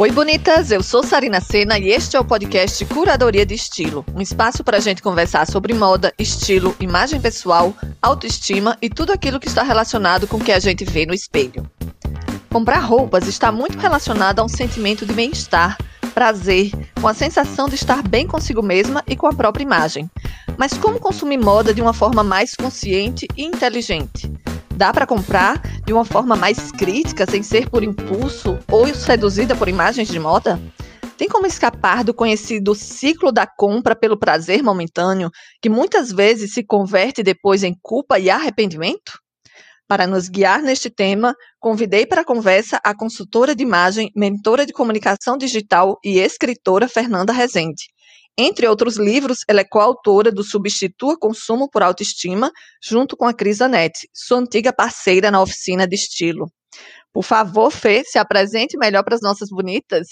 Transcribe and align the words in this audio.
Oi, 0.00 0.10
bonitas! 0.10 0.70
Eu 0.70 0.82
sou 0.82 1.02
Sarina 1.02 1.42
Sena 1.42 1.78
e 1.78 1.90
este 1.90 2.16
é 2.16 2.20
o 2.20 2.24
podcast 2.24 2.82
Curadoria 2.86 3.44
de 3.44 3.52
Estilo 3.52 4.02
um 4.14 4.22
espaço 4.22 4.64
para 4.64 4.78
a 4.78 4.80
gente 4.80 5.02
conversar 5.02 5.46
sobre 5.46 5.74
moda, 5.74 6.10
estilo, 6.18 6.74
imagem 6.80 7.20
pessoal, 7.20 7.74
autoestima 8.00 8.78
e 8.80 8.88
tudo 8.88 9.12
aquilo 9.12 9.38
que 9.38 9.46
está 9.46 9.62
relacionado 9.62 10.26
com 10.26 10.38
o 10.38 10.40
que 10.42 10.52
a 10.52 10.58
gente 10.58 10.86
vê 10.86 11.04
no 11.04 11.12
espelho. 11.12 11.70
Comprar 12.50 12.78
roupas 12.78 13.26
está 13.26 13.52
muito 13.52 13.78
relacionado 13.78 14.38
a 14.38 14.42
um 14.42 14.48
sentimento 14.48 15.04
de 15.04 15.12
bem-estar, 15.12 15.76
prazer, 16.14 16.70
com 16.98 17.06
a 17.06 17.12
sensação 17.12 17.68
de 17.68 17.74
estar 17.74 18.00
bem 18.00 18.26
consigo 18.26 18.62
mesma 18.62 19.04
e 19.06 19.14
com 19.14 19.26
a 19.26 19.34
própria 19.34 19.64
imagem. 19.64 20.10
Mas 20.56 20.72
como 20.72 20.98
consumir 20.98 21.36
moda 21.36 21.74
de 21.74 21.82
uma 21.82 21.92
forma 21.92 22.24
mais 22.24 22.54
consciente 22.54 23.28
e 23.36 23.44
inteligente? 23.44 24.32
Dá 24.80 24.94
para 24.94 25.06
comprar 25.06 25.60
de 25.84 25.92
uma 25.92 26.06
forma 26.06 26.34
mais 26.34 26.72
crítica, 26.72 27.30
sem 27.30 27.42
ser 27.42 27.68
por 27.68 27.84
impulso 27.84 28.58
ou 28.66 28.86
seduzida 28.94 29.54
por 29.54 29.68
imagens 29.68 30.08
de 30.08 30.18
moda? 30.18 30.58
Tem 31.18 31.28
como 31.28 31.46
escapar 31.46 32.02
do 32.02 32.14
conhecido 32.14 32.74
ciclo 32.74 33.30
da 33.30 33.46
compra 33.46 33.94
pelo 33.94 34.18
prazer 34.18 34.62
momentâneo, 34.62 35.30
que 35.60 35.68
muitas 35.68 36.10
vezes 36.10 36.54
se 36.54 36.64
converte 36.64 37.22
depois 37.22 37.62
em 37.62 37.76
culpa 37.82 38.18
e 38.18 38.30
arrependimento? 38.30 39.20
Para 39.86 40.06
nos 40.06 40.30
guiar 40.30 40.62
neste 40.62 40.88
tema, 40.88 41.34
convidei 41.60 42.06
para 42.06 42.22
a 42.22 42.24
conversa 42.24 42.80
a 42.82 42.96
consultora 42.96 43.54
de 43.54 43.62
imagem, 43.62 44.10
mentora 44.16 44.64
de 44.64 44.72
comunicação 44.72 45.36
digital 45.36 45.98
e 46.02 46.18
escritora 46.18 46.88
Fernanda 46.88 47.34
Rezende. 47.34 47.84
Entre 48.42 48.66
outros 48.66 48.96
livros, 48.96 49.40
ela 49.46 49.60
é 49.60 49.64
coautora 49.64 50.32
do 50.32 50.42
Substitua 50.42 51.14
Consumo 51.18 51.68
por 51.68 51.82
Autoestima, 51.82 52.50
junto 52.82 53.14
com 53.14 53.26
a 53.26 53.34
Cris 53.34 53.60
Anete, 53.60 54.08
sua 54.14 54.38
antiga 54.38 54.72
parceira 54.72 55.30
na 55.30 55.42
oficina 55.42 55.86
de 55.86 55.94
estilo. 55.94 56.50
Por 57.12 57.22
favor, 57.22 57.70
Fê, 57.70 58.02
se 58.02 58.18
apresente 58.18 58.78
melhor 58.78 59.04
para 59.04 59.14
as 59.14 59.20
nossas 59.20 59.50
bonitas. 59.50 60.06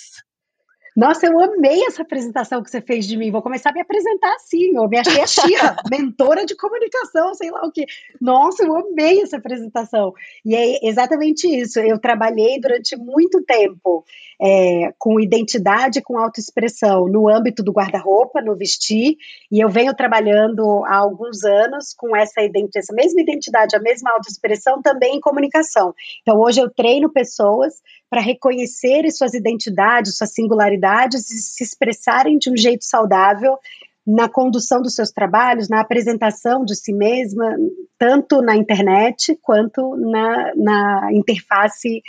Nossa, 0.99 1.27
eu 1.27 1.41
amei 1.41 1.85
essa 1.87 2.03
apresentação 2.03 2.61
que 2.61 2.69
você 2.69 2.83
fez 2.83 3.07
de 3.07 3.17
mim. 3.17 3.31
Vou 3.31 3.41
começar 3.41 3.70
a 3.70 3.73
me 3.73 3.81
apresentar 3.81 4.35
assim. 4.35 4.77
Eu 4.77 4.89
me 4.89 4.98
achei 4.98 5.23
a 5.23 5.27
Xia, 5.29 5.77
mentora 5.89 6.45
de 6.45 6.57
comunicação, 6.57 7.33
sei 7.35 7.53
lá 7.53 7.65
o 7.65 7.70
quê. 7.70 7.87
Nossa, 8.20 8.65
eu 8.65 8.77
amei 8.77 9.23
essa 9.23 9.37
apresentação. 9.37 10.13
E 10.45 10.57
é 10.57 10.87
exatamente 10.87 11.47
isso. 11.47 11.79
Eu 11.79 12.01
trabalhei 12.01 12.61
durante 12.61 12.97
muito 12.97 13.42
tempo 13.45 14.05
é, 14.41 14.92
com 14.98 15.19
identidade, 15.19 16.00
com 16.00 16.19
autoexpressão 16.19 17.08
no 17.08 17.28
âmbito 17.28 17.62
do 17.62 17.72
guarda-roupa, 17.72 18.41
no 18.41 18.56
vestir, 18.56 19.17
e 19.50 19.61
eu 19.61 19.69
venho 19.69 19.95
trabalhando 19.95 20.84
há 20.86 20.97
alguns 20.97 21.45
anos 21.45 21.92
com 21.97 22.17
essa, 22.17 22.41
identidade, 22.42 22.78
essa 22.78 22.95
mesma 22.95 23.20
identidade, 23.20 23.77
a 23.77 23.80
mesma 23.80 24.12
autoexpressão 24.12 24.80
também 24.80 25.17
em 25.17 25.20
comunicação. 25.20 25.95
Então, 26.22 26.39
hoje 26.39 26.61
eu 26.61 26.70
treino 26.70 27.11
pessoas 27.11 27.75
para 28.08 28.20
reconhecerem 28.20 29.11
suas 29.11 29.34
identidades, 29.34 30.17
suas 30.17 30.33
singularidades 30.33 31.30
e 31.30 31.39
se 31.39 31.64
expressarem 31.64 32.39
de 32.39 32.50
um 32.50 32.56
jeito 32.56 32.84
saudável 32.84 33.58
na 34.06 34.27
condução 34.27 34.80
dos 34.80 34.95
seus 34.95 35.11
trabalhos, 35.11 35.69
na 35.69 35.80
apresentação 35.80 36.64
de 36.64 36.75
si 36.75 36.95
mesma, 36.95 37.55
tanto 37.98 38.41
na 38.41 38.56
internet 38.56 39.39
quanto 39.42 39.97
na, 39.97 40.55
na 40.56 41.11
interface 41.12 42.02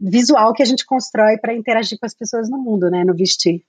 visual 0.00 0.52
que 0.52 0.62
a 0.62 0.66
gente 0.66 0.86
constrói 0.86 1.36
para 1.38 1.54
interagir 1.54 1.98
com 1.98 2.06
as 2.06 2.14
pessoas 2.14 2.48
no 2.48 2.58
mundo, 2.58 2.90
né, 2.90 3.04
no 3.04 3.14
vestir. 3.14 3.62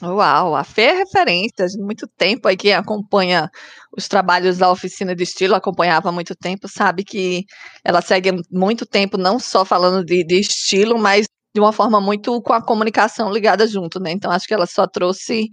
Uau, 0.00 0.54
a 0.54 0.62
Fê 0.62 0.82
é 0.82 0.98
referência 0.98 1.66
muito 1.76 2.06
tempo 2.06 2.46
aí 2.46 2.56
que 2.56 2.70
acompanha 2.70 3.50
os 3.96 4.06
trabalhos 4.06 4.58
da 4.58 4.70
oficina 4.70 5.12
de 5.14 5.24
estilo, 5.24 5.56
acompanhava 5.56 6.08
há 6.08 6.12
muito 6.12 6.36
tempo, 6.36 6.68
sabe 6.68 7.02
que 7.02 7.44
ela 7.84 8.00
segue 8.00 8.30
muito 8.48 8.86
tempo 8.86 9.18
não 9.18 9.40
só 9.40 9.64
falando 9.64 10.04
de, 10.04 10.22
de 10.22 10.38
estilo, 10.38 10.96
mas 10.96 11.26
de 11.52 11.60
uma 11.60 11.72
forma 11.72 12.00
muito 12.00 12.40
com 12.42 12.52
a 12.52 12.62
comunicação 12.62 13.32
ligada 13.32 13.66
junto, 13.66 13.98
né? 13.98 14.12
Então 14.12 14.30
acho 14.30 14.46
que 14.46 14.54
ela 14.54 14.66
só 14.66 14.86
trouxe 14.86 15.48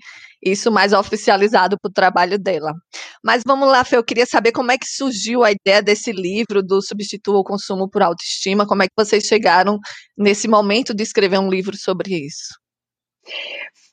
isso 0.45 0.71
mais 0.71 0.93
oficializado 0.93 1.77
para 1.79 1.89
o 1.89 1.93
trabalho 1.93 2.37
dela. 2.37 2.73
Mas 3.23 3.41
vamos 3.45 3.67
lá, 3.67 3.83
Fê, 3.83 3.97
eu 3.97 4.03
queria 4.03 4.25
saber 4.25 4.51
como 4.51 4.71
é 4.71 4.77
que 4.77 4.87
surgiu 4.87 5.43
a 5.43 5.51
ideia 5.51 5.81
desse 5.81 6.11
livro 6.11 6.61
do 6.61 6.81
Substitua 6.81 7.39
o 7.39 7.43
Consumo 7.43 7.89
por 7.89 8.03
Autoestima, 8.03 8.67
como 8.67 8.83
é 8.83 8.87
que 8.87 8.93
vocês 8.95 9.25
chegaram 9.25 9.79
nesse 10.17 10.47
momento 10.47 10.93
de 10.93 11.03
escrever 11.03 11.39
um 11.39 11.49
livro 11.49 11.75
sobre 11.75 12.15
isso? 12.15 12.53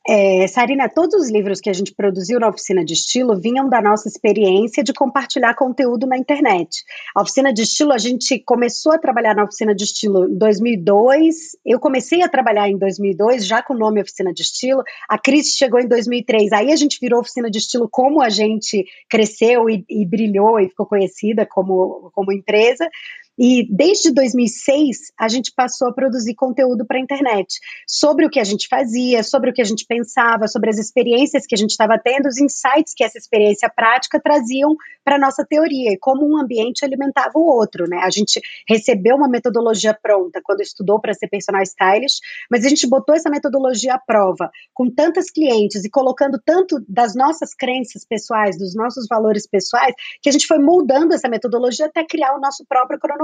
É, 0.07 0.49
Sarina, 0.49 0.89
todos 0.89 1.15
os 1.15 1.31
livros 1.31 1.61
que 1.61 1.71
a 1.71 1.73
gente 1.73 1.95
produziu 1.95 2.41
na 2.41 2.49
Oficina 2.49 2.85
de 2.85 2.93
Estilo 2.93 3.41
vinham 3.41 3.69
da 3.69 3.81
nossa 3.81 4.09
experiência 4.09 4.83
de 4.83 4.93
compartilhar 4.93 5.55
conteúdo 5.55 6.09
na 6.09 6.19
internet. 6.19 6.83
A 7.15 7.23
Oficina 7.23 7.53
de 7.53 7.63
Estilo, 7.63 7.93
a 7.93 7.99
gente 7.99 8.41
começou 8.41 8.93
a 8.93 8.99
trabalhar 8.99 9.37
na 9.37 9.45
Oficina 9.45 9.73
de 9.73 9.85
Estilo 9.85 10.29
em 10.29 10.37
2002. 10.37 11.57
Eu 11.65 11.79
comecei 11.79 12.21
a 12.21 12.29
trabalhar 12.29 12.69
em 12.69 12.77
2002, 12.77 13.47
já 13.47 13.63
com 13.63 13.75
o 13.75 13.79
nome 13.79 14.03
Oficina 14.03 14.33
de 14.33 14.43
Estilo. 14.43 14.83
A 15.09 15.17
Cris 15.17 15.57
chegou 15.57 15.79
em 15.79 15.87
2003. 15.87 16.51
Aí 16.53 16.73
a 16.73 16.77
gente 16.77 16.99
virou 17.01 17.21
Oficina 17.21 17.49
de 17.49 17.59
Estilo 17.59 17.89
como 17.89 18.21
a 18.21 18.29
gente 18.29 18.85
cresceu 19.09 19.71
e, 19.71 19.85
e 19.89 20.05
brilhou 20.05 20.59
e 20.59 20.69
ficou 20.69 20.85
conhecida 20.85 21.47
como, 21.47 22.11
como 22.13 22.33
empresa. 22.33 22.89
E 23.39 23.67
desde 23.75 24.13
2006 24.13 25.13
a 25.19 25.27
gente 25.27 25.53
passou 25.57 25.89
a 25.89 25.93
produzir 25.93 26.35
conteúdo 26.35 26.85
para 26.85 26.99
a 26.99 27.01
internet 27.01 27.59
sobre 27.87 28.27
o 28.27 28.31
que 28.31 28.39
a 28.39 28.45
gente 28.45 28.69
fazia, 28.69 29.23
sobre 29.23 29.51
o 29.51 29.55
que 29.55 29.63
a 29.63 29.65
gente 29.65 29.87
pensava, 29.87 30.47
sobre 30.47 30.69
as 30.69 30.79
experiências 30.79 31.47
que 31.47 31.55
a 31.55 31.59
gente 31.59 31.71
estava 31.71 31.99
tendo, 31.99 32.27
os 32.27 32.39
insights 32.39 32.93
que 32.95 33.03
essa 33.03 33.17
experiência 33.17 33.71
prática 33.75 34.21
traziam 34.21 34.77
para 35.03 35.19
nossa 35.19 35.45
teoria 35.45 35.93
e 35.93 35.99
como 35.99 36.29
um 36.29 36.37
ambiente 36.37 36.85
alimentava 36.85 37.33
o 37.37 37.47
outro, 37.47 37.87
né? 37.89 38.01
A 38.03 38.11
gente 38.11 38.41
recebeu 38.69 39.17
uma 39.17 39.29
metodologia 39.29 39.95
pronta 39.95 40.41
quando 40.45 40.61
estudou 40.61 41.01
para 41.01 41.15
ser 41.15 41.29
personal 41.29 41.63
stylist, 41.63 42.21
mas 42.51 42.65
a 42.65 42.69
gente 42.69 42.87
botou 42.87 43.15
essa 43.15 43.31
metodologia 43.31 43.95
à 43.95 43.99
prova 43.99 44.51
com 44.75 44.91
tantas 44.91 45.31
clientes 45.31 45.85
e 45.85 45.91
colocando 45.91 46.39
tanto 46.45 46.85
das 46.87 47.15
nossas 47.15 47.55
crenças 47.55 48.05
pessoais, 48.05 48.59
dos 48.59 48.75
nossos 48.75 49.07
valores 49.09 49.47
pessoais, 49.47 49.95
que 50.21 50.29
a 50.29 50.33
gente 50.33 50.47
foi 50.47 50.59
moldando 50.59 51.15
essa 51.15 51.29
metodologia 51.29 51.87
até 51.87 52.05
criar 52.05 52.37
o 52.37 52.41
nosso 52.41 52.65
próprio 52.69 52.99
cronograma 52.99 53.22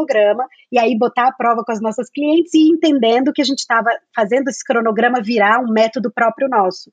e 0.71 0.79
aí 0.79 0.97
botar 0.97 1.29
à 1.29 1.33
prova 1.33 1.65
com 1.65 1.73
as 1.73 1.81
nossas 1.81 2.11
clientes 2.11 2.55
e 2.55 2.71
entendendo 2.71 3.33
que 3.33 3.43
a 3.43 3.45
gente 3.45 3.61
estava 3.61 3.91
fazendo 4.15 4.49
esse 4.49 4.65
cronograma 4.65 5.23
virar 5.23 5.61
um 5.61 5.73
método 5.73 6.11
próprio 6.13 6.49
nosso. 6.49 6.91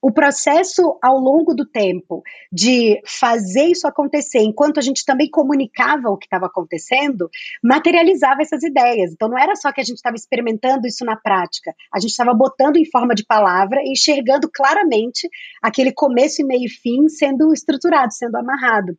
O 0.00 0.12
processo 0.12 0.96
ao 1.02 1.18
longo 1.18 1.52
do 1.52 1.66
tempo 1.66 2.22
de 2.52 3.00
fazer 3.04 3.64
isso 3.64 3.86
acontecer, 3.86 4.38
enquanto 4.38 4.78
a 4.78 4.80
gente 4.80 5.04
também 5.04 5.28
comunicava 5.28 6.08
o 6.08 6.16
que 6.16 6.26
estava 6.26 6.46
acontecendo, 6.46 7.28
materializava 7.62 8.40
essas 8.40 8.62
ideias. 8.62 9.12
Então 9.12 9.28
não 9.28 9.36
era 9.36 9.56
só 9.56 9.72
que 9.72 9.80
a 9.80 9.84
gente 9.84 9.96
estava 9.96 10.14
experimentando 10.14 10.86
isso 10.86 11.04
na 11.04 11.16
prática, 11.16 11.74
a 11.92 11.98
gente 11.98 12.10
estava 12.10 12.32
botando 12.32 12.76
em 12.76 12.88
forma 12.88 13.12
de 13.12 13.26
palavra 13.26 13.80
e 13.82 13.90
enxergando 13.90 14.48
claramente 14.48 15.28
aquele 15.60 15.92
começo 15.92 16.42
e 16.42 16.44
meio 16.44 16.66
e 16.66 16.70
fim 16.70 17.08
sendo 17.08 17.52
estruturado, 17.52 18.12
sendo 18.14 18.36
amarrado 18.36 18.96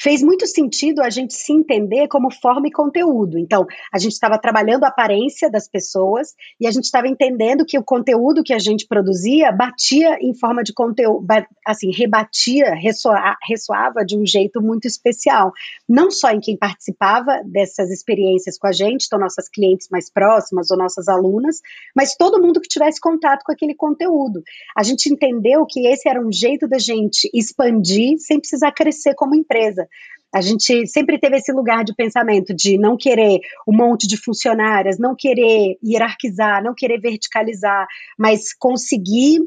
fez 0.00 0.22
muito 0.22 0.46
sentido 0.46 1.02
a 1.02 1.10
gente 1.10 1.34
se 1.34 1.52
entender 1.52 2.08
como 2.08 2.30
forma 2.30 2.68
e 2.68 2.72
conteúdo. 2.72 3.38
Então, 3.38 3.66
a 3.92 3.98
gente 3.98 4.12
estava 4.12 4.38
trabalhando 4.38 4.84
a 4.84 4.88
aparência 4.88 5.50
das 5.50 5.68
pessoas 5.68 6.34
e 6.60 6.66
a 6.66 6.70
gente 6.70 6.84
estava 6.84 7.08
entendendo 7.08 7.64
que 7.64 7.78
o 7.78 7.84
conteúdo 7.84 8.42
que 8.42 8.52
a 8.52 8.58
gente 8.58 8.86
produzia 8.86 9.52
batia 9.52 10.16
em 10.20 10.34
forma 10.34 10.62
de 10.62 10.72
conteúdo, 10.72 11.26
assim, 11.66 11.90
rebatia, 11.90 12.74
ressoa, 12.74 13.36
ressoava 13.46 14.04
de 14.04 14.16
um 14.16 14.26
jeito 14.26 14.60
muito 14.62 14.86
especial. 14.86 15.52
Não 15.88 16.10
só 16.10 16.30
em 16.30 16.40
quem 16.40 16.56
participava 16.56 17.42
dessas 17.44 17.90
experiências 17.90 18.58
com 18.58 18.66
a 18.66 18.72
gente, 18.72 19.06
então 19.06 19.18
nossas 19.18 19.48
clientes 19.48 19.88
mais 19.90 20.10
próximas 20.10 20.70
ou 20.70 20.76
nossas 20.76 21.08
alunas, 21.08 21.60
mas 21.94 22.14
todo 22.14 22.40
mundo 22.40 22.60
que 22.60 22.68
tivesse 22.68 23.00
contato 23.00 23.42
com 23.44 23.52
aquele 23.52 23.74
conteúdo. 23.74 24.42
A 24.76 24.82
gente 24.82 25.06
entendeu 25.06 25.66
que 25.66 25.86
esse 25.86 26.08
era 26.08 26.20
um 26.20 26.32
jeito 26.32 26.68
da 26.68 26.78
gente 26.78 27.28
expandir 27.32 28.18
sem 28.18 28.38
precisar 28.38 28.72
crescer 28.72 29.14
como 29.14 29.34
empresa 29.34 29.63
empresa. 29.64 29.88
A 30.34 30.40
gente 30.40 30.86
sempre 30.88 31.18
teve 31.18 31.36
esse 31.36 31.52
lugar 31.52 31.84
de 31.84 31.94
pensamento 31.94 32.54
de 32.54 32.76
não 32.76 32.96
querer 32.96 33.40
um 33.68 33.76
monte 33.76 34.06
de 34.08 34.16
funcionárias, 34.16 34.98
não 34.98 35.14
querer 35.14 35.78
hierarquizar, 35.82 36.62
não 36.62 36.74
querer 36.74 37.00
verticalizar, 37.00 37.86
mas 38.18 38.52
conseguir 38.52 39.40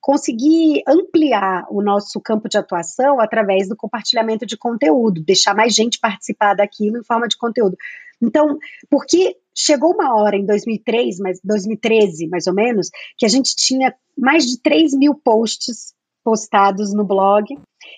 conseguir 0.00 0.82
ampliar 0.86 1.66
o 1.68 1.82
nosso 1.82 2.20
campo 2.20 2.48
de 2.48 2.56
atuação 2.56 3.18
através 3.20 3.68
do 3.68 3.74
compartilhamento 3.74 4.46
de 4.46 4.56
conteúdo, 4.56 5.24
deixar 5.24 5.52
mais 5.52 5.74
gente 5.74 5.98
participar 5.98 6.54
daquilo 6.54 6.98
em 6.98 7.04
forma 7.04 7.26
de 7.26 7.36
conteúdo. 7.36 7.76
Então, 8.22 8.56
porque 8.88 9.36
chegou 9.52 9.94
uma 9.94 10.14
hora 10.14 10.36
em 10.36 10.46
2003, 10.46 11.18
mas 11.18 11.40
2013 11.42 12.28
mais 12.28 12.46
ou 12.46 12.54
menos, 12.54 12.88
que 13.18 13.26
a 13.26 13.28
gente 13.28 13.56
tinha 13.56 13.92
mais 14.16 14.46
de 14.46 14.60
3 14.62 14.94
mil 14.94 15.14
posts 15.14 15.92
postados 16.22 16.94
no 16.94 17.04
blog 17.04 17.44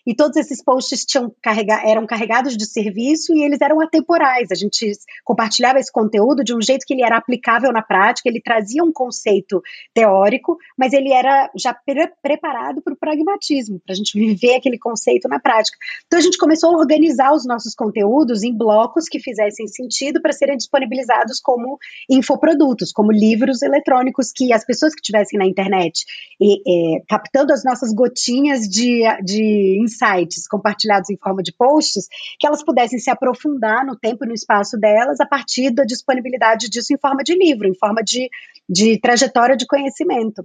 e 0.07 0.15
todos 0.15 0.37
esses 0.37 0.63
posts 0.63 1.05
tinham 1.05 1.35
carrega 1.43 1.81
eram 1.85 2.07
carregados 2.07 2.57
de 2.57 2.67
serviço 2.67 3.35
e 3.35 3.43
eles 3.43 3.61
eram 3.61 3.81
atemporais. 3.81 4.51
A 4.51 4.55
gente 4.55 4.93
compartilhava 5.25 5.79
esse 5.79 5.93
conteúdo 5.93 6.43
de 6.43 6.55
um 6.55 6.61
jeito 6.61 6.85
que 6.87 6.95
ele 6.95 7.03
era 7.03 7.17
aplicável 7.17 7.73
na 7.73 7.83
prática, 7.83 8.29
ele 8.29 8.41
trazia 8.41 8.83
um 8.83 8.93
conceito 8.93 9.63
teórico, 9.95 10.57
mas 10.77 10.93
ele 10.93 11.13
era 11.13 11.51
já 11.57 11.75
pre 11.75 12.09
preparado 12.23 12.81
para 12.83 12.95
o 12.95 12.97
pragmatismo, 12.97 13.81
para 13.85 13.93
a 13.93 13.97
gente 13.97 14.19
viver 14.19 14.55
aquele 14.55 14.79
conceito 14.79 15.29
na 15.29 15.39
prática. 15.39 15.77
Então 16.07 16.19
a 16.19 16.23
gente 16.23 16.39
começou 16.39 16.75
a 16.75 16.79
organizar 16.79 17.33
os 17.33 17.47
nossos 17.47 17.75
conteúdos 17.75 18.43
em 18.43 18.57
blocos 18.57 19.09
que 19.09 19.19
fizessem 19.19 19.67
sentido 19.67 20.21
para 20.21 20.33
serem 20.33 20.57
disponibilizados 20.57 21.41
como 21.41 21.79
infoprodutos, 22.09 22.93
como 22.93 23.13
livros 23.13 23.63
eletrônicos 23.63 24.33
que 24.33 24.53
as 24.53 24.65
pessoas 24.65 24.95
que 24.95 25.03
tivessem 25.03 25.39
na 25.39 25.47
internet 25.47 26.05
e, 26.41 26.97
é, 26.97 27.03
captando 27.09 27.53
as 27.53 27.65
nossas 27.65 27.93
gotinhas 27.93 28.69
de, 28.69 29.03
de 29.25 29.78
insights 29.79 30.47
compartilhados 30.49 31.11
em 31.11 31.17
forma 31.17 31.43
de 31.43 31.53
posts, 31.53 32.07
que 32.39 32.47
elas 32.47 32.65
pudessem 32.65 32.99
se 32.99 33.11
aprofundar 33.11 33.85
no 33.85 33.97
tempo 33.97 34.25
e 34.25 34.29
no 34.29 34.35
espaço 34.35 34.79
delas 34.79 35.21
a 35.21 35.27
partir 35.27 35.71
da 35.71 35.85
disponibilidade 35.85 36.69
disso 36.69 36.93
em 36.93 36.99
forma 36.99 37.23
de 37.23 37.35
livro, 37.35 37.69
em 37.69 37.75
forma 37.75 38.03
de, 38.03 38.29
de 38.69 38.99
trajetória 39.01 39.57
de 39.57 39.67
conhecimento. 39.67 40.45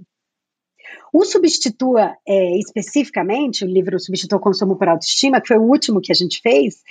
O 1.12 1.24
Substitua, 1.24 2.16
é, 2.26 2.58
especificamente, 2.58 3.64
o 3.64 3.68
livro 3.68 3.98
Substitua 4.00 4.38
o 4.38 4.42
Consumo 4.42 4.76
por 4.76 4.88
Autoestima, 4.88 5.40
que 5.40 5.48
foi 5.48 5.58
o 5.58 5.62
último 5.62 6.00
que 6.00 6.10
a 6.10 6.14
gente 6.14 6.40
fez, 6.40 6.82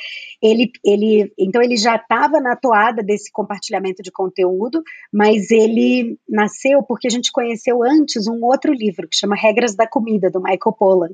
ele, 0.41 0.71
ele 0.83 1.33
então 1.37 1.61
ele 1.61 1.75
já 1.75 1.95
estava 1.97 2.39
na 2.39 2.55
toada 2.55 3.03
desse 3.03 3.31
compartilhamento 3.31 4.01
de 4.01 4.11
conteúdo, 4.11 4.81
mas 5.11 5.51
ele 5.51 6.17
nasceu 6.27 6.81
porque 6.83 7.07
a 7.07 7.11
gente 7.11 7.31
conheceu 7.31 7.83
antes 7.83 8.27
um 8.27 8.43
outro 8.43 8.73
livro 8.73 9.07
que 9.09 9.17
chama 9.17 9.35
Regras 9.35 9.75
da 9.75 9.87
Comida, 9.87 10.29
do 10.31 10.41
Michael 10.41 10.75
Pollan. 10.77 11.09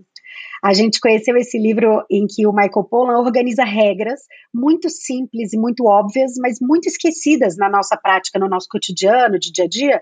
A 0.62 0.74
gente 0.74 1.00
conheceu 1.00 1.38
esse 1.38 1.58
livro 1.58 2.04
em 2.10 2.28
que 2.28 2.46
o 2.46 2.52
Michael 2.52 2.84
Pollan 2.90 3.20
organiza 3.20 3.64
regras 3.64 4.22
muito 4.54 4.90
simples 4.90 5.54
e 5.54 5.58
muito 5.58 5.86
óbvias, 5.86 6.34
mas 6.38 6.60
muito 6.60 6.88
esquecidas 6.88 7.56
na 7.56 7.70
nossa 7.70 7.96
prática, 7.96 8.38
no 8.38 8.50
nosso 8.50 8.68
cotidiano, 8.70 9.40
de 9.40 9.52
dia 9.52 9.66
a 9.66 9.68
dia, 9.68 10.02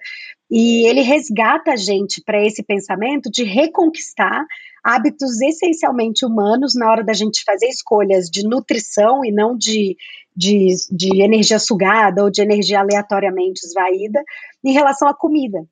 e 0.50 0.88
ele 0.88 1.02
resgata 1.02 1.74
a 1.74 1.76
gente 1.76 2.22
para 2.24 2.44
esse 2.44 2.64
pensamento 2.64 3.30
de 3.30 3.44
reconquistar 3.44 4.46
hábitos 4.84 5.42
essencialmente 5.42 6.26
humanos 6.26 6.74
na 6.74 6.90
hora 6.90 7.04
da 7.04 7.14
gente 7.14 7.44
fazer 7.44 7.68
escolhas 7.68 8.30
de 8.30 8.48
nutrição 8.48 9.24
e 9.26 9.32
não 9.32 9.58
de, 9.58 9.98
de, 10.36 10.68
de 10.90 11.22
energia 11.22 11.60
sugada 11.60 12.24
ou 12.24 12.32
de 12.32 12.42
energia 12.42 12.80
aleatoriamente 12.80 13.66
esvaída 13.66 14.24
em 14.64 14.72
relação 14.72 15.08
à 15.08 15.14
comida. 15.14 15.68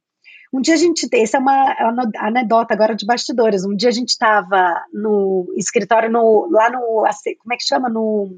Um 0.53 0.61
dia 0.61 0.73
a 0.73 0.77
gente, 0.77 1.07
essa 1.13 1.37
é 1.37 1.39
uma 1.39 1.75
anedota 2.17 2.73
agora 2.73 2.95
de 2.95 3.05
bastidores. 3.05 3.65
Um 3.65 3.75
dia 3.75 3.89
a 3.89 3.93
gente 3.93 4.09
estava 4.09 4.83
no 4.93 5.51
escritório, 5.57 6.09
no, 6.09 6.47
lá 6.51 6.69
no, 6.69 7.03
como 7.39 7.53
é 7.53 7.57
que 7.57 7.65
chama? 7.65 7.89
No 7.89 8.29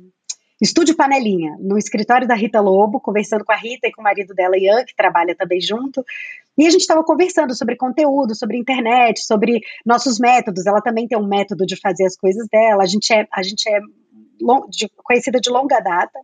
Estúdio 0.59 0.95
Panelinha, 0.95 1.55
no 1.59 1.77
escritório 1.77 2.27
da 2.27 2.33
Rita 2.33 2.59
Lobo, 2.59 2.99
conversando 2.99 3.45
com 3.45 3.51
a 3.51 3.55
Rita 3.55 3.87
e 3.87 3.91
com 3.91 4.01
o 4.01 4.03
marido 4.03 4.33
dela, 4.33 4.57
Ian, 4.57 4.83
que 4.83 4.95
trabalha 4.95 5.35
também 5.35 5.61
junto. 5.61 6.03
E 6.57 6.65
a 6.65 6.69
gente 6.71 6.81
estava 6.81 7.03
conversando 7.03 7.53
sobre 7.53 7.75
conteúdo, 7.75 8.33
sobre 8.33 8.57
internet, 8.57 9.23
sobre 9.23 9.61
nossos 9.85 10.19
métodos. 10.19 10.65
Ela 10.65 10.81
também 10.81 11.07
tem 11.07 11.17
um 11.17 11.27
método 11.27 11.63
de 11.65 11.75
fazer 11.75 12.05
as 12.05 12.17
coisas 12.17 12.47
dela. 12.51 12.81
A 12.81 12.87
gente 12.87 13.13
é, 13.13 13.27
a 13.31 13.43
gente 13.43 13.69
é 13.69 13.79
de, 14.69 14.89
conhecida 15.03 15.39
de 15.39 15.51
longa 15.51 15.79
data. 15.79 16.19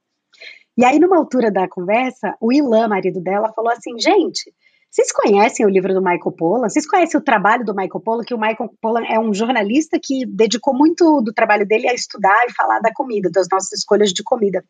E 0.76 0.84
aí, 0.84 0.98
numa 0.98 1.18
altura 1.18 1.52
da 1.52 1.68
conversa, 1.68 2.36
o 2.42 2.52
Ilan, 2.52 2.88
marido 2.88 3.22
dela, 3.22 3.54
falou 3.54 3.72
assim: 3.72 4.00
gente, 4.00 4.52
vocês 4.94 5.12
conhecem 5.12 5.66
o 5.66 5.70
livro 5.70 5.92
do 5.92 6.04
Michael 6.04 6.32
Pollan? 6.38 6.70
Vocês 6.70 6.86
conhecem 6.86 7.20
o 7.20 7.24
trabalho 7.24 7.66
do 7.66 7.74
Michael 7.74 8.00
Pollan? 8.00 8.24
Que 8.24 8.36
o 8.36 8.40
Michael 8.40 8.70
Pollan 8.80 9.04
é 9.10 9.20
um 9.20 9.34
jornalista 9.34 10.00
que 10.00 10.24
dedicou 10.24 10.72
muito 10.72 11.20
do 11.20 11.34
trabalho 11.34 11.66
dele 11.66 11.90
a 11.90 11.96
estudar 11.96 12.46
e 12.48 12.54
falar 12.54 12.80
da 12.80 12.94
comida, 12.94 13.28
das 13.32 13.48
nossas 13.52 13.72
escolhas 13.80 14.14
de 14.14 14.22
comida. 14.22 14.64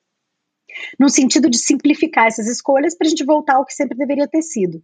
No 0.98 1.10
sentido 1.10 1.50
de 1.50 1.58
simplificar 1.58 2.28
essas 2.28 2.48
escolhas 2.48 2.96
para 2.96 3.06
a 3.06 3.10
gente 3.10 3.26
voltar 3.26 3.56
ao 3.56 3.66
que 3.66 3.74
sempre 3.74 3.98
deveria 3.98 4.26
ter 4.26 4.42
sido. 4.42 4.82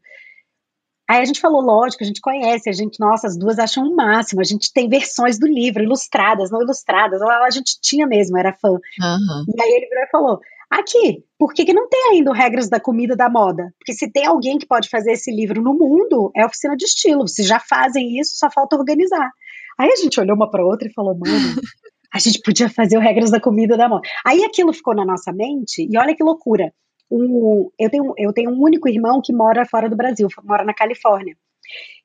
Aí 1.09 1.21
a 1.21 1.25
gente 1.25 1.39
falou, 1.39 1.61
lógico, 1.61 2.03
a 2.03 2.07
gente 2.07 2.19
conhece, 2.19 2.69
a 2.69 2.73
gente, 2.73 2.99
nossa, 2.99 3.25
as 3.25 3.37
duas 3.37 3.59
acham 3.59 3.85
o 3.85 3.95
máximo, 3.95 4.41
a 4.41 4.43
gente 4.43 4.73
tem 4.73 4.89
versões 4.89 5.39
do 5.39 5.47
livro, 5.47 5.81
ilustradas, 5.81 6.51
não 6.51 6.61
ilustradas, 6.61 7.21
a 7.21 7.49
gente 7.49 7.79
tinha 7.81 8.05
mesmo, 8.05 8.37
era 8.37 8.51
fã. 8.51 8.71
Uhum. 8.71 9.45
E 9.55 9.61
aí 9.61 9.71
ele 9.71 9.87
virou 9.87 10.03
e 10.03 10.09
falou: 10.11 10.39
Aqui, 10.69 11.23
por 11.37 11.53
que, 11.53 11.65
que 11.65 11.73
não 11.73 11.89
tem 11.89 12.11
ainda 12.11 12.31
regras 12.31 12.69
da 12.69 12.79
comida 12.79 13.15
da 13.15 13.27
moda? 13.27 13.73
Porque 13.79 13.93
se 13.93 14.11
tem 14.11 14.27
alguém 14.27 14.59
que 14.59 14.67
pode 14.67 14.87
fazer 14.87 15.13
esse 15.13 15.31
livro 15.31 15.63
no 15.63 15.73
mundo, 15.73 16.31
é 16.35 16.43
a 16.43 16.45
oficina 16.45 16.75
de 16.75 16.85
estilo. 16.85 17.27
Se 17.27 17.41
já 17.41 17.59
fazem 17.59 18.19
isso, 18.19 18.35
só 18.35 18.51
falta 18.51 18.75
organizar. 18.75 19.31
Aí 19.79 19.91
a 19.91 19.95
gente 19.95 20.19
olhou 20.19 20.35
uma 20.35 20.49
para 20.49 20.63
outra 20.63 20.87
e 20.87 20.93
falou, 20.93 21.17
mano, 21.17 21.25
a 22.13 22.19
gente 22.19 22.39
podia 22.41 22.69
fazer 22.69 22.97
o 22.97 23.01
regras 23.01 23.31
da 23.31 23.39
comida 23.39 23.75
da 23.75 23.89
moda. 23.89 24.07
Aí 24.25 24.43
aquilo 24.43 24.71
ficou 24.71 24.93
na 24.93 25.05
nossa 25.05 25.31
mente, 25.33 25.87
e 25.89 25.97
olha 25.97 26.15
que 26.15 26.23
loucura. 26.23 26.71
Um, 27.11 27.71
eu, 27.79 27.89
tenho, 27.89 28.13
eu 28.17 28.31
tenho 28.31 28.51
um 28.51 28.61
único 28.61 28.87
irmão 28.87 29.19
que 29.23 29.33
mora 29.33 29.65
fora 29.65 29.89
do 29.89 29.95
Brasil, 29.95 30.27
mora 30.43 30.63
na 30.63 30.73
Califórnia. 30.73 31.35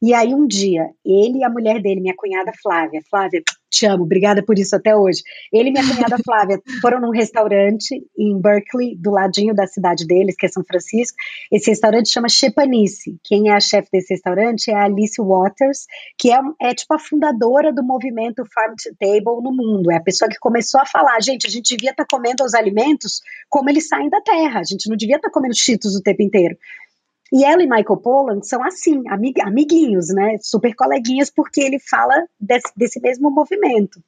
E 0.02 0.12
aí 0.12 0.34
um 0.34 0.46
dia, 0.46 0.90
ele 1.04 1.38
e 1.38 1.44
a 1.44 1.48
mulher 1.48 1.80
dele, 1.80 2.00
minha 2.00 2.14
cunhada 2.14 2.52
Flávia, 2.62 3.00
Flávia, 3.08 3.42
te 3.70 3.86
amo, 3.86 4.04
obrigada 4.04 4.42
por 4.44 4.58
isso 4.58 4.76
até 4.76 4.94
hoje. 4.94 5.22
Ele 5.52 5.70
e 5.70 5.72
minha 5.72 5.84
cunhada 5.84 6.16
Flávia 6.24 6.60
foram 6.80 7.00
num 7.00 7.10
restaurante 7.10 8.06
em 8.16 8.40
Berkeley, 8.40 8.96
do 8.96 9.10
ladinho 9.10 9.54
da 9.54 9.66
cidade 9.66 10.06
deles, 10.06 10.36
que 10.36 10.46
é 10.46 10.48
São 10.48 10.62
Francisco. 10.62 11.16
Esse 11.50 11.70
restaurante 11.70 12.10
chama 12.10 12.28
Chepanice. 12.28 13.18
Quem 13.24 13.48
é 13.48 13.52
a 13.52 13.60
chefe 13.60 13.88
desse 13.92 14.14
restaurante 14.14 14.70
é 14.70 14.74
a 14.74 14.84
Alice 14.84 15.20
Waters, 15.20 15.86
que 16.18 16.30
é, 16.30 16.38
é 16.60 16.74
tipo 16.74 16.94
a 16.94 16.98
fundadora 16.98 17.72
do 17.72 17.82
movimento 17.82 18.44
Farm 18.54 18.74
to 18.80 18.94
Table 19.00 19.42
no 19.42 19.52
mundo. 19.52 19.90
É 19.90 19.96
a 19.96 20.02
pessoa 20.02 20.28
que 20.28 20.38
começou 20.38 20.80
a 20.80 20.86
falar, 20.86 21.20
gente, 21.20 21.46
a 21.46 21.50
gente 21.50 21.74
devia 21.74 21.90
estar 21.90 22.04
tá 22.04 22.16
comendo 22.16 22.44
os 22.44 22.54
alimentos 22.54 23.20
como 23.48 23.70
eles 23.70 23.88
saem 23.88 24.08
da 24.08 24.20
terra. 24.20 24.60
A 24.60 24.64
gente 24.64 24.88
não 24.88 24.96
devia 24.96 25.16
estar 25.16 25.28
tá 25.28 25.32
comendo 25.32 25.56
cheetos 25.56 25.96
o 25.96 26.02
tempo 26.02 26.22
inteiro. 26.22 26.56
E 27.34 27.44
ela 27.44 27.64
e 27.64 27.66
Michael 27.66 27.96
Pollan 27.96 28.40
são 28.42 28.62
assim, 28.62 29.02
amig 29.08 29.40
amiguinhos, 29.40 30.06
né? 30.14 30.38
Super 30.40 30.72
coleguinhas, 30.72 31.30
porque 31.30 31.60
ele 31.60 31.80
fala 31.80 32.14
desse, 32.38 32.72
desse 32.76 33.00
mesmo 33.00 33.28
movimento. 33.28 34.00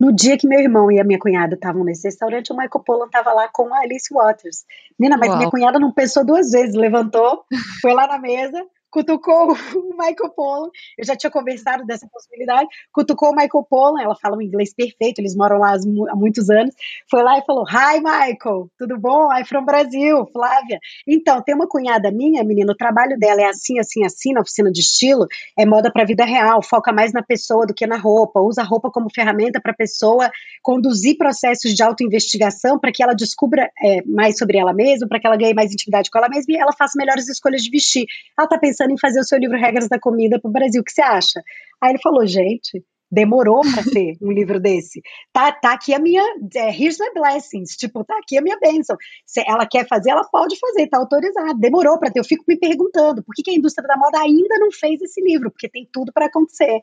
No 0.00 0.12
dia 0.12 0.36
que 0.36 0.48
meu 0.48 0.58
irmão 0.58 0.90
e 0.90 0.98
a 0.98 1.04
minha 1.04 1.18
cunhada 1.20 1.54
estavam 1.54 1.84
nesse 1.84 2.08
restaurante, 2.08 2.52
o 2.52 2.56
Michael 2.56 2.82
Pollan 2.84 3.06
estava 3.06 3.32
lá 3.32 3.48
com 3.52 3.72
a 3.72 3.82
Alice 3.82 4.12
Waters. 4.12 4.64
Menina, 4.98 5.16
mas 5.16 5.28
Uau. 5.28 5.38
minha 5.38 5.50
cunhada 5.50 5.78
não 5.78 5.92
pensou 5.92 6.24
duas 6.24 6.50
vezes, 6.50 6.74
levantou, 6.74 7.44
foi 7.80 7.94
lá 7.94 8.08
na 8.08 8.18
mesa, 8.18 8.60
cutucou 8.92 9.52
o 9.74 9.96
Michael 9.96 10.30
Pollan. 10.36 10.68
Eu 10.96 11.04
já 11.04 11.16
tinha 11.16 11.30
conversado 11.30 11.84
dessa 11.84 12.06
possibilidade. 12.06 12.68
Cutucou 12.92 13.30
o 13.30 13.34
Michael 13.34 13.66
Pollan, 13.68 14.00
ela 14.00 14.14
fala 14.14 14.36
um 14.36 14.42
inglês 14.42 14.72
perfeito, 14.72 15.18
eles 15.18 15.34
moram 15.34 15.58
lá 15.58 15.74
há 15.74 16.14
muitos 16.14 16.48
anos. 16.50 16.74
Foi 17.10 17.22
lá 17.22 17.38
e 17.38 17.42
falou: 17.44 17.64
Hi, 17.66 17.98
Michael, 17.98 18.70
tudo 18.78 18.98
bom? 18.98 19.32
I'm 19.32 19.44
from 19.44 19.64
Brasil, 19.64 20.26
Flávia. 20.32 20.78
Então, 21.08 21.42
tem 21.42 21.54
uma 21.54 21.66
cunhada 21.66 22.12
minha, 22.12 22.44
menina, 22.44 22.72
o 22.72 22.76
trabalho 22.76 23.18
dela 23.18 23.40
é 23.40 23.46
assim, 23.46 23.78
assim, 23.78 24.04
assim, 24.04 24.32
na 24.32 24.42
oficina 24.42 24.70
de 24.70 24.80
estilo, 24.80 25.26
é 25.58 25.64
moda 25.64 25.90
para 25.90 26.02
a 26.02 26.06
vida 26.06 26.24
real, 26.24 26.62
foca 26.62 26.92
mais 26.92 27.12
na 27.12 27.22
pessoa 27.22 27.66
do 27.66 27.72
que 27.72 27.86
na 27.86 27.96
roupa, 27.96 28.40
usa 28.40 28.60
a 28.60 28.64
roupa 28.64 28.90
como 28.90 29.08
ferramenta 29.12 29.60
para 29.60 29.72
a 29.72 29.74
pessoa 29.74 30.30
conduzir 30.62 31.16
processos 31.16 31.74
de 31.74 31.82
autoinvestigação 31.82 32.78
para 32.78 32.92
que 32.92 33.02
ela 33.02 33.14
descubra 33.14 33.70
é, 33.82 34.02
mais 34.04 34.36
sobre 34.36 34.58
ela 34.58 34.74
mesma, 34.74 35.08
para 35.08 35.18
que 35.18 35.26
ela 35.26 35.36
ganhe 35.36 35.54
mais 35.54 35.72
intimidade 35.72 36.10
com 36.10 36.18
ela 36.18 36.28
mesma 36.28 36.52
e 36.52 36.56
ela 36.56 36.72
faça 36.72 36.98
melhores 36.98 37.28
escolhas 37.28 37.62
de 37.62 37.70
vestir. 37.70 38.04
Ela 38.38 38.46
está 38.46 38.58
pensando 38.58 38.81
pensando 38.82 38.92
em 38.92 38.98
fazer 38.98 39.20
o 39.20 39.24
seu 39.24 39.38
livro 39.38 39.56
Regras 39.56 39.88
da 39.88 39.98
Comida 39.98 40.40
para 40.40 40.48
o 40.48 40.52
Brasil. 40.52 40.80
O 40.80 40.84
que 40.84 40.92
você 40.92 41.02
acha? 41.02 41.42
Aí 41.80 41.92
ele 41.92 42.00
falou, 42.02 42.26
gente, 42.26 42.84
demorou 43.10 43.60
para 43.60 43.84
ter 43.84 44.16
um 44.20 44.32
livro 44.32 44.58
desse. 44.58 45.00
Tá, 45.32 45.52
tá 45.52 45.72
aqui 45.72 45.94
a 45.94 45.98
minha, 45.98 46.22
é, 46.54 46.68
here's 46.70 46.98
my 46.98 47.12
blessings, 47.14 47.76
tipo, 47.76 48.04
tá 48.04 48.16
aqui 48.18 48.38
a 48.38 48.42
minha 48.42 48.58
bênção. 48.58 48.96
Se 49.26 49.42
ela 49.46 49.66
quer 49.66 49.86
fazer, 49.86 50.10
ela 50.10 50.24
pode 50.24 50.58
fazer, 50.58 50.88
tá 50.88 50.98
autorizado. 50.98 51.58
Demorou 51.58 51.98
para 51.98 52.10
ter. 52.10 52.20
Eu 52.20 52.24
fico 52.24 52.44
me 52.48 52.58
perguntando, 52.58 53.22
por 53.22 53.34
que, 53.34 53.42
que 53.42 53.50
a 53.50 53.54
indústria 53.54 53.86
da 53.86 53.96
moda 53.96 54.18
ainda 54.20 54.58
não 54.58 54.70
fez 54.72 55.00
esse 55.00 55.20
livro? 55.20 55.50
Porque 55.50 55.68
tem 55.68 55.88
tudo 55.92 56.12
para 56.12 56.26
acontecer. 56.26 56.80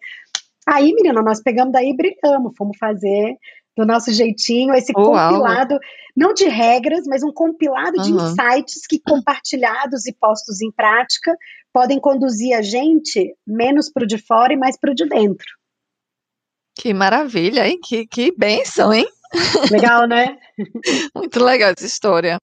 Aí, 0.68 0.94
menina, 0.94 1.22
nós 1.22 1.42
pegamos 1.42 1.74
daí 1.74 1.90
e 1.90 1.96
brilhamos, 1.96 2.54
fomos 2.56 2.78
fazer 2.78 3.36
do 3.80 3.86
nosso 3.86 4.12
jeitinho, 4.12 4.74
esse 4.74 4.92
Uau. 4.94 5.06
compilado, 5.06 5.80
não 6.16 6.34
de 6.34 6.50
regras, 6.50 7.06
mas 7.08 7.24
um 7.24 7.32
compilado 7.32 7.98
uhum. 7.98 8.04
de 8.04 8.12
insights 8.12 8.86
que, 8.86 9.00
compartilhados 9.00 10.06
e 10.06 10.14
postos 10.14 10.62
em 10.62 10.70
prática, 10.70 11.34
podem 11.74 11.98
conduzir 11.98 12.58
a 12.58 12.62
gente 12.62 13.34
menos 13.48 13.90
para 13.90 14.04
o 14.04 14.08
de 14.08 14.18
fora 14.18 14.52
e 14.52 14.58
mais 14.58 14.78
para 14.78 14.92
o 14.92 14.96
de 14.96 15.08
dentro. 15.08 15.48
Que 16.78 16.94
maravilha, 16.94 17.66
hein? 17.66 17.80
Que, 17.82 18.06
que 18.06 18.34
bênção, 18.38 18.94
hein? 18.94 19.08
Legal, 19.72 20.06
né? 20.08 20.38
Muito 21.16 21.42
legal 21.42 21.72
essa 21.72 21.86
história. 21.86 22.38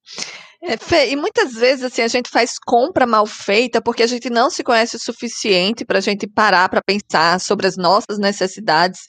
É, 0.69 0.77
Fê, 0.77 1.11
e 1.11 1.17
muitas 1.17 1.53
vezes 1.53 1.85
assim 1.85 2.03
a 2.03 2.09
gente 2.09 2.29
faz 2.29 2.55
compra 2.59 3.07
mal 3.07 3.25
feita 3.25 3.81
porque 3.81 4.03
a 4.03 4.07
gente 4.07 4.29
não 4.29 4.51
se 4.51 4.65
conhece 4.65 4.97
o 4.97 4.99
suficiente 4.99 5.85
para 5.85 5.99
a 5.99 6.01
gente 6.01 6.27
parar 6.27 6.69
para 6.69 6.83
pensar 6.85 7.39
sobre 7.41 7.69
as 7.69 7.77
nossas 7.77 8.19
necessidades. 8.19 9.03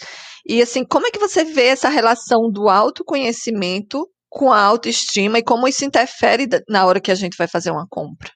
E 0.46 0.62
assim, 0.62 0.86
como 0.86 1.08
é 1.08 1.12
que 1.12 1.18
você 1.18 1.44
vê 1.44 1.66
essa 1.70 1.90
relação 1.90 2.52
do 2.54 2.70
autoconhecimento 2.70 4.08
com 4.30 4.54
a 4.54 4.62
autoestima 4.62 5.40
e 5.40 5.44
como 5.44 5.68
isso 5.68 5.84
interfere 5.84 6.48
na 6.70 6.86
hora 6.86 7.02
que 7.02 7.12
a 7.12 7.16
gente 7.16 7.36
vai 7.36 7.48
fazer 7.48 7.72
uma 7.72 7.88
compra? 7.90 8.30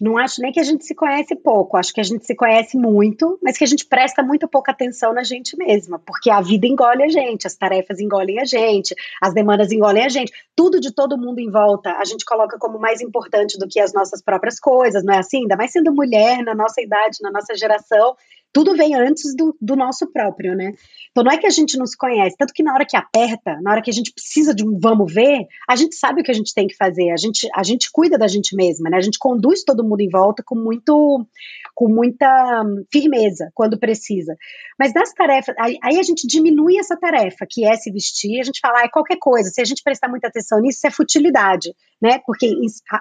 Não 0.00 0.18
acho 0.18 0.40
nem 0.40 0.52
que 0.52 0.60
a 0.60 0.64
gente 0.64 0.84
se 0.84 0.94
conhece 0.94 1.36
pouco, 1.36 1.76
acho 1.76 1.92
que 1.92 2.00
a 2.00 2.04
gente 2.04 2.26
se 2.26 2.34
conhece 2.34 2.76
muito, 2.76 3.38
mas 3.42 3.56
que 3.56 3.64
a 3.64 3.66
gente 3.66 3.86
presta 3.86 4.22
muito 4.22 4.48
pouca 4.48 4.72
atenção 4.72 5.12
na 5.12 5.22
gente 5.22 5.56
mesma, 5.56 5.98
porque 5.98 6.30
a 6.30 6.40
vida 6.40 6.66
engole 6.66 7.02
a 7.02 7.08
gente, 7.08 7.46
as 7.46 7.54
tarefas 7.54 8.00
engolem 8.00 8.40
a 8.40 8.44
gente, 8.44 8.94
as 9.20 9.32
demandas 9.32 9.70
engolem 9.70 10.04
a 10.04 10.08
gente, 10.08 10.32
tudo 10.56 10.80
de 10.80 10.92
todo 10.92 11.18
mundo 11.18 11.38
em 11.38 11.50
volta 11.50 11.92
a 11.92 12.04
gente 12.04 12.24
coloca 12.24 12.58
como 12.58 12.78
mais 12.78 13.00
importante 13.00 13.58
do 13.58 13.68
que 13.68 13.80
as 13.80 13.92
nossas 13.92 14.22
próprias 14.22 14.58
coisas, 14.58 15.04
não 15.04 15.14
é 15.14 15.18
assim? 15.18 15.42
Ainda 15.42 15.56
mais 15.56 15.72
sendo 15.72 15.92
mulher, 15.92 16.42
na 16.42 16.54
nossa 16.54 16.80
idade, 16.80 17.18
na 17.22 17.30
nossa 17.30 17.54
geração, 17.54 18.16
tudo 18.54 18.76
vem 18.76 18.94
antes 18.94 19.34
do, 19.34 19.54
do, 19.60 19.74
nosso 19.74 20.06
próprio, 20.12 20.54
né? 20.54 20.72
Então 21.10 21.24
não 21.24 21.32
é 21.32 21.36
que 21.36 21.46
a 21.46 21.50
gente 21.50 21.76
não 21.76 21.84
se 21.84 21.96
conhece, 21.96 22.36
tanto 22.38 22.54
que 22.54 22.62
na 22.62 22.72
hora 22.72 22.86
que 22.86 22.96
aperta, 22.96 23.60
na 23.60 23.72
hora 23.72 23.82
que 23.82 23.90
a 23.90 23.92
gente 23.92 24.12
precisa 24.12 24.54
de 24.54 24.64
um 24.64 24.78
vamos 24.78 25.12
ver, 25.12 25.48
a 25.68 25.74
gente 25.74 25.96
sabe 25.96 26.20
o 26.20 26.24
que 26.24 26.30
a 26.30 26.34
gente 26.34 26.54
tem 26.54 26.68
que 26.68 26.76
fazer, 26.76 27.10
a 27.10 27.16
gente, 27.16 27.48
a 27.52 27.64
gente 27.64 27.90
cuida 27.90 28.16
da 28.16 28.28
gente 28.28 28.54
mesma, 28.54 28.88
né? 28.88 28.96
A 28.96 29.00
gente 29.00 29.18
conduz 29.18 29.64
todo 29.64 29.82
mundo 29.82 30.00
em 30.02 30.08
volta 30.08 30.40
com 30.46 30.54
muito 30.54 31.26
com 31.74 31.88
muita 31.88 32.62
firmeza 32.92 33.50
quando 33.52 33.76
precisa. 33.76 34.36
Mas 34.78 34.94
nas 34.94 35.12
tarefas, 35.12 35.54
aí, 35.58 35.76
aí 35.82 35.98
a 35.98 36.02
gente 36.04 36.24
diminui 36.24 36.78
essa 36.78 36.96
tarefa, 36.96 37.44
que 37.50 37.64
é 37.64 37.74
se 37.74 37.90
vestir, 37.90 38.40
a 38.40 38.44
gente 38.44 38.60
fala, 38.60 38.82
ah, 38.82 38.84
é 38.84 38.88
qualquer 38.88 39.18
coisa, 39.18 39.50
se 39.50 39.60
a 39.60 39.64
gente 39.64 39.82
prestar 39.82 40.08
muita 40.08 40.28
atenção 40.28 40.60
nisso, 40.60 40.78
isso 40.78 40.86
é 40.86 40.90
futilidade, 40.92 41.74
né? 42.04 42.20
Porque 42.26 42.54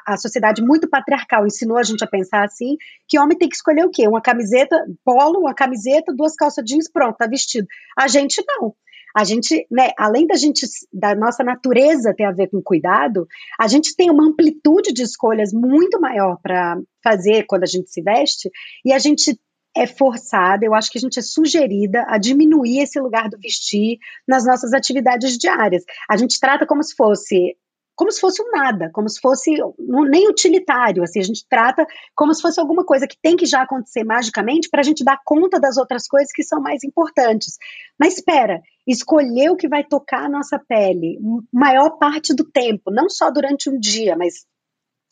a, 0.08 0.16
sociedade 0.16 0.64
muito 0.64 0.90
patriarcal 0.90 1.46
ensinou 1.46 1.78
a 1.78 1.84
gente 1.84 2.02
a 2.06 2.08
pensar 2.08 2.46
assim, 2.46 2.78
que 3.06 3.20
homem 3.20 3.38
tem 3.38 3.50
que 3.50 3.56
escolher 3.58 3.86
o 3.86 3.90
quê? 3.90 4.08
Uma 4.08 4.22
camiseta 4.22 4.78
polo, 5.04 5.42
uma 5.42 5.54
camiseta, 5.54 6.16
duas 6.16 6.36
calças 6.36 6.64
jeans, 6.66 6.90
pronto, 6.90 7.18
tá 7.18 7.28
vestido. 7.28 7.68
A 7.98 8.08
gente 8.08 8.42
não. 8.48 8.74
A 9.14 9.26
gente, 9.26 9.68
né, 9.70 9.92
além 9.98 10.26
da 10.26 10.36
gente, 10.36 10.66
da 10.92 11.14
nossa 11.14 11.44
natureza 11.44 12.16
ter 12.16 12.24
a 12.24 12.32
ver 12.32 12.48
com 12.48 12.62
cuidado, 12.64 13.28
a 13.60 13.68
gente 13.68 13.94
tem 13.94 14.10
uma 14.10 14.26
amplitude 14.26 14.94
de 14.94 15.04
escolhas 15.04 15.52
muito 15.52 16.00
maior 16.00 16.40
para 16.42 16.80
fazer 17.04 17.44
quando 17.44 17.64
a 17.64 17.68
gente 17.68 17.92
se 17.92 18.02
veste, 18.02 18.50
e 18.86 18.94
a 18.94 19.00
gente 19.00 19.38
é 19.76 19.86
forçada, 19.86 20.66
eu 20.66 20.74
acho 20.74 20.90
que 20.90 20.98
a 20.98 21.02
gente 21.02 21.20
é 21.20 21.22
sugerida 21.22 22.06
a 22.08 22.18
diminuir 22.18 22.80
esse 22.80 23.00
lugar 23.00 23.28
do 23.28 23.38
vestir 23.40 23.98
nas 24.26 24.46
nossas 24.46 24.72
atividades 24.72 25.38
diárias. 25.38 25.84
A 26.10 26.16
gente 26.16 26.40
trata 26.40 26.66
como 26.66 26.82
se 26.84 26.96
fosse 26.96 27.58
como 27.96 28.12
se 28.12 28.20
fosse 28.20 28.42
um 28.42 28.52
nada, 28.52 28.90
como 28.92 29.08
se 29.08 29.20
fosse 29.20 29.52
nem 29.78 30.28
utilitário, 30.28 31.04
assim, 31.04 31.20
a 31.20 31.24
gente 31.24 31.46
trata 31.48 31.86
como 32.16 32.34
se 32.34 32.42
fosse 32.42 32.60
alguma 32.60 32.84
coisa 32.84 33.08
que 33.08 33.18
tem 33.22 33.36
que 33.36 33.46
já 33.46 33.62
acontecer 33.62 34.04
magicamente 34.04 34.70
para 34.70 34.82
a 34.82 34.84
gente 34.84 35.04
dar 35.04 35.20
conta 35.24 35.60
das 35.60 35.78
outras 35.78 36.08
coisas 36.08 36.32
que 36.32 36.44
são 36.44 36.60
mais 36.60 36.84
importantes. 36.84 37.58
Mas 38.00 38.16
espera, 38.16 38.62
escolher 38.88 39.52
o 39.52 39.56
que 39.56 39.68
vai 39.68 39.84
tocar 39.84 40.26
a 40.26 40.30
nossa 40.30 40.60
pele, 40.60 41.20
maior 41.52 41.92
parte 41.98 42.34
do 42.34 42.44
tempo, 42.44 42.92
não 42.92 43.10
só 43.10 43.30
durante 43.30 43.70
um 43.70 43.80
dia, 43.80 44.16
mas 44.16 44.46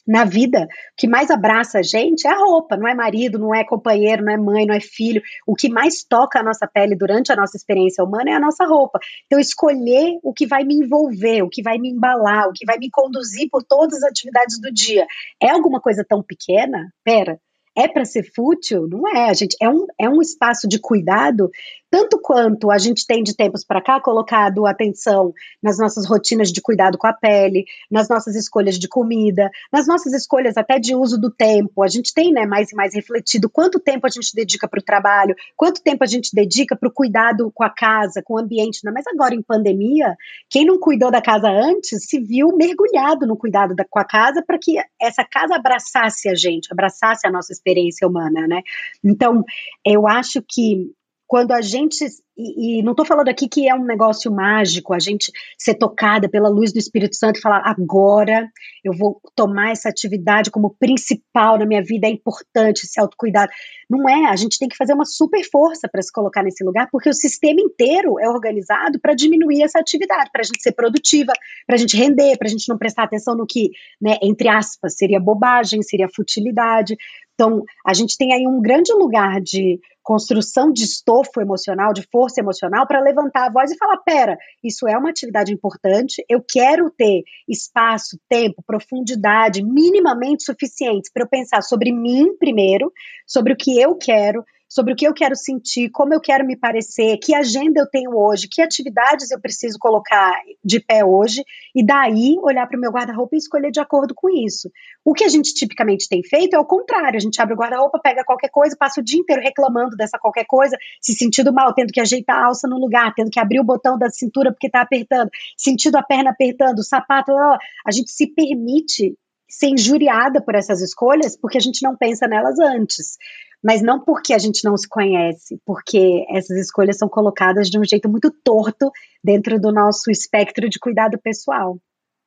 na 0.08 0.26
vida, 0.26 0.64
o 0.64 0.68
que 0.98 1.08
mais 1.08 1.30
abraça 1.30 1.80
a 1.80 1.82
gente 1.82 2.28
é 2.28 2.32
a 2.32 2.38
roupa, 2.38 2.76
não 2.76 2.88
é 2.88 2.94
marido, 2.94 3.38
não 3.38 3.54
é 3.54 3.64
companheiro, 3.64 4.24
não 4.24 4.34
é 4.34 4.38
mãe, 4.38 4.66
não 4.66 4.74
é 4.74 4.80
filho. 4.80 5.22
O 5.46 5.56
que 5.56 5.70
mais 5.70 6.04
toca 6.04 6.40
a 6.40 6.44
nossa 6.44 6.68
pele 6.68 6.96
durante 6.96 7.32
a 7.32 7.36
nossa 7.36 7.56
experiência 7.56 8.04
humana 8.04 8.32
é 8.32 8.34
a 8.34 8.40
nossa 8.40 8.66
roupa. 8.66 9.00
Então, 9.26 9.40
escolher 9.40 10.20
o 10.24 10.34
que 10.34 10.48
vai 10.48 10.64
me 10.64 10.76
envolver, 10.76 11.44
o 11.44 11.50
que 11.50 11.62
vai 11.62 11.78
me 11.78 11.90
embalar, 11.90 12.48
o 12.48 12.54
que 12.54 12.66
vai 12.66 12.78
me 12.78 12.90
conduzir 12.90 13.50
por 13.50 13.64
todas 13.64 14.04
as 14.04 14.10
atividades 14.10 14.60
do 14.60 14.72
dia. 14.72 15.06
É 15.42 15.50
alguma 15.50 15.80
coisa 15.80 16.06
tão 16.08 16.24
pequena? 16.24 16.92
Pera, 17.04 17.40
é 17.76 17.88
para 17.88 18.06
ser 18.06 18.24
fútil? 18.36 18.88
Não 18.88 19.08
é, 19.08 19.34
gente 19.34 19.56
é 19.62 19.70
um, 19.70 19.86
é 20.00 20.10
um 20.10 20.22
espaço 20.22 20.68
de 20.68 20.80
cuidado, 20.80 21.50
tanto 21.92 22.18
quanto 22.18 22.72
a 22.72 22.78
gente 22.78 23.06
tem 23.06 23.22
de 23.22 23.36
tempos 23.36 23.66
para 23.66 23.82
cá 23.82 24.00
colocado 24.00 24.66
atenção 24.66 25.34
nas 25.62 25.78
nossas 25.78 26.08
rotinas 26.08 26.50
de 26.50 26.62
cuidado 26.62 26.98
com 26.98 27.06
a 27.06 27.12
pele, 27.12 27.66
nas 27.92 28.08
nossas 28.08 28.34
escolhas 28.34 28.80
de 28.80 28.88
comida, 28.88 29.52
nas 29.72 29.86
nossas 29.88 30.14
escolhas 30.14 30.56
até 30.56 30.80
de 30.80 30.96
uso 30.96 31.20
do 31.20 31.30
tempo. 31.30 31.84
A 31.84 31.90
gente 31.90 32.14
tem, 32.14 32.32
né, 32.32 32.46
mais 32.46 32.72
e 32.72 32.76
mais 32.76 32.96
refletido 32.96 33.50
quanto 33.50 33.78
tempo 33.78 34.08
a 34.08 34.10
gente 34.10 34.34
dedica 34.34 34.70
para 34.70 34.80
o 34.80 34.84
trabalho, 34.84 35.36
quanto 35.58 35.84
tempo 35.84 36.02
a 36.06 36.08
gente 36.08 36.34
dedica 36.34 36.78
para 36.78 36.88
o 36.88 36.94
cuidado 36.94 37.52
com 37.54 37.64
a 37.64 37.70
casa, 37.70 38.24
com 38.24 38.36
o 38.36 38.40
ambiente. 38.40 38.86
Né? 38.86 38.92
Mas 38.94 39.06
agora 39.08 39.36
em 39.36 39.42
pandemia, 39.42 40.16
quem 40.50 40.66
não 40.66 40.80
cuidou 40.80 41.12
da 41.12 41.22
casa 41.22 41.50
antes 41.50 42.08
se 42.08 42.20
viu 42.22 42.56
mergulhado 42.56 43.28
no 43.28 43.36
cuidado 43.36 43.76
da, 43.76 43.84
com 43.84 44.00
a 44.00 44.06
casa 44.06 44.42
para 44.42 44.58
que 44.58 44.78
essa 45.02 45.26
casa 45.26 45.56
abraçasse 45.56 46.30
a 46.30 46.36
gente, 46.36 46.72
abraçasse 46.72 47.28
a 47.28 47.32
nossa 47.32 47.52
experiência 47.52 48.08
humana, 48.08 48.48
né? 48.48 48.62
Então, 49.04 49.44
eu 49.86 50.08
acho 50.08 50.42
que 50.42 50.90
quando 51.32 51.54
a 51.54 51.62
gente 51.62 52.06
e, 52.42 52.84
não 52.84 52.92
estou 52.92 53.06
falando 53.06 53.28
aqui 53.28 53.48
que 53.48 53.68
é 53.68 53.76
um 53.76 53.84
negócio 53.84 54.32
mágico, 54.32 54.94
a 54.94 55.00
gente 55.00 55.32
ser 55.58 55.76
tocada 55.76 56.30
pela 56.30 56.50
luz 56.50 56.72
do 56.72 56.80
Espírito 56.80 57.16
Santo 57.16 57.38
e 57.38 57.42
falar, 57.42 57.62
agora 57.66 58.50
eu 58.84 58.94
vou 58.94 59.22
tomar 59.36 59.72
essa 59.72 59.90
atividade 59.90 60.50
como 60.50 60.76
principal 60.80 61.58
na 61.58 61.66
minha 61.66 61.84
vida, 61.84 62.08
é 62.08 62.10
importante 62.10 62.86
esse 62.86 63.00
autocuidado. 63.00 63.52
Não 63.90 64.08
é, 64.10 64.30
a 64.30 64.36
gente 64.36 64.58
tem 64.58 64.70
que 64.70 64.78
fazer 64.78 64.94
uma 64.94 65.06
super 65.06 65.44
força 65.44 65.88
para 65.92 66.02
se 66.02 66.12
colocar 66.12 66.42
nesse 66.44 66.64
lugar, 66.64 66.88
porque 66.92 67.10
o 67.10 67.14
sistema 67.14 67.60
inteiro 67.60 68.20
é 68.20 68.30
organizado 68.30 69.00
para 69.00 69.14
diminuir 69.14 69.64
essa 69.64 69.80
atividade, 69.80 70.30
para 70.32 70.42
a 70.42 70.46
gente 70.46 70.62
ser 70.62 70.72
produtiva, 70.72 71.34
para 71.68 71.76
a 71.76 71.80
gente 71.80 71.98
render, 71.98 72.38
para 72.38 72.48
a 72.48 72.52
gente 72.52 72.70
não 72.70 72.78
prestar 72.78 73.04
atenção 73.04 73.36
no 73.36 73.46
que, 73.46 73.72
né, 74.02 74.18
entre 74.22 74.48
aspas, 74.48 74.96
seria 74.96 75.20
bobagem, 75.20 75.82
seria 75.82 76.08
futilidade. 76.08 76.96
Então, 77.34 77.64
a 77.84 77.94
gente 77.94 78.18
tem 78.18 78.34
aí 78.34 78.48
um 78.48 78.62
grande 78.62 78.94
lugar 78.94 79.42
de 79.42 79.80
construção 80.04 80.72
de 80.72 80.84
estofo 80.84 81.42
emocional, 81.42 81.92
de 81.92 82.08
força 82.12 82.31
emocional, 82.40 82.88
para 82.88 83.02
levantar 83.02 83.48
a 83.48 83.52
voz 83.52 83.72
e 83.72 83.78
falar: 83.78 83.98
pera, 83.98 84.38
isso 84.64 84.88
é 84.88 84.98
uma 84.98 85.10
atividade 85.10 85.54
importante, 85.54 86.24
eu 86.30 86.42
quero 86.42 86.90
ter 86.90 87.24
espaço, 87.48 88.20
tempo, 88.30 88.64
profundidade 88.66 89.64
minimamente 89.64 90.44
suficientes 90.44 91.12
para 91.12 91.24
eu 91.24 91.30
pensar 91.30 91.62
sobre 91.62 91.92
mim 91.92 92.36
primeiro, 92.38 92.92
sobre 93.28 93.54
o 93.54 93.58
que 93.58 93.80
eu 93.80 93.96
quero, 93.96 94.44
sobre 94.72 94.94
o 94.94 94.96
que 94.96 95.06
eu 95.06 95.14
quero 95.14 95.36
sentir, 95.36 95.90
como 95.90 96.14
eu 96.14 96.22
quero 96.22 96.46
me 96.46 96.56
parecer, 96.56 97.18
que 97.18 97.36
agenda 97.36 97.82
eu 97.82 97.90
tenho 97.90 98.16
hoje, 98.16 98.48
que 98.50 98.62
atividades 98.62 99.30
eu 99.30 99.42
preciso 99.42 99.78
colocar 99.78 100.34
de 100.64 100.80
pé 100.80 101.04
hoje, 101.04 101.44
e 101.76 101.86
daí 101.86 102.38
olhar 102.42 102.66
para 102.68 102.78
o 102.78 102.80
meu 102.80 102.90
guarda-roupa 102.90 103.36
e 103.36 103.38
escolher 103.38 103.70
de 103.70 103.82
acordo 103.82 104.16
com 104.16 104.30
isso. 104.30 104.72
O 105.04 105.14
que 105.14 105.26
a 105.26 105.28
gente 105.28 105.54
tipicamente 105.54 106.08
tem 106.08 106.24
feito 106.24 106.56
é 106.56 106.60
o 106.60 106.64
contrário: 106.64 107.18
a 107.18 107.20
gente 107.20 107.42
abre 107.42 107.54
o 107.54 107.58
guarda-roupa, 107.58 108.00
pega 108.02 108.24
qualquer 108.24 108.48
coisa, 108.48 108.78
passa 108.80 109.02
o 109.02 109.04
dia 109.04 109.20
inteiro 109.20 109.42
reclamando 109.42 109.98
dessa 109.98 110.18
qualquer 110.18 110.46
coisa, 110.46 110.78
se 111.02 111.12
sentindo 111.16 111.52
mal, 111.52 111.74
tendo 111.74 111.92
que 111.92 112.00
ajeitar 112.00 112.38
a 112.38 112.46
alça 112.46 112.66
no 112.66 112.80
lugar, 112.80 113.14
tendo 113.14 113.30
que 113.30 113.42
abrir 113.42 113.60
o 113.60 113.66
botão 113.66 113.98
da 113.98 114.10
cintura 114.10 114.54
porque 114.54 114.68
está 114.68 114.80
apertando, 114.80 115.30
sentindo 115.58 115.98
a 115.98 116.02
perna 116.02 116.30
apertando, 116.30 116.80
o 116.80 116.84
sapato, 116.84 117.34
a 117.34 117.92
gente 117.92 118.10
se 118.10 118.26
permite 118.26 119.18
ser 119.50 119.68
injuriada 119.68 120.42
por 120.42 120.56
essas 120.56 120.82
escolhas 120.82 121.36
porque 121.36 121.58
a 121.58 121.62
gente 121.62 121.84
não 121.84 121.98
pensa 121.98 122.26
nelas 122.26 122.58
antes 122.58 123.18
mas 123.64 123.82
não 123.82 124.04
porque 124.04 124.34
a 124.34 124.38
gente 124.38 124.64
não 124.64 124.76
se 124.76 124.88
conhece, 124.88 125.60
porque 125.66 126.26
essas 126.30 126.58
escolhas 126.58 126.98
são 126.98 127.08
colocadas 127.08 127.70
de 127.70 127.78
um 127.80 127.84
jeito 127.84 128.10
muito 128.10 128.32
torto 128.44 128.92
dentro 129.24 129.60
do 129.60 129.72
nosso 129.72 130.10
espectro 130.10 130.68
de 130.70 130.80
cuidado 130.80 131.20
pessoal. 131.22 131.78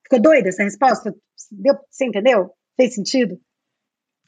Ficou 0.05 0.21
doida 0.21 0.49
essa 0.49 0.63
resposta? 0.63 1.15
Deu, 1.51 1.75
você 1.91 2.07
entendeu? 2.07 2.51
Fez 2.77 2.95
sentido? 2.95 3.39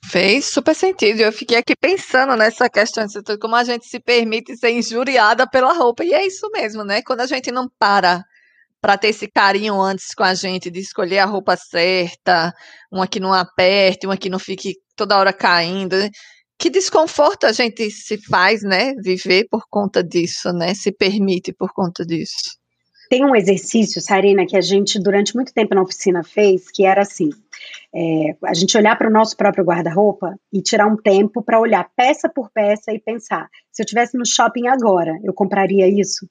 Fez 0.05 0.47
super 0.47 0.75
sentido. 0.75 1.21
Eu 1.21 1.33
fiquei 1.33 1.59
aqui 1.59 1.75
pensando 1.77 2.37
nessa 2.37 2.69
questão 2.69 3.07
de 3.07 3.39
como 3.39 3.57
a 3.57 3.65
gente 3.65 3.87
se 3.87 4.01
permite 4.01 4.57
ser 4.57 4.71
injuriada 4.71 5.49
pela 5.49 5.73
roupa. 5.73 6.05
E 6.05 6.13
é 6.13 6.27
isso 6.27 6.49
mesmo, 6.53 6.85
né? 6.85 7.03
Quando 7.03 7.21
a 7.21 7.27
gente 7.27 7.51
não 7.51 7.69
para 7.79 8.25
para 8.81 8.97
ter 8.97 9.09
esse 9.09 9.27
carinho 9.27 9.81
antes 9.81 10.15
com 10.15 10.23
a 10.23 10.33
gente, 10.33 10.71
de 10.71 10.79
escolher 10.79 11.19
a 11.19 11.25
roupa 11.25 11.57
certa, 11.57 12.53
uma 12.93 13.09
que 13.09 13.19
não 13.19 13.33
aperte, 13.33 14.07
uma 14.07 14.17
que 14.17 14.31
não 14.31 14.39
fique 14.39 14.75
toda 14.95 15.19
hora 15.19 15.33
caindo. 15.33 15.97
Que 16.59 16.71
desconforto 16.71 17.45
a 17.45 17.53
gente 17.53 17.91
se 17.91 18.19
faz, 18.19 18.63
né? 18.63 18.95
Viver 18.95 19.47
por 19.51 19.65
conta 19.69 20.03
disso, 20.03 20.53
né? 20.53 20.75
Se 20.75 20.91
permite 20.91 21.53
por 21.53 21.73
conta 21.73 22.05
disso. 22.05 22.57
Tem 23.09 23.25
um 23.25 23.37
exercício, 23.37 24.01
Sarina, 24.01 24.47
que 24.47 24.57
a 24.57 24.61
gente 24.61 24.99
durante 24.99 25.35
muito 25.35 25.53
tempo 25.53 25.75
na 25.75 25.83
oficina 25.83 26.25
fez, 26.25 26.71
que 26.71 26.85
era 26.85 27.03
assim: 27.03 27.31
é, 27.95 28.37
a 28.45 28.55
gente 28.55 28.77
olhar 28.77 28.97
para 28.97 29.09
o 29.09 29.13
nosso 29.13 29.37
próprio 29.37 29.65
guarda-roupa 29.65 30.35
e 30.53 30.61
tirar 30.61 30.87
um 30.87 30.97
tempo 30.97 31.43
para 31.43 31.61
olhar 31.61 31.89
peça 31.95 32.29
por 32.29 32.51
peça 32.51 32.93
e 32.93 32.99
pensar: 32.99 33.49
se 33.71 33.83
eu 33.83 33.85
estivesse 33.85 34.17
no 34.17 34.27
shopping 34.27 34.67
agora, 34.67 35.13
eu 35.23 35.33
compraria 35.33 35.87
isso? 35.87 36.27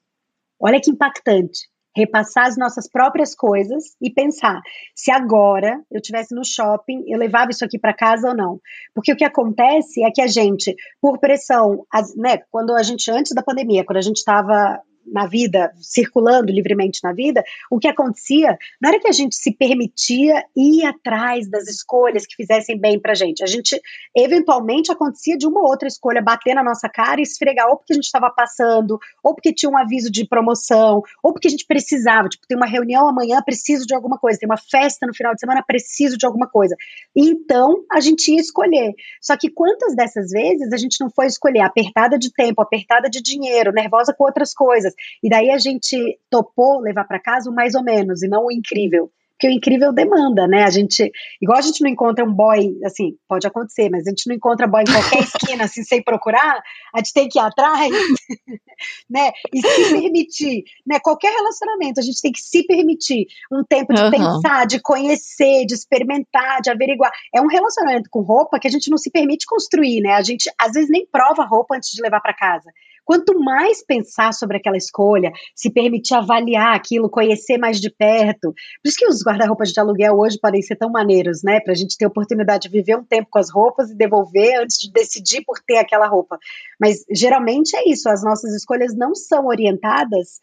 Olha 0.60 0.80
que 0.80 0.90
impactante 0.90 1.68
repassar 1.96 2.46
as 2.46 2.56
nossas 2.58 2.88
próprias 2.88 3.34
coisas 3.34 3.96
e 4.00 4.10
pensar 4.10 4.60
se 4.94 5.10
agora 5.10 5.80
eu 5.90 6.00
tivesse 6.00 6.34
no 6.34 6.44
shopping, 6.44 7.02
eu 7.06 7.18
levava 7.18 7.50
isso 7.50 7.64
aqui 7.64 7.78
para 7.78 7.94
casa 7.94 8.28
ou 8.28 8.36
não. 8.36 8.60
Porque 8.94 9.12
o 9.12 9.16
que 9.16 9.24
acontece 9.24 10.04
é 10.04 10.10
que 10.10 10.20
a 10.20 10.26
gente, 10.26 10.74
por 11.00 11.18
pressão, 11.18 11.86
as, 11.90 12.14
né, 12.14 12.38
quando 12.50 12.74
a 12.74 12.82
gente 12.82 13.10
antes 13.10 13.32
da 13.32 13.42
pandemia, 13.42 13.84
quando 13.84 13.96
a 13.96 14.02
gente 14.02 14.18
estava 14.18 14.78
na 15.06 15.26
vida, 15.26 15.72
circulando 15.80 16.52
livremente 16.52 17.00
na 17.02 17.12
vida, 17.12 17.44
o 17.70 17.78
que 17.78 17.88
acontecia 17.88 18.58
não 18.80 18.90
era 18.90 19.00
que 19.00 19.08
a 19.08 19.12
gente 19.12 19.36
se 19.36 19.52
permitia 19.52 20.44
ir 20.56 20.84
atrás 20.84 21.48
das 21.48 21.68
escolhas 21.68 22.26
que 22.26 22.36
fizessem 22.36 22.78
bem 22.78 23.00
pra 23.00 23.14
gente. 23.14 23.42
A 23.42 23.46
gente, 23.46 23.80
eventualmente, 24.14 24.90
acontecia 24.90 25.36
de 25.36 25.46
uma 25.46 25.60
ou 25.60 25.66
outra 25.66 25.88
escolha 25.88 26.22
bater 26.22 26.54
na 26.54 26.62
nossa 26.62 26.88
cara 26.88 27.20
e 27.20 27.22
esfregar, 27.22 27.68
ou 27.68 27.76
porque 27.76 27.92
a 27.92 27.96
gente 27.96 28.04
estava 28.04 28.30
passando, 28.30 28.98
ou 29.22 29.34
porque 29.34 29.52
tinha 29.52 29.70
um 29.70 29.78
aviso 29.78 30.10
de 30.10 30.26
promoção, 30.26 31.02
ou 31.22 31.32
porque 31.32 31.48
a 31.48 31.50
gente 31.50 31.66
precisava, 31.66 32.28
tipo, 32.28 32.46
tem 32.46 32.56
uma 32.56 32.66
reunião 32.66 33.08
amanhã, 33.08 33.40
preciso 33.42 33.86
de 33.86 33.94
alguma 33.94 34.18
coisa, 34.18 34.38
tem 34.38 34.48
uma 34.48 34.56
festa 34.56 35.06
no 35.06 35.14
final 35.14 35.34
de 35.34 35.40
semana, 35.40 35.62
preciso 35.66 36.16
de 36.16 36.26
alguma 36.26 36.48
coisa. 36.48 36.74
Então, 37.14 37.84
a 37.90 38.00
gente 38.00 38.32
ia 38.32 38.40
escolher. 38.40 38.94
Só 39.20 39.36
que 39.36 39.50
quantas 39.50 39.94
dessas 39.94 40.30
vezes 40.30 40.72
a 40.72 40.76
gente 40.76 41.00
não 41.00 41.10
foi 41.10 41.26
escolher 41.26 41.60
apertada 41.60 42.18
de 42.18 42.32
tempo, 42.32 42.62
apertada 42.62 43.08
de 43.08 43.20
dinheiro, 43.22 43.72
nervosa 43.72 44.14
com 44.14 44.24
outras 44.24 44.52
coisas, 44.52 44.94
e 45.22 45.28
daí 45.28 45.50
a 45.50 45.58
gente 45.58 46.18
topou 46.30 46.80
levar 46.80 47.04
para 47.04 47.20
casa 47.20 47.50
o 47.50 47.54
mais 47.54 47.74
ou 47.74 47.82
menos, 47.82 48.22
e 48.22 48.28
não 48.28 48.46
o 48.46 48.52
incrível 48.52 49.10
porque 49.36 49.48
o 49.48 49.50
incrível 49.50 49.92
demanda, 49.92 50.48
né? 50.48 50.64
A 50.64 50.70
gente, 50.70 51.12
igual 51.40 51.58
a 51.58 51.62
gente 51.62 51.82
não 51.82 51.90
encontra 51.90 52.24
um 52.24 52.32
boy, 52.32 52.74
assim, 52.84 53.16
pode 53.28 53.46
acontecer, 53.46 53.90
mas 53.90 54.06
a 54.06 54.10
gente 54.10 54.26
não 54.26 54.34
encontra 54.34 54.66
boy 54.66 54.82
em 54.82 54.90
qualquer 54.90 55.20
esquina, 55.22 55.64
assim, 55.64 55.84
sem 55.84 56.02
procurar, 56.02 56.62
a 56.94 56.98
gente 56.98 57.12
tem 57.12 57.28
que 57.28 57.38
ir 57.38 57.42
atrás, 57.42 57.90
né? 59.08 59.32
E 59.52 59.60
se 59.60 59.90
permitir, 59.92 60.64
né? 60.86 60.98
Qualquer 61.00 61.32
relacionamento, 61.34 62.00
a 62.00 62.02
gente 62.02 62.20
tem 62.20 62.32
que 62.32 62.40
se 62.40 62.66
permitir 62.66 63.26
um 63.52 63.62
tempo 63.62 63.92
de 63.92 64.02
uhum. 64.02 64.10
pensar, 64.10 64.66
de 64.66 64.80
conhecer, 64.80 65.66
de 65.66 65.74
experimentar, 65.74 66.62
de 66.62 66.70
averiguar. 66.70 67.12
É 67.34 67.40
um 67.40 67.46
relacionamento 67.46 68.08
com 68.10 68.22
roupa 68.22 68.58
que 68.58 68.66
a 68.66 68.70
gente 68.70 68.90
não 68.90 68.96
se 68.96 69.10
permite 69.10 69.44
construir, 69.44 70.00
né? 70.00 70.12
A 70.12 70.22
gente, 70.22 70.50
às 70.58 70.72
vezes, 70.72 70.88
nem 70.88 71.06
prova 71.06 71.44
roupa 71.44 71.76
antes 71.76 71.90
de 71.90 72.00
levar 72.00 72.22
para 72.22 72.32
casa. 72.32 72.70
Quanto 73.06 73.38
mais 73.38 73.84
pensar 73.84 74.32
sobre 74.34 74.56
aquela 74.56 74.76
escolha, 74.76 75.32
se 75.54 75.70
permitir 75.70 76.14
avaliar 76.14 76.74
aquilo, 76.74 77.08
conhecer 77.08 77.56
mais 77.56 77.80
de 77.80 77.88
perto. 77.88 78.52
Por 78.52 78.88
isso 78.88 78.98
que 78.98 79.06
os 79.06 79.22
guarda-roupas 79.22 79.70
de 79.70 79.78
aluguel 79.78 80.18
hoje 80.18 80.38
podem 80.40 80.60
ser 80.60 80.74
tão 80.74 80.90
maneiros, 80.90 81.44
né? 81.44 81.60
Para 81.60 81.72
a 81.72 81.76
gente 81.76 81.96
ter 81.96 82.04
oportunidade 82.04 82.68
de 82.68 82.68
viver 82.68 82.96
um 82.96 83.04
tempo 83.04 83.28
com 83.30 83.38
as 83.38 83.48
roupas 83.48 83.90
e 83.90 83.94
devolver 83.94 84.60
antes 84.60 84.76
de 84.78 84.90
decidir 84.90 85.44
por 85.46 85.60
ter 85.60 85.76
aquela 85.76 86.08
roupa. 86.08 86.36
Mas 86.80 87.04
geralmente 87.08 87.76
é 87.76 87.88
isso, 87.88 88.08
as 88.08 88.24
nossas 88.24 88.52
escolhas 88.52 88.92
não 88.96 89.14
são 89.14 89.46
orientadas 89.46 90.40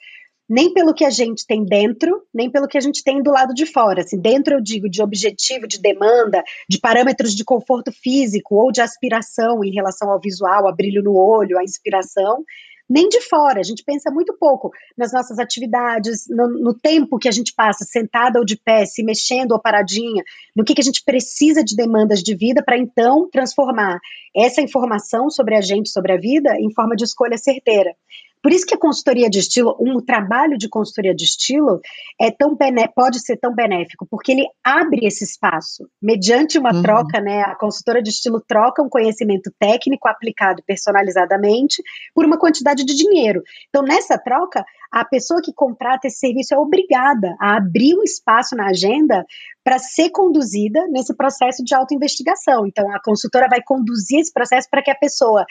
nem 0.49 0.73
pelo 0.73 0.93
que 0.93 1.05
a 1.05 1.09
gente 1.09 1.45
tem 1.47 1.63
dentro, 1.63 2.23
nem 2.33 2.49
pelo 2.49 2.67
que 2.67 2.77
a 2.77 2.81
gente 2.81 3.03
tem 3.03 3.21
do 3.21 3.31
lado 3.31 3.53
de 3.53 3.65
fora. 3.65 4.01
Assim, 4.01 4.19
dentro 4.19 4.55
eu 4.55 4.61
digo 4.61 4.89
de 4.89 5.01
objetivo, 5.01 5.67
de 5.67 5.79
demanda, 5.79 6.43
de 6.69 6.79
parâmetros 6.79 7.33
de 7.33 7.43
conforto 7.43 7.91
físico 7.91 8.55
ou 8.55 8.71
de 8.71 8.81
aspiração 8.81 9.63
em 9.63 9.73
relação 9.73 10.11
ao 10.11 10.19
visual, 10.19 10.67
a 10.67 10.71
brilho 10.71 11.01
no 11.01 11.15
olho, 11.15 11.57
a 11.57 11.63
inspiração, 11.63 12.43
nem 12.89 13.07
de 13.07 13.21
fora. 13.21 13.59
A 13.59 13.63
gente 13.63 13.83
pensa 13.83 14.11
muito 14.11 14.35
pouco 14.37 14.71
nas 14.97 15.13
nossas 15.13 15.39
atividades, 15.39 16.27
no, 16.29 16.47
no 16.47 16.73
tempo 16.73 17.17
que 17.17 17.29
a 17.29 17.31
gente 17.31 17.53
passa 17.55 17.85
sentada 17.85 18.37
ou 18.37 18.45
de 18.45 18.57
pé, 18.57 18.85
se 18.85 19.03
mexendo 19.03 19.53
ou 19.53 19.61
paradinha, 19.61 20.23
no 20.55 20.63
que, 20.63 20.75
que 20.75 20.81
a 20.81 20.85
gente 20.85 21.03
precisa 21.03 21.63
de 21.63 21.75
demandas 21.75 22.21
de 22.21 22.35
vida 22.35 22.61
para 22.63 22.77
então 22.77 23.29
transformar 23.31 23.99
essa 24.35 24.61
informação 24.61 25.29
sobre 25.29 25.55
a 25.55 25.61
gente, 25.61 25.89
sobre 25.89 26.11
a 26.11 26.17
vida, 26.17 26.55
em 26.59 26.71
forma 26.73 26.95
de 26.95 27.05
escolha 27.05 27.37
certeira. 27.37 27.95
Por 28.43 28.51
isso 28.51 28.65
que 28.65 28.75
a 28.75 28.77
consultoria 28.77 29.29
de 29.29 29.39
estilo, 29.39 29.73
um 29.79 30.01
trabalho 30.01 30.57
de 30.57 30.67
consultoria 30.67 31.15
de 31.15 31.23
estilo 31.23 31.79
é 32.19 32.29
tão 32.29 32.57
pode 32.93 33.21
ser 33.21 33.37
tão 33.37 33.55
benéfico, 33.55 34.05
porque 34.05 34.33
ele 34.33 34.45
abre 34.61 35.07
esse 35.07 35.23
espaço. 35.23 35.87
Mediante 36.01 36.59
uma 36.59 36.73
uhum. 36.73 36.81
troca, 36.81 37.21
né, 37.21 37.41
a 37.41 37.55
consultora 37.55 38.03
de 38.03 38.09
estilo 38.09 38.43
troca 38.45 38.83
um 38.83 38.89
conhecimento 38.89 39.49
técnico 39.57 40.09
aplicado 40.09 40.61
personalizadamente 40.67 41.81
por 42.13 42.25
uma 42.25 42.37
quantidade 42.37 42.83
de 42.83 42.93
dinheiro. 42.93 43.41
Então, 43.69 43.81
nessa 43.81 44.17
troca, 44.17 44.65
a 44.91 45.05
pessoa 45.05 45.41
que 45.41 45.53
contrata 45.53 46.07
esse 46.07 46.17
serviço 46.17 46.53
é 46.53 46.57
obrigada 46.57 47.35
a 47.39 47.55
abrir 47.55 47.95
um 47.95 48.03
espaço 48.03 48.57
na 48.57 48.67
agenda 48.67 49.25
para 49.63 49.79
ser 49.79 50.09
conduzida 50.09 50.85
nesse 50.89 51.15
processo 51.15 51.63
de 51.63 51.73
autoinvestigação. 51.73 52.67
Então, 52.67 52.93
a 52.93 53.01
consultora 53.01 53.47
vai 53.47 53.61
conduzir 53.63 54.19
esse 54.19 54.33
processo 54.33 54.69
para 54.69 54.83
que 54.83 54.91
a 54.91 54.95
pessoa 54.95 55.45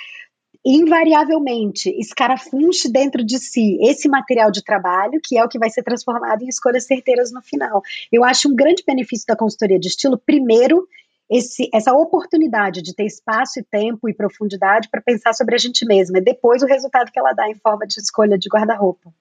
invariavelmente 0.64 1.90
escarafunche 1.98 2.88
dentro 2.88 3.24
de 3.24 3.38
si 3.38 3.78
esse 3.82 4.08
material 4.08 4.50
de 4.50 4.62
trabalho, 4.62 5.20
que 5.22 5.36
é 5.36 5.44
o 5.44 5.48
que 5.48 5.58
vai 5.58 5.70
ser 5.70 5.82
transformado 5.82 6.42
em 6.42 6.48
escolhas 6.48 6.86
certeiras 6.86 7.32
no 7.32 7.42
final. 7.42 7.82
Eu 8.10 8.24
acho 8.24 8.48
um 8.48 8.54
grande 8.54 8.84
benefício 8.86 9.26
da 9.26 9.36
consultoria 9.36 9.78
de 9.78 9.88
estilo, 9.88 10.16
primeiro, 10.18 10.86
esse, 11.28 11.68
essa 11.72 11.92
oportunidade 11.92 12.82
de 12.82 12.94
ter 12.94 13.06
espaço 13.06 13.58
e 13.58 13.64
tempo 13.64 14.08
e 14.08 14.14
profundidade 14.14 14.88
para 14.90 15.00
pensar 15.00 15.32
sobre 15.32 15.54
a 15.54 15.58
gente 15.58 15.84
mesma, 15.84 16.18
e 16.18 16.22
depois 16.22 16.62
o 16.62 16.66
resultado 16.66 17.10
que 17.10 17.18
ela 17.18 17.32
dá 17.32 17.48
em 17.48 17.54
forma 17.54 17.86
de 17.86 17.98
escolha 18.00 18.38
de 18.38 18.48
guarda-roupa. 18.48 19.12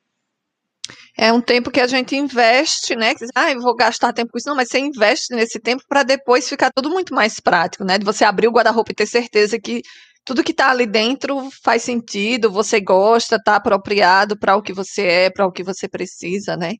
É 1.17 1.31
um 1.31 1.41
tempo 1.41 1.71
que 1.71 1.79
a 1.79 1.87
gente 1.87 2.15
investe, 2.15 2.95
né? 2.95 3.13
Ah, 3.35 3.51
eu 3.51 3.61
vou 3.61 3.75
gastar 3.75 4.13
tempo 4.13 4.31
com 4.31 4.37
isso. 4.37 4.47
Não, 4.47 4.55
mas 4.55 4.69
você 4.69 4.79
investe 4.79 5.35
nesse 5.35 5.59
tempo 5.59 5.83
para 5.87 6.03
depois 6.03 6.47
ficar 6.47 6.71
tudo 6.73 6.89
muito 6.89 7.13
mais 7.13 7.39
prático, 7.39 7.83
né? 7.83 7.97
De 7.97 8.05
você 8.05 8.23
abrir 8.23 8.47
o 8.47 8.51
guarda-roupa 8.51 8.91
e 8.91 8.95
ter 8.95 9.05
certeza 9.05 9.59
que 9.59 9.81
tudo 10.25 10.43
que 10.43 10.51
está 10.51 10.69
ali 10.69 10.85
dentro 10.85 11.49
faz 11.63 11.81
sentido, 11.83 12.51
você 12.51 12.79
gosta, 12.79 13.37
está 13.37 13.55
apropriado 13.55 14.37
para 14.37 14.55
o 14.55 14.61
que 14.61 14.73
você 14.73 15.01
é, 15.03 15.29
para 15.29 15.45
o 15.45 15.51
que 15.51 15.63
você 15.63 15.87
precisa, 15.89 16.55
né? 16.55 16.73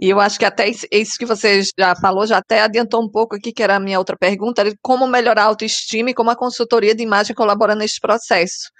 E 0.00 0.08
eu 0.10 0.20
acho 0.20 0.38
que 0.38 0.44
até 0.44 0.68
isso 0.68 1.18
que 1.18 1.26
você 1.26 1.62
já 1.78 1.94
falou, 1.96 2.26
já 2.26 2.38
até 2.38 2.60
adiantou 2.62 3.02
um 3.02 3.10
pouco 3.10 3.36
aqui, 3.36 3.52
que 3.52 3.62
era 3.62 3.76
a 3.76 3.80
minha 3.80 3.98
outra 3.98 4.16
pergunta, 4.16 4.64
como 4.82 5.06
melhorar 5.06 5.42
a 5.44 5.46
autoestima 5.46 6.10
e 6.10 6.14
como 6.14 6.30
a 6.30 6.36
consultoria 6.36 6.94
de 6.94 7.02
imagem 7.02 7.34
colabora 7.34 7.74
nesse 7.74 8.00
processo. 8.00 8.70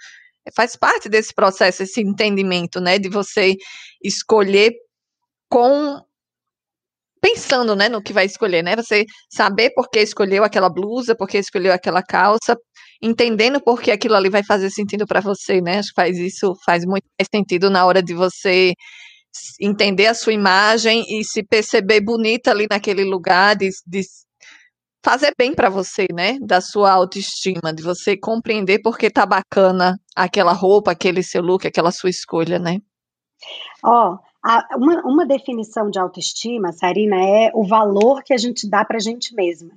Faz 0.55 0.75
parte 0.75 1.09
desse 1.09 1.33
processo, 1.33 1.83
esse 1.83 2.01
entendimento, 2.01 2.81
né, 2.81 2.99
de 2.99 3.09
você 3.09 3.55
escolher 4.03 4.73
com 5.49 6.01
pensando, 7.21 7.75
né, 7.75 7.89
no 7.89 8.01
que 8.01 8.13
vai 8.13 8.25
escolher, 8.25 8.63
né? 8.63 8.75
Você 8.75 9.05
saber 9.29 9.71
por 9.75 9.89
que 9.89 9.99
escolheu 9.99 10.43
aquela 10.43 10.69
blusa, 10.69 11.15
por 11.15 11.27
que 11.27 11.37
escolheu 11.37 11.73
aquela 11.73 12.01
calça, 12.01 12.57
entendendo 13.01 13.61
por 13.61 13.81
que 13.81 13.91
aquilo 13.91 14.15
ali 14.15 14.29
vai 14.29 14.43
fazer 14.43 14.69
sentido 14.69 15.05
para 15.05 15.21
você, 15.21 15.61
né? 15.61 15.79
Acho 15.79 15.89
que 15.89 15.95
faz 15.95 16.17
isso 16.17 16.53
faz 16.65 16.85
muito 16.85 17.05
mais 17.19 17.27
sentido 17.33 17.69
na 17.69 17.85
hora 17.85 18.01
de 18.03 18.13
você 18.13 18.73
entender 19.61 20.07
a 20.07 20.13
sua 20.13 20.33
imagem 20.33 21.03
e 21.07 21.23
se 21.23 21.43
perceber 21.43 22.01
bonita 22.01 22.51
ali 22.51 22.67
naquele 22.69 23.03
lugar, 23.03 23.55
de, 23.55 23.69
de 23.85 24.01
fazer 25.03 25.33
bem 25.37 25.53
para 25.53 25.69
você, 25.69 26.07
né? 26.13 26.37
Da 26.41 26.61
sua 26.61 26.91
autoestima, 26.91 27.73
de 27.73 27.83
você 27.83 28.17
compreender 28.17 28.81
por 28.81 28.97
que 28.97 29.09
tá 29.09 29.25
bacana 29.25 29.97
aquela 30.15 30.51
roupa, 30.51 30.91
aquele 30.91 31.23
seu 31.23 31.41
look, 31.41 31.65
aquela 31.65 31.91
sua 31.91 32.09
escolha, 32.09 32.59
né? 32.59 32.79
Ó, 33.83 34.13
oh, 34.13 34.29
uma, 34.77 35.01
uma 35.05 35.25
definição 35.25 35.89
de 35.89 35.99
autoestima, 35.99 36.71
Sarina, 36.73 37.15
é 37.17 37.51
o 37.53 37.65
valor 37.65 38.23
que 38.23 38.33
a 38.33 38.37
gente 38.37 38.69
dá 38.69 38.83
para 38.83 38.97
a 38.97 39.01
gente 39.01 39.33
mesma. 39.33 39.71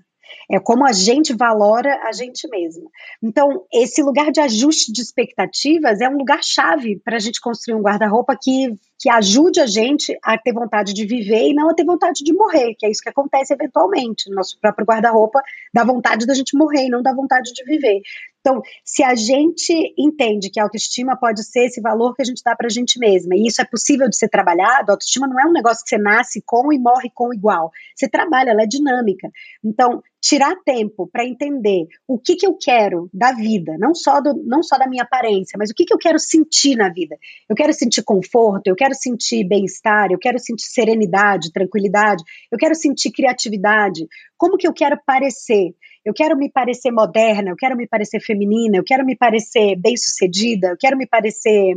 É 0.51 0.59
como 0.59 0.87
a 0.87 0.93
gente 0.93 1.35
valora 1.35 2.01
a 2.05 2.13
gente 2.13 2.49
mesma. 2.49 2.89
Então, 3.23 3.65
esse 3.73 4.03
lugar 4.03 4.31
de 4.31 4.41
ajuste 4.41 4.93
de 4.93 5.01
expectativas 5.01 6.01
é 6.01 6.09
um 6.09 6.17
lugar 6.17 6.43
chave 6.43 7.01
para 7.05 7.17
a 7.17 7.21
gente 7.21 7.41
construir 7.41 7.75
um 7.75 7.83
guarda-roupa 7.83 8.37
que, 8.41 8.77
que 8.99 9.11
ajude 9.11 9.61
a 9.61 9.67
gente 9.67 10.17
a 10.23 10.37
ter 10.39 10.53
vontade 10.53 10.93
de 10.93 11.07
viver 11.07 11.49
e 11.49 11.55
não 11.55 11.71
a 11.71 11.75
ter 11.75 11.85
vontade 11.85 12.23
de 12.25 12.33
morrer, 12.33 12.75
que 12.79 12.87
é 12.87 12.91
isso 12.91 13.03
que 13.03 13.09
acontece 13.09 13.53
eventualmente. 13.53 14.29
No 14.29 14.37
nosso 14.37 14.59
próprio 14.61 14.87
guarda-roupa 14.87 15.41
dá 15.73 15.85
vontade 15.85 16.27
da 16.27 16.35
gente 16.35 16.57
morrer 16.57 16.87
e 16.87 16.91
não 16.91 17.03
dá 17.03 17.15
vontade 17.15 17.53
de 17.53 17.65
viver. 17.65 18.01
Então, 18.43 18.61
se 18.85 19.05
a 19.05 19.15
gente 19.15 19.73
entende 19.97 20.51
que 20.51 20.59
a 20.59 20.65
autoestima 20.65 21.17
pode 21.17 21.45
ser 21.45 21.67
esse 21.67 21.81
valor 21.81 22.15
que 22.15 22.23
a 22.23 22.25
gente 22.25 22.43
dá 22.45 22.57
para 22.57 22.67
a 22.67 22.71
gente 22.71 22.99
mesma, 22.99 23.37
e 23.37 23.47
isso 23.47 23.63
é 23.63 23.65
possível 23.65 24.09
de 24.09 24.17
ser 24.17 24.29
trabalhado, 24.29 24.91
a 24.91 24.95
autoestima 24.95 25.29
não 25.29 25.41
é 25.41 25.47
um 25.47 25.53
negócio 25.53 25.85
que 25.85 25.91
você 25.91 25.99
nasce 25.99 26.43
com 26.45 26.73
e 26.73 26.79
morre 26.79 27.09
com 27.15 27.33
igual. 27.33 27.71
Você 27.95 28.09
trabalha, 28.09 28.51
ela 28.51 28.63
é 28.63 28.67
dinâmica. 28.67 29.31
Então, 29.65 30.03
tirar 30.21 30.57
tempo 30.65 31.09
para 31.13 31.25
entender 31.25 31.87
o 32.07 32.19
que, 32.19 32.35
que 32.35 32.47
eu 32.47 32.57
quero 32.57 33.09
da 33.15 33.33
vida, 33.33 33.77
não 33.79 33.95
só, 33.95 34.21
do, 34.21 34.35
não 34.45 34.63
só 34.63 34.77
da 34.77 34.89
minha 34.89 35.05
aparência, 35.05 35.57
mas 35.57 35.71
o 35.71 35.75
que, 35.75 35.85
que 35.85 35.95
eu 35.95 35.99
quero 35.99 36.19
sentir 36.19 36.77
na 36.77 36.89
vida. 36.89 37.17
Eu 37.49 37.55
quero 37.55 37.73
sentir 37.73 38.03
conforto, 38.03 38.67
eu 38.67 38.75
quero 38.75 38.95
sentir 38.95 39.45
bem-estar, 39.47 40.11
eu 40.11 40.19
quero 40.19 40.39
sentir 40.39 40.67
serenidade, 40.67 41.53
tranquilidade, 41.53 42.25
eu 42.51 42.59
quero 42.59 42.75
sentir 42.75 43.13
criatividade. 43.13 44.07
Como 44.37 44.57
que 44.57 44.67
eu 44.67 44.73
quero 44.73 44.99
parecer? 45.07 45.75
Eu 46.05 46.13
quero 46.13 46.37
me 46.37 46.51
parecer 46.51 46.91
moderna, 46.91 47.51
eu 47.51 47.57
quero 47.57 47.77
me 47.77 47.87
parecer 47.87 48.21
feminina, 48.21 48.77
eu 48.77 48.85
quero 48.85 49.05
me 49.05 49.17
parecer 49.17 49.77
bem-sucedida, 49.77 50.69
eu 50.69 50.77
quero 50.79 50.97
me 50.97 51.07
parecer 51.07 51.77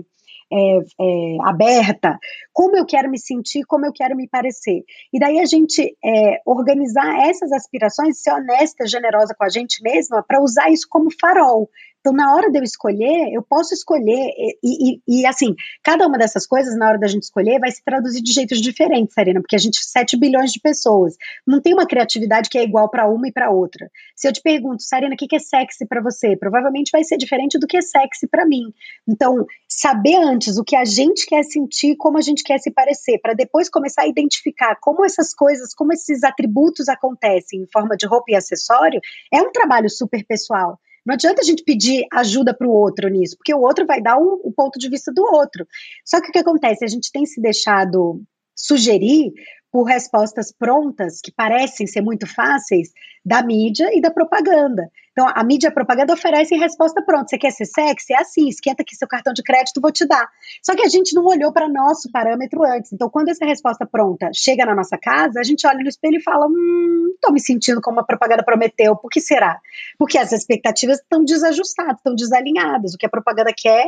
é, 0.52 0.78
é, 0.78 1.38
aberta, 1.44 2.18
como 2.54 2.78
eu 2.78 2.86
quero 2.86 3.10
me 3.10 3.20
sentir, 3.20 3.64
como 3.66 3.86
eu 3.86 3.94
quero 3.94 4.16
me 4.16 4.28
parecer. 4.28 4.84
E 5.14 5.20
daí 5.20 5.40
a 5.40 5.46
gente 5.46 5.96
é, 6.04 6.42
organizar 6.46 7.28
essas 7.28 7.52
aspirações, 7.52 8.22
ser 8.22 8.32
honesta, 8.32 8.88
generosa 8.88 9.36
com 9.38 9.44
a 9.44 9.50
gente 9.50 9.82
mesma, 9.82 10.24
para 10.28 10.42
usar 10.42 10.70
isso 10.70 10.88
como 10.90 11.10
farol 11.20 11.70
Então, 12.06 12.14
na 12.14 12.36
hora 12.36 12.52
de 12.52 12.60
eu 12.60 12.64
escolher, 12.64 13.34
eu 13.34 13.42
posso 13.42 13.74
escolher, 13.74 14.32
e, 14.64 14.94
e, 14.94 15.02
e, 15.08 15.26
assim, 15.26 15.56
cada 15.84 16.06
uma 16.06 16.20
dessas 16.20 16.46
coisas, 16.46 16.78
na 16.78 16.88
hora 16.88 17.00
da 17.00 17.08
gente 17.08 17.24
escolher, 17.24 17.60
vai 17.60 17.72
se 17.72 17.84
traduzir 17.84 18.22
de 18.22 18.32
jeitos 18.32 18.62
diferentes, 18.62 19.16
Sarina, 19.16 19.42
porque 19.42 19.56
a 19.56 19.60
gente, 19.60 19.84
7 19.84 20.16
bilhões 20.16 20.52
de 20.52 20.60
pessoas, 20.60 21.16
não 21.48 21.60
tem 21.60 21.74
uma 21.74 21.88
criatividade 21.88 22.48
que 22.48 22.60
é 22.60 22.64
igual 22.64 22.92
para 22.92 23.10
uma 23.10 23.28
e 23.28 23.32
para 23.32 23.50
outra. 23.50 23.90
Se 24.16 24.28
eu 24.28 24.32
te 24.32 24.40
pergunto, 24.40 24.84
Sarina, 24.84 25.16
o 25.16 25.18
que 25.18 25.36
é 25.36 25.40
sexy 25.40 25.88
para 25.88 26.00
você? 26.00 26.38
Provavelmente 26.38 26.92
vai 26.92 27.04
ser 27.04 27.18
diferente 27.18 27.58
do 27.58 27.66
que 27.66 27.78
é 27.78 27.82
sexy 27.82 28.28
para 28.28 28.46
mim. 28.46 28.72
Então, 29.10 29.44
saber 29.68 30.18
antes 30.18 30.60
o 30.60 30.64
que 30.64 30.76
a 30.76 30.86
gente 30.86 31.26
quer 31.26 31.42
sentir, 31.42 31.96
como 31.96 32.20
a 32.20 32.22
gente 32.22 32.44
quer 32.44 32.60
se 32.60 32.70
parecer, 32.70 33.18
para 33.18 33.34
depois 33.34 33.68
começar 33.68 34.04
a 34.04 34.08
identificar 34.08 34.76
como 34.80 35.04
essas 35.04 35.34
coisas, 35.34 35.74
como 35.74 35.92
esses 35.92 36.24
atributos 36.24 36.88
acontecem 36.88 37.62
em 37.64 37.68
forma 37.74 37.98
de 37.98 38.06
roupa 38.06 38.26
e 38.30 38.36
acessório, 38.36 39.02
é 39.34 39.42
um 39.42 39.52
trabalho 39.52 39.90
super 39.90 40.24
pessoal. 40.24 40.80
Não 41.06 41.14
adianta 41.14 41.42
a 41.42 41.46
gente 41.46 41.64
pedir 41.64 42.06
ajuda 42.12 42.54
para 42.54 42.68
o 42.68 42.72
outro 42.72 43.08
nisso, 43.10 43.38
porque 43.38 43.54
o 43.54 43.62
outro 43.62 43.86
vai 43.86 44.02
dar 44.02 44.18
o, 44.18 44.42
o, 44.44 44.52
ponto 44.52 44.80
de 44.80 44.90
vista 44.90 45.14
do 45.14 45.22
outro. 45.24 45.68
Só 46.04 46.20
que 46.20 46.30
o 46.30 46.32
que 46.32 46.40
acontece? 46.40 46.84
A 46.84 46.88
gente 46.88 47.12
tem 47.12 47.26
se 47.26 47.40
deixado 47.40 48.24
sugerir 48.56 49.34
por 49.76 49.84
respostas 49.84 50.54
prontas, 50.54 51.20
que 51.20 51.34
parecem 51.34 51.86
ser 51.86 52.00
muito 52.00 52.26
fáceis, 52.26 52.94
da 53.26 53.44
mídia 53.44 53.90
e 53.94 54.00
da 54.00 54.10
propaganda. 54.10 54.90
Então, 55.12 55.28
a 55.28 55.44
mídia 55.44 55.68
e 55.68 55.70
a 55.70 55.74
propaganda 55.74 56.14
oferecem 56.14 56.58
resposta 56.58 57.02
pronta. 57.02 57.28
Você 57.28 57.38
quer 57.38 57.52
ser 57.52 57.66
sexy? 57.66 58.14
É 58.14 58.22
assim, 58.22 58.48
esquenta 58.48 58.84
aqui 58.84 58.96
seu 58.96 59.06
cartão 59.06 59.34
de 59.34 59.44
crédito, 59.44 59.82
vou 59.82 59.92
te 59.92 60.08
dar. 60.08 60.30
Só 60.64 60.74
que 60.78 60.82
a 60.82 60.88
gente 60.88 61.14
não 61.14 61.26
olhou 61.26 61.52
para 61.52 61.68
nosso 61.68 62.10
parâmetro 62.10 62.64
antes. 62.64 62.94
Então, 62.94 63.10
quando 63.10 63.28
essa 63.28 63.44
resposta 63.44 63.86
pronta 63.86 64.32
chega 64.34 64.66
na 64.66 64.74
nossa 64.74 64.98
casa, 64.98 65.42
a 65.42 65.44
gente 65.44 65.68
olha 65.68 65.80
no 65.80 65.90
espelho 65.90 66.20
e 66.20 66.24
fala: 66.24 66.48
hum, 66.48 67.12
estou 67.14 67.34
me 67.34 67.42
sentindo 67.42 67.82
como 67.82 68.00
a 68.00 68.06
propaganda 68.06 68.46
prometeu. 68.46 68.96
Por 68.96 69.10
que 69.10 69.20
será? 69.20 69.60
Porque 70.00 70.18
as 70.18 70.32
expectativas 70.32 71.02
estão 71.02 71.26
desajustadas, 71.26 71.98
estão 71.98 72.16
desalinhadas. 72.16 72.94
O 72.94 72.98
que 72.98 73.06
a 73.06 73.10
propaganda 73.10 73.52
quer 73.54 73.88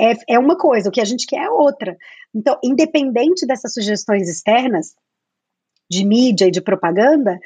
é, 0.00 0.34
é 0.34 0.38
uma 0.40 0.56
coisa, 0.56 0.88
o 0.88 0.92
que 0.92 1.00
a 1.00 1.04
gente 1.04 1.24
quer 1.24 1.44
é 1.44 1.50
outra. 1.50 1.96
Então, 2.34 2.58
independente 2.64 3.46
dessas 3.46 3.72
sugestões 3.74 4.28
externas, 4.28 4.96
de 5.90 6.04
mídia 6.04 6.46
e 6.46 6.50
de 6.52 6.60
propaganda, 6.60 7.40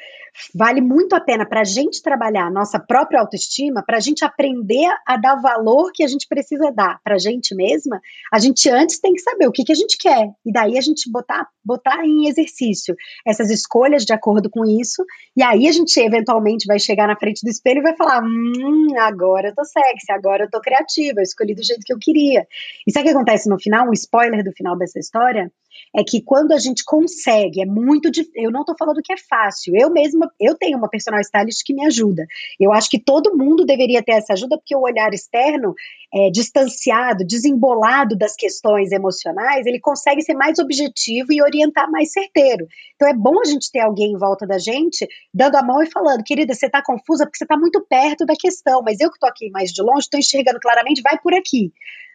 vale 0.53 0.79
muito 0.79 1.15
a 1.15 1.19
pena 1.19 1.45
para 1.45 1.61
a 1.61 1.63
gente 1.63 2.01
trabalhar 2.01 2.45
a 2.45 2.51
nossa 2.51 2.79
própria 2.79 3.19
autoestima, 3.19 3.83
para 3.83 3.97
a 3.97 3.99
gente 3.99 4.23
aprender 4.23 4.87
a 5.07 5.17
dar 5.17 5.35
valor 5.41 5.91
que 5.91 6.03
a 6.03 6.07
gente 6.07 6.27
precisa 6.27 6.71
dar 6.71 6.99
para 7.03 7.15
a 7.15 7.17
gente 7.17 7.55
mesma, 7.55 7.99
a 8.31 8.37
gente 8.37 8.69
antes 8.69 8.99
tem 8.99 9.13
que 9.13 9.21
saber 9.21 9.47
o 9.47 9.51
que, 9.51 9.63
que 9.63 9.71
a 9.71 9.75
gente 9.75 9.97
quer, 9.97 10.29
e 10.45 10.51
daí 10.51 10.77
a 10.77 10.81
gente 10.81 11.09
botar, 11.09 11.47
botar 11.63 12.05
em 12.05 12.27
exercício 12.27 12.95
essas 13.25 13.49
escolhas 13.49 14.05
de 14.05 14.13
acordo 14.13 14.47
com 14.49 14.63
isso, 14.63 15.03
e 15.35 15.41
aí 15.41 15.67
a 15.67 15.71
gente 15.71 15.97
eventualmente 15.99 16.67
vai 16.67 16.77
chegar 16.77 17.07
na 17.07 17.15
frente 17.15 17.41
do 17.43 17.49
espelho 17.49 17.79
e 17.79 17.83
vai 17.83 17.95
falar: 17.95 18.21
hum, 18.23 18.87
agora 18.99 19.49
eu 19.49 19.55
tô 19.55 19.65
sexy, 19.65 20.11
agora 20.11 20.43
eu 20.43 20.49
tô 20.51 20.61
criativa, 20.61 21.19
eu 21.19 21.23
escolhi 21.23 21.55
do 21.55 21.63
jeito 21.63 21.81
que 21.83 21.93
eu 21.93 21.99
queria. 21.99 22.45
E 22.85 22.91
sabe 22.91 23.05
o 23.05 23.11
que 23.11 23.15
acontece 23.15 23.49
no 23.49 23.59
final? 23.59 23.89
Um 23.89 23.93
spoiler 23.93 24.43
do 24.43 24.51
final 24.51 24.77
dessa 24.77 24.99
história 24.99 25.51
é 25.95 26.03
que 26.03 26.21
quando 26.21 26.51
a 26.51 26.59
gente 26.59 26.83
consegue, 26.83 27.61
é 27.61 27.65
muito 27.65 28.11
difícil. 28.11 28.43
Eu 28.43 28.51
não 28.51 28.61
estou 28.61 28.75
falando 28.77 29.01
que 29.03 29.13
é 29.13 29.17
fácil. 29.17 29.73
Eu 29.75 29.89
mesma, 29.89 30.29
eu 30.39 30.55
tenho 30.55 30.77
uma 30.77 30.89
personal 30.89 31.21
stylist 31.21 31.61
que 31.65 31.73
me 31.73 31.85
ajuda. 31.85 32.25
Eu 32.59 32.73
acho 32.73 32.89
que 32.89 32.99
todo 32.99 33.35
mundo 33.37 33.65
deveria 33.65 34.03
ter 34.03 34.13
essa 34.13 34.33
ajuda, 34.33 34.57
porque 34.57 34.75
o 34.75 34.81
olhar 34.81 35.13
externo, 35.13 35.73
é, 36.13 36.29
distanciado, 36.29 37.25
desembolado 37.25 38.17
das 38.17 38.35
questões 38.35 38.91
emocionais, 38.91 39.65
ele 39.65 39.79
consegue 39.79 40.21
ser 40.21 40.33
mais 40.33 40.59
objetivo 40.59 41.31
e 41.31 41.41
orientar 41.41 41.89
mais 41.89 42.11
certeiro. 42.11 42.67
Então 42.95 43.07
é 43.07 43.13
bom 43.13 43.39
a 43.41 43.45
gente 43.45 43.71
ter 43.71 43.79
alguém 43.79 44.11
em 44.11 44.17
volta 44.17 44.45
da 44.45 44.57
gente, 44.57 45.07
dando 45.33 45.55
a 45.55 45.63
mão 45.63 45.81
e 45.81 45.91
falando, 45.91 46.23
querida, 46.23 46.53
você 46.53 46.65
está 46.65 46.81
confusa 46.83 47.25
porque 47.25 47.37
você 47.37 47.45
está 47.45 47.57
muito 47.57 47.85
perto 47.87 48.25
da 48.25 48.35
questão, 48.37 48.81
mas 48.81 48.99
eu 48.99 49.09
que 49.09 49.15
estou 49.15 49.29
aqui 49.29 49.49
mais 49.49 49.71
de 49.71 49.81
longe, 49.81 50.01
estou 50.01 50.19
enxergando 50.19 50.59
claramente, 50.59 51.01
vai 51.01 51.17
por 51.19 51.33
aqui. 51.33 51.71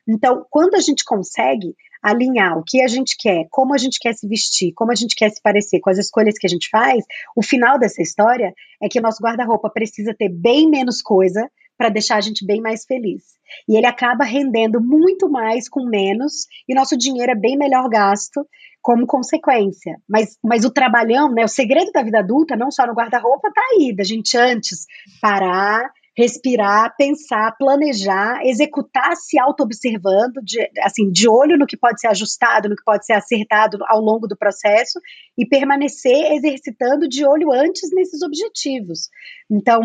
Então, 0.08 0.44
quando 0.50 0.74
a 0.74 0.80
gente 0.80 1.04
consegue 1.04 1.74
alinhar 2.02 2.58
o 2.58 2.64
que 2.66 2.80
a 2.80 2.88
gente 2.88 3.14
quer, 3.18 3.46
como 3.50 3.74
a 3.74 3.78
gente 3.78 3.98
quer 4.00 4.14
se 4.14 4.26
vestir, 4.26 4.72
como 4.72 4.90
a 4.90 4.94
gente 4.94 5.14
quer 5.14 5.30
se 5.30 5.40
parecer 5.42 5.80
com 5.80 5.90
as 5.90 5.98
escolhas 5.98 6.38
que 6.38 6.46
a 6.46 6.50
gente 6.50 6.68
faz, 6.70 7.04
o 7.36 7.42
final 7.42 7.78
dessa 7.78 8.00
história 8.02 8.54
é 8.82 8.88
que 8.88 8.98
o 8.98 9.02
nosso 9.02 9.22
guarda-roupa 9.22 9.68
precisa 9.70 10.14
ter 10.14 10.30
bem 10.30 10.68
menos 10.68 11.02
coisa 11.02 11.50
para 11.76 11.88
deixar 11.88 12.16
a 12.16 12.20
gente 12.20 12.46
bem 12.46 12.60
mais 12.60 12.84
feliz. 12.84 13.22
E 13.68 13.76
ele 13.76 13.86
acaba 13.86 14.24
rendendo 14.24 14.80
muito 14.82 15.30
mais 15.30 15.68
com 15.68 15.84
menos 15.86 16.46
e 16.68 16.74
nosso 16.74 16.96
dinheiro 16.96 17.32
é 17.32 17.34
bem 17.34 17.56
melhor 17.56 17.88
gasto 17.88 18.46
como 18.82 19.06
consequência. 19.06 19.96
Mas, 20.08 20.36
mas 20.42 20.64
o 20.64 20.70
trabalhão, 20.70 21.32
né, 21.32 21.44
o 21.44 21.48
segredo 21.48 21.90
da 21.90 22.02
vida 22.02 22.18
adulta, 22.18 22.56
não 22.56 22.70
só 22.70 22.86
no 22.86 22.94
guarda-roupa, 22.94 23.50
tá 23.54 23.62
aí, 23.72 23.94
da 23.94 24.04
gente 24.04 24.36
antes 24.36 24.86
parar, 25.20 25.90
respirar, 26.20 26.94
pensar, 26.98 27.56
planejar, 27.58 28.44
executar 28.44 29.16
se 29.16 29.38
auto-observando, 29.38 30.40
assim, 30.82 31.10
de 31.10 31.26
olho 31.26 31.56
no 31.56 31.66
que 31.66 31.78
pode 31.78 31.98
ser 31.98 32.08
ajustado, 32.08 32.68
no 32.68 32.76
que 32.76 32.84
pode 32.84 33.06
ser 33.06 33.14
acertado 33.14 33.78
ao 33.88 34.00
longo 34.00 34.28
do 34.28 34.36
processo 34.36 35.00
e 35.36 35.46
permanecer 35.46 36.32
exercitando 36.32 37.08
de 37.08 37.24
olho 37.24 37.50
antes 37.50 37.90
nesses 37.94 38.20
objetivos. 38.22 39.08
Então, 39.50 39.80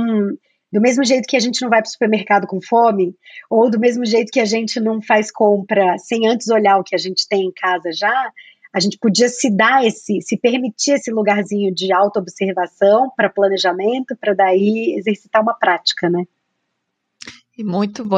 do 0.74 0.82
mesmo 0.82 1.06
jeito 1.06 1.26
que 1.26 1.38
a 1.38 1.40
gente 1.40 1.62
não 1.62 1.70
vai 1.70 1.82
para 1.82 1.88
o 1.88 1.92
supermercado 1.92 2.48
com 2.48 2.60
fome, 2.62 3.16
ou 3.50 3.70
do 3.72 3.80
mesmo 3.80 4.06
jeito 4.06 4.30
que 4.30 4.42
a 4.42 4.46
gente 4.46 4.78
não 4.78 5.02
faz 5.02 5.32
compra 5.32 5.98
sem 5.98 6.28
antes 6.28 6.50
olhar 6.50 6.78
o 6.78 6.84
que 6.84 6.96
a 6.96 7.00
gente 7.00 7.26
tem 7.30 7.46
em 7.46 7.54
casa 7.54 7.92
já, 7.94 8.30
a 8.76 8.80
gente 8.82 8.98
podia 9.00 9.30
se 9.30 9.50
dar 9.50 9.86
esse, 9.86 10.22
se 10.22 10.38
permitir 10.38 10.96
esse 10.96 11.10
lugarzinho 11.10 11.74
de 11.74 11.94
autoobservação 11.94 13.10
para 13.16 13.30
planejamento, 13.30 14.18
para 14.20 14.34
daí 14.34 14.96
exercitar 14.98 15.42
uma 15.42 15.54
prática, 15.54 16.10
né? 16.10 16.26
Muito 17.58 18.04
bom. 18.04 18.18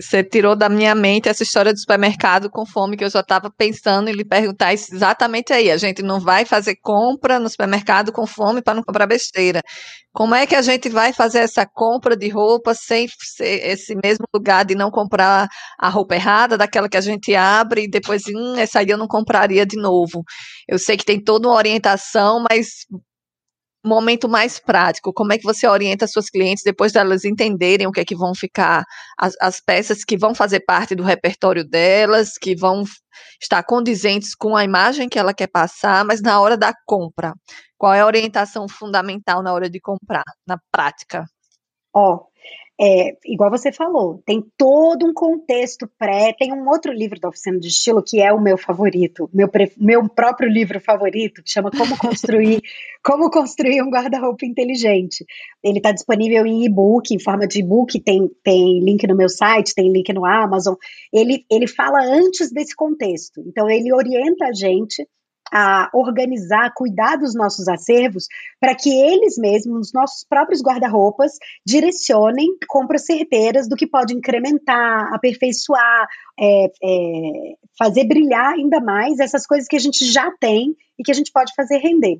Você 0.00 0.24
tirou 0.24 0.56
da 0.56 0.68
minha 0.68 0.92
mente 0.92 1.28
essa 1.28 1.44
história 1.44 1.72
do 1.72 1.78
supermercado 1.78 2.50
com 2.50 2.66
fome, 2.66 2.96
que 2.96 3.04
eu 3.04 3.10
já 3.10 3.20
estava 3.20 3.48
pensando 3.48 4.08
em 4.08 4.12
lhe 4.12 4.24
perguntar 4.24 4.72
exatamente 4.72 5.52
aí. 5.52 5.70
A 5.70 5.76
gente 5.76 6.02
não 6.02 6.18
vai 6.18 6.44
fazer 6.44 6.74
compra 6.82 7.38
no 7.38 7.48
supermercado 7.48 8.10
com 8.10 8.26
fome 8.26 8.60
para 8.60 8.74
não 8.74 8.82
comprar 8.82 9.06
besteira. 9.06 9.60
Como 10.12 10.34
é 10.34 10.46
que 10.46 10.56
a 10.56 10.62
gente 10.62 10.88
vai 10.88 11.12
fazer 11.12 11.38
essa 11.38 11.64
compra 11.64 12.16
de 12.16 12.28
roupa 12.28 12.74
sem 12.74 13.06
esse 13.40 13.94
mesmo 14.02 14.24
lugar 14.34 14.64
de 14.64 14.74
não 14.74 14.90
comprar 14.90 15.48
a 15.78 15.88
roupa 15.88 16.16
errada, 16.16 16.58
daquela 16.58 16.88
que 16.88 16.96
a 16.96 17.00
gente 17.00 17.36
abre 17.36 17.84
e 17.84 17.88
depois, 17.90 18.24
hum, 18.34 18.56
essa 18.56 18.80
aí 18.80 18.88
eu 18.88 18.98
não 18.98 19.06
compraria 19.06 19.64
de 19.64 19.76
novo? 19.76 20.24
Eu 20.68 20.78
sei 20.78 20.96
que 20.96 21.04
tem 21.04 21.22
toda 21.22 21.46
uma 21.48 21.56
orientação, 21.56 22.44
mas 22.50 22.84
momento 23.84 24.28
mais 24.28 24.58
prático, 24.58 25.12
como 25.12 25.32
é 25.32 25.38
que 25.38 25.44
você 25.44 25.66
orienta 25.66 26.06
suas 26.06 26.30
clientes 26.30 26.62
depois 26.64 26.92
delas 26.92 27.24
entenderem 27.24 27.86
o 27.86 27.92
que 27.92 28.00
é 28.00 28.04
que 28.04 28.14
vão 28.14 28.34
ficar, 28.34 28.84
as, 29.18 29.34
as, 29.40 29.60
peças 29.60 30.04
que 30.04 30.16
vão 30.16 30.34
fazer 30.34 30.60
parte 30.60 30.94
do 30.94 31.02
repertório 31.02 31.64
delas, 31.68 32.38
que 32.38 32.54
vão 32.54 32.84
estar 33.40 33.62
condizentes 33.64 34.34
com 34.34 34.56
a 34.56 34.64
imagem 34.64 35.08
que 35.08 35.18
ela 35.18 35.34
quer 35.34 35.48
passar, 35.48 36.04
mas 36.04 36.22
na 36.22 36.40
hora 36.40 36.56
da 36.56 36.72
compra, 36.86 37.34
qual 37.76 37.92
é 37.92 38.00
a 38.00 38.06
orientação 38.06 38.68
fundamental 38.68 39.42
na 39.42 39.52
hora 39.52 39.68
de 39.68 39.80
comprar, 39.80 40.24
na 40.46 40.56
prática? 40.70 41.24
Ó, 41.94 42.14
oh, 42.14 42.26
é, 42.80 43.16
igual 43.26 43.50
você 43.50 43.70
falou, 43.70 44.22
tem 44.24 44.44
todo 44.56 45.06
um 45.06 45.12
contexto 45.12 45.88
pré. 45.98 46.34
Tem 46.36 46.52
um 46.52 46.68
outro 46.68 46.92
livro 46.92 47.20
da 47.20 47.28
Oficina 47.28 47.58
de 47.58 47.68
Estilo 47.68 48.02
que 48.02 48.20
é 48.20 48.32
o 48.32 48.40
meu 48.40 48.56
favorito, 48.56 49.30
meu, 49.32 49.48
meu 49.76 50.08
próprio 50.08 50.48
livro 50.48 50.80
favorito, 50.80 51.42
que 51.42 51.50
chama 51.50 51.70
Como 51.70 51.96
Construir, 51.96 52.60
Como 53.04 53.30
Construir 53.30 53.82
um 53.82 53.90
Guarda-Roupa 53.90 54.46
Inteligente. 54.46 55.24
Ele 55.62 55.78
está 55.78 55.92
disponível 55.92 56.46
em 56.46 56.64
e-book, 56.64 57.14
em 57.14 57.20
forma 57.20 57.46
de 57.46 57.60
e-book, 57.60 58.00
tem, 58.00 58.28
tem 58.42 58.80
link 58.80 59.06
no 59.06 59.16
meu 59.16 59.28
site, 59.28 59.74
tem 59.74 59.92
link 59.92 60.12
no 60.12 60.24
Amazon. 60.24 60.74
Ele, 61.12 61.44
ele 61.50 61.66
fala 61.66 62.02
antes 62.02 62.50
desse 62.50 62.74
contexto. 62.74 63.40
Então, 63.46 63.70
ele 63.70 63.92
orienta 63.92 64.46
a 64.46 64.52
gente 64.52 65.06
a 65.52 65.90
organizar, 65.92 66.72
cuidar 66.74 67.16
dos 67.16 67.34
nossos 67.34 67.68
acervos, 67.68 68.26
para 68.58 68.74
que 68.74 68.90
eles 68.90 69.36
mesmos, 69.36 69.88
os 69.88 69.92
nossos 69.92 70.24
próprios 70.24 70.62
guarda-roupas, 70.62 71.32
direcionem 71.66 72.56
compras 72.66 73.04
certeiras 73.04 73.68
do 73.68 73.76
que 73.76 73.86
pode 73.86 74.14
incrementar, 74.14 75.12
aperfeiçoar, 75.12 76.08
é, 76.40 76.64
é, 76.82 77.54
fazer 77.78 78.04
brilhar 78.04 78.54
ainda 78.54 78.80
mais 78.80 79.18
essas 79.20 79.46
coisas 79.46 79.68
que 79.68 79.76
a 79.76 79.80
gente 79.80 80.04
já 80.06 80.30
tem 80.40 80.74
e 80.98 81.02
que 81.02 81.10
a 81.10 81.14
gente 81.14 81.30
pode 81.30 81.52
fazer 81.54 81.76
render. 81.78 82.18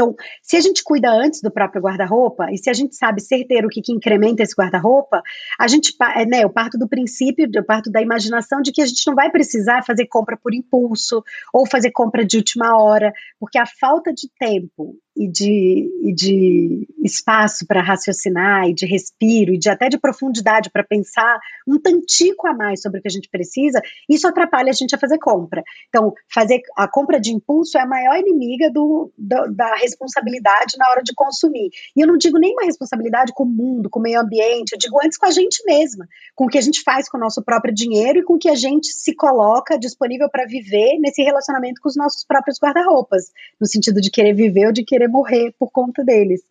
Então, 0.00 0.16
se 0.40 0.56
a 0.56 0.60
gente 0.62 0.82
cuida 0.82 1.10
antes 1.10 1.42
do 1.42 1.50
próprio 1.50 1.82
guarda-roupa, 1.82 2.50
e 2.50 2.56
se 2.56 2.70
a 2.70 2.72
gente 2.72 2.96
sabe 2.96 3.20
certeiro 3.20 3.66
o 3.66 3.70
que, 3.70 3.82
que 3.82 3.92
incrementa 3.92 4.42
esse 4.42 4.54
guarda-roupa, 4.54 5.22
a 5.58 5.68
gente, 5.68 5.94
é, 6.16 6.24
né, 6.24 6.42
eu 6.42 6.48
parto 6.48 6.78
do 6.78 6.88
princípio, 6.88 7.46
eu 7.52 7.62
parto 7.62 7.90
da 7.90 8.00
imaginação 8.00 8.62
de 8.62 8.72
que 8.72 8.80
a 8.80 8.86
gente 8.86 9.06
não 9.06 9.14
vai 9.14 9.30
precisar 9.30 9.84
fazer 9.84 10.06
compra 10.06 10.38
por 10.38 10.54
impulso 10.54 11.22
ou 11.52 11.68
fazer 11.68 11.90
compra 11.90 12.24
de 12.24 12.38
última 12.38 12.82
hora, 12.82 13.12
porque 13.38 13.58
a 13.58 13.66
falta 13.66 14.10
de 14.10 14.30
tempo 14.38 14.96
e 15.16 15.28
de, 15.28 15.90
e 16.02 16.14
de 16.14 16.88
espaço 17.02 17.66
para 17.66 17.82
raciocinar, 17.82 18.68
e 18.68 18.74
de 18.74 18.86
respiro, 18.86 19.52
e 19.52 19.58
de 19.58 19.68
até 19.68 19.88
de 19.88 19.98
profundidade 19.98 20.70
para 20.70 20.84
pensar 20.84 21.38
um 21.66 21.78
tantico 21.78 22.46
a 22.46 22.54
mais 22.54 22.80
sobre 22.80 23.00
o 23.00 23.02
que 23.02 23.08
a 23.08 23.10
gente 23.10 23.28
precisa, 23.28 23.80
isso 24.08 24.26
atrapalha 24.26 24.70
a 24.70 24.74
gente 24.74 24.94
a 24.94 24.98
fazer 24.98 25.18
compra. 25.18 25.62
Então, 25.88 26.12
fazer 26.32 26.60
a 26.76 26.88
compra 26.88 27.20
de 27.20 27.32
impulso 27.32 27.76
é 27.76 27.82
a 27.82 27.86
maior 27.86 28.18
inimiga 28.18 28.70
do, 28.70 29.12
do, 29.16 29.54
da 29.54 29.74
responsabilidade 29.76 30.76
na 30.78 30.88
hora 30.90 31.02
de 31.02 31.12
consumir. 31.14 31.70
E 31.96 32.00
eu 32.00 32.06
não 32.06 32.16
digo 32.16 32.38
nem 32.38 32.52
uma 32.52 32.64
responsabilidade 32.64 33.32
com 33.34 33.44
o 33.44 33.46
mundo, 33.46 33.90
com 33.90 33.98
o 33.98 34.02
meio 34.02 34.20
ambiente, 34.20 34.72
eu 34.72 34.78
digo 34.78 34.98
antes 35.04 35.18
com 35.18 35.26
a 35.26 35.30
gente 35.30 35.62
mesma, 35.64 36.06
com 36.34 36.44
o 36.44 36.48
que 36.48 36.58
a 36.58 36.62
gente 36.62 36.82
faz 36.82 37.08
com 37.08 37.16
o 37.16 37.20
nosso 37.20 37.42
próprio 37.42 37.74
dinheiro 37.74 38.20
e 38.20 38.22
com 38.22 38.34
o 38.34 38.38
que 38.38 38.48
a 38.48 38.54
gente 38.54 38.88
se 38.92 39.14
coloca 39.14 39.78
disponível 39.78 40.28
para 40.30 40.46
viver 40.46 40.98
nesse 40.98 41.22
relacionamento 41.22 41.80
com 41.80 41.88
os 41.88 41.96
nossos 41.96 42.24
próprios 42.24 42.58
guarda-roupas, 42.58 43.24
no 43.60 43.66
sentido 43.66 44.00
de 44.00 44.10
querer 44.10 44.34
viver 44.34 44.66
ou 44.66 44.72
de 44.72 44.84
querer 45.00 45.08
morrer 45.08 45.54
por 45.58 45.70
conta 45.70 46.04
deles. 46.04 46.42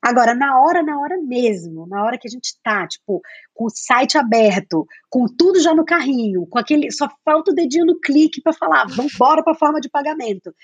Agora, 0.00 0.32
na 0.32 0.60
hora, 0.60 0.80
na 0.80 1.00
hora 1.00 1.18
mesmo, 1.18 1.86
na 1.88 2.04
hora 2.04 2.16
que 2.16 2.28
a 2.28 2.30
gente 2.30 2.54
tá, 2.62 2.86
tipo, 2.86 3.20
com 3.52 3.64
o 3.64 3.70
site 3.70 4.16
aberto, 4.16 4.86
com 5.10 5.26
tudo 5.26 5.60
já 5.60 5.74
no 5.74 5.84
carrinho, 5.84 6.46
com 6.46 6.58
aquele. 6.58 6.92
Só 6.92 7.08
falta 7.24 7.50
o 7.50 7.54
dedinho 7.54 7.84
no 7.84 7.98
clique 7.98 8.40
para 8.40 8.52
falar, 8.52 8.86
vamos 8.86 9.12
embora 9.14 9.42
para 9.42 9.56
forma 9.56 9.80
de 9.80 9.88
pagamento. 9.88 10.54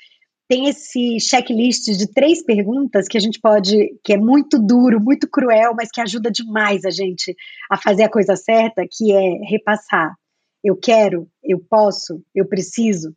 Tem 0.46 0.68
esse 0.68 1.18
checklist 1.18 1.86
de 1.86 2.06
três 2.06 2.44
perguntas 2.44 3.08
que 3.08 3.16
a 3.16 3.20
gente 3.20 3.40
pode, 3.40 3.98
que 4.04 4.12
é 4.12 4.16
muito 4.16 4.58
duro, 4.58 5.00
muito 5.00 5.28
cruel, 5.28 5.74
mas 5.74 5.90
que 5.90 6.00
ajuda 6.00 6.30
demais 6.30 6.84
a 6.84 6.90
gente 6.90 7.34
a 7.68 7.76
fazer 7.76 8.04
a 8.04 8.10
coisa 8.10 8.36
certa, 8.36 8.86
que 8.88 9.10
é 9.10 9.38
repassar. 9.48 10.14
Eu 10.62 10.76
quero, 10.76 11.26
eu 11.42 11.58
posso, 11.58 12.22
eu 12.34 12.46
preciso, 12.46 13.14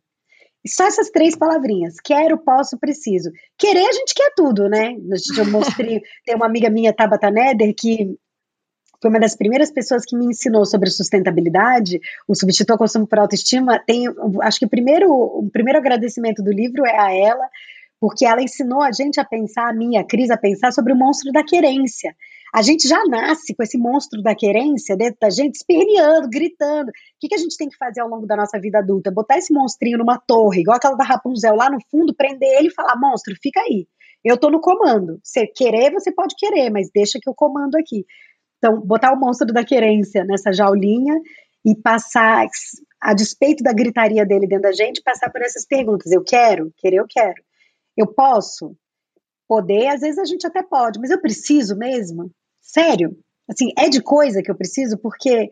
só 0.68 0.86
essas 0.86 1.10
três 1.10 1.36
palavrinhas. 1.36 1.96
Quero, 2.02 2.38
posso, 2.38 2.78
preciso. 2.78 3.30
Querer, 3.56 3.86
a 3.86 3.92
gente 3.92 4.14
quer 4.14 4.32
tudo, 4.36 4.68
né? 4.68 4.96
Eu 5.36 5.50
mostrei, 5.50 6.02
tem 6.24 6.34
uma 6.34 6.46
amiga 6.46 6.70
minha, 6.70 6.92
Tabata 6.92 7.30
Neder, 7.30 7.74
que 7.76 8.16
foi 9.00 9.10
uma 9.10 9.20
das 9.20 9.36
primeiras 9.36 9.70
pessoas 9.70 10.04
que 10.04 10.16
me 10.16 10.26
ensinou 10.26 10.66
sobre 10.66 10.90
sustentabilidade, 10.90 12.00
o 12.26 12.34
Substituto 12.34 12.72
ao 12.72 12.78
Consumo 12.78 13.06
por 13.06 13.18
Autoestima. 13.18 13.78
Tem, 13.86 14.06
acho 14.42 14.58
que 14.58 14.66
o 14.66 14.68
primeiro, 14.68 15.10
o 15.10 15.48
primeiro 15.50 15.78
agradecimento 15.78 16.42
do 16.42 16.52
livro 16.52 16.84
é 16.84 16.98
a 16.98 17.12
ela, 17.14 17.48
porque 18.00 18.24
ela 18.24 18.42
ensinou 18.42 18.82
a 18.82 18.92
gente 18.92 19.20
a 19.20 19.24
pensar, 19.24 19.68
a 19.68 19.72
minha 19.72 20.00
a 20.00 20.04
Cris, 20.04 20.30
a 20.30 20.36
pensar 20.36 20.72
sobre 20.72 20.92
o 20.92 20.96
monstro 20.96 21.32
da 21.32 21.44
querência. 21.44 22.14
A 22.54 22.62
gente 22.62 22.88
já 22.88 23.02
nasce 23.04 23.54
com 23.54 23.62
esse 23.62 23.76
monstro 23.76 24.22
da 24.22 24.34
querência 24.34 24.96
dentro 24.96 25.18
da 25.20 25.30
gente, 25.30 25.56
esperneando, 25.56 26.28
gritando. 26.28 26.88
O 26.88 26.92
que, 27.20 27.28
que 27.28 27.34
a 27.34 27.38
gente 27.38 27.56
tem 27.56 27.68
que 27.68 27.76
fazer 27.76 28.00
ao 28.00 28.08
longo 28.08 28.26
da 28.26 28.36
nossa 28.36 28.58
vida 28.58 28.78
adulta? 28.78 29.10
Botar 29.10 29.38
esse 29.38 29.52
monstrinho 29.52 29.98
numa 29.98 30.18
torre, 30.18 30.62
igual 30.62 30.76
aquela 30.76 30.96
da 30.96 31.04
Rapunzel 31.04 31.54
lá 31.54 31.70
no 31.70 31.78
fundo, 31.90 32.14
prender 32.14 32.58
ele 32.58 32.68
e 32.68 32.74
falar: 32.74 32.98
monstro, 32.98 33.34
fica 33.42 33.60
aí. 33.60 33.86
Eu 34.24 34.36
tô 34.36 34.50
no 34.50 34.60
comando. 34.60 35.20
Você 35.22 35.46
querer, 35.46 35.92
você 35.92 36.12
pode 36.12 36.34
querer, 36.36 36.70
mas 36.70 36.90
deixa 36.92 37.18
que 37.20 37.28
eu 37.28 37.34
comando 37.34 37.76
aqui. 37.76 38.04
Então, 38.58 38.80
botar 38.80 39.12
o 39.12 39.18
monstro 39.18 39.52
da 39.52 39.64
querência 39.64 40.24
nessa 40.24 40.52
jaulinha 40.52 41.14
e 41.64 41.76
passar, 41.76 42.46
a 43.00 43.14
despeito 43.14 43.62
da 43.62 43.72
gritaria 43.72 44.26
dele 44.26 44.46
dentro 44.46 44.62
da 44.62 44.72
gente, 44.72 45.02
passar 45.02 45.30
por 45.30 45.42
essas 45.42 45.66
perguntas. 45.66 46.10
Eu 46.10 46.24
quero? 46.24 46.72
Querer, 46.76 46.96
eu 46.96 47.06
quero. 47.08 47.42
Eu 47.96 48.06
posso? 48.06 48.76
Poder, 49.48 49.88
às 49.88 50.02
vezes 50.02 50.18
a 50.18 50.24
gente 50.24 50.46
até 50.46 50.62
pode, 50.62 51.00
mas 51.00 51.10
eu 51.10 51.20
preciso 51.20 51.76
mesmo? 51.76 52.30
Sério? 52.60 53.16
Assim, 53.48 53.72
é 53.78 53.88
de 53.88 54.02
coisa 54.02 54.42
que 54.42 54.50
eu 54.50 54.54
preciso, 54.54 54.98
porque 54.98 55.50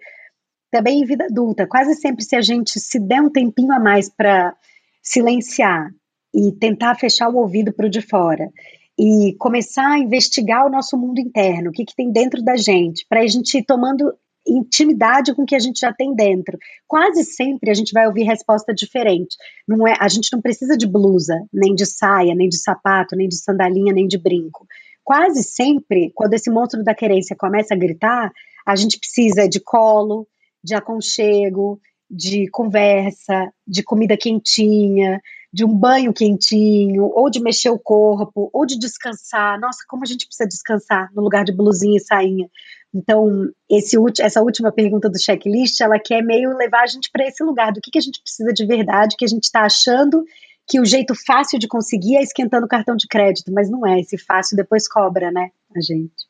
também 0.70 1.00
em 1.00 1.06
vida 1.06 1.24
adulta, 1.24 1.66
quase 1.66 1.94
sempre 1.94 2.22
se 2.22 2.36
a 2.36 2.42
gente 2.42 2.78
se 2.78 3.00
der 3.00 3.22
um 3.22 3.30
tempinho 3.30 3.72
a 3.72 3.80
mais 3.80 4.10
para 4.10 4.54
silenciar 5.02 5.90
e 6.34 6.52
tentar 6.52 6.94
fechar 6.96 7.30
o 7.30 7.36
ouvido 7.36 7.72
para 7.72 7.86
o 7.86 7.90
de 7.90 8.02
fora 8.02 8.50
e 8.98 9.34
começar 9.38 9.92
a 9.92 9.98
investigar 9.98 10.66
o 10.66 10.70
nosso 10.70 10.96
mundo 10.96 11.18
interno, 11.18 11.70
o 11.70 11.72
que, 11.72 11.84
que 11.84 11.94
tem 11.94 12.10
dentro 12.10 12.42
da 12.42 12.56
gente, 12.56 13.06
para 13.08 13.20
a 13.20 13.26
gente 13.26 13.56
ir 13.56 13.64
tomando 13.64 14.12
intimidade 14.46 15.34
com 15.34 15.42
o 15.42 15.46
que 15.46 15.54
a 15.54 15.58
gente 15.58 15.80
já 15.80 15.92
tem 15.92 16.14
dentro. 16.14 16.58
Quase 16.86 17.24
sempre 17.24 17.70
a 17.70 17.74
gente 17.74 17.92
vai 17.92 18.06
ouvir 18.06 18.24
resposta 18.24 18.72
diferente. 18.74 19.36
Não 19.66 19.86
é, 19.86 19.94
a 19.98 20.08
gente 20.08 20.28
não 20.32 20.40
precisa 20.40 20.76
de 20.76 20.86
blusa, 20.86 21.34
nem 21.52 21.74
de 21.74 21.86
saia, 21.86 22.34
nem 22.34 22.48
de 22.48 22.58
sapato, 22.58 23.16
nem 23.16 23.28
de 23.28 23.36
sandalinha, 23.36 23.92
nem 23.92 24.06
de 24.06 24.18
brinco 24.18 24.66
quase 25.06 25.44
sempre, 25.44 26.10
quando 26.16 26.34
esse 26.34 26.50
monstro 26.50 26.82
da 26.82 26.92
querência 26.92 27.36
começa 27.38 27.72
a 27.72 27.76
gritar, 27.78 28.32
a 28.66 28.74
gente 28.74 28.98
precisa 28.98 29.48
de 29.48 29.60
colo, 29.60 30.26
de 30.64 30.74
aconchego, 30.74 31.80
de 32.10 32.50
conversa, 32.50 33.52
de 33.64 33.84
comida 33.84 34.16
quentinha, 34.16 35.20
de 35.52 35.64
um 35.64 35.72
banho 35.72 36.12
quentinho, 36.12 37.04
ou 37.04 37.30
de 37.30 37.40
mexer 37.40 37.70
o 37.70 37.78
corpo, 37.78 38.50
ou 38.52 38.66
de 38.66 38.76
descansar. 38.76 39.60
Nossa, 39.60 39.78
como 39.88 40.02
a 40.02 40.06
gente 40.06 40.26
precisa 40.26 40.48
descansar 40.48 41.08
no 41.14 41.22
lugar 41.22 41.44
de 41.44 41.54
blusinha 41.54 41.98
e 41.98 42.04
sainha. 42.04 42.50
Então, 42.96 43.50
esse, 43.70 43.94
essa 44.20 44.40
última 44.40 44.72
pergunta 44.72 45.10
do 45.10 45.22
checklist, 45.22 45.78
ela 45.82 45.98
quer 45.98 46.22
meio 46.22 46.56
levar 46.56 46.84
a 46.84 46.86
gente 46.86 47.10
para 47.12 47.28
esse 47.28 47.44
lugar 47.44 47.70
do 47.70 47.80
que, 47.82 47.90
que 47.90 47.98
a 47.98 48.02
gente 48.02 48.22
precisa 48.22 48.54
de 48.54 48.64
verdade, 48.64 49.16
que 49.18 49.24
a 49.24 49.28
gente 49.28 49.44
está 49.44 49.66
achando 49.66 50.24
que 50.66 50.80
o 50.80 50.84
jeito 50.84 51.14
fácil 51.26 51.58
de 51.58 51.68
conseguir 51.68 52.16
é 52.16 52.22
esquentando 52.22 52.64
o 52.64 52.68
cartão 52.68 52.96
de 52.96 53.06
crédito, 53.06 53.52
mas 53.52 53.70
não 53.70 53.86
é. 53.86 54.00
Esse 54.00 54.16
fácil 54.16 54.56
depois 54.56 54.88
cobra, 54.88 55.30
né, 55.30 55.50
a 55.76 55.80
gente. 55.80 56.26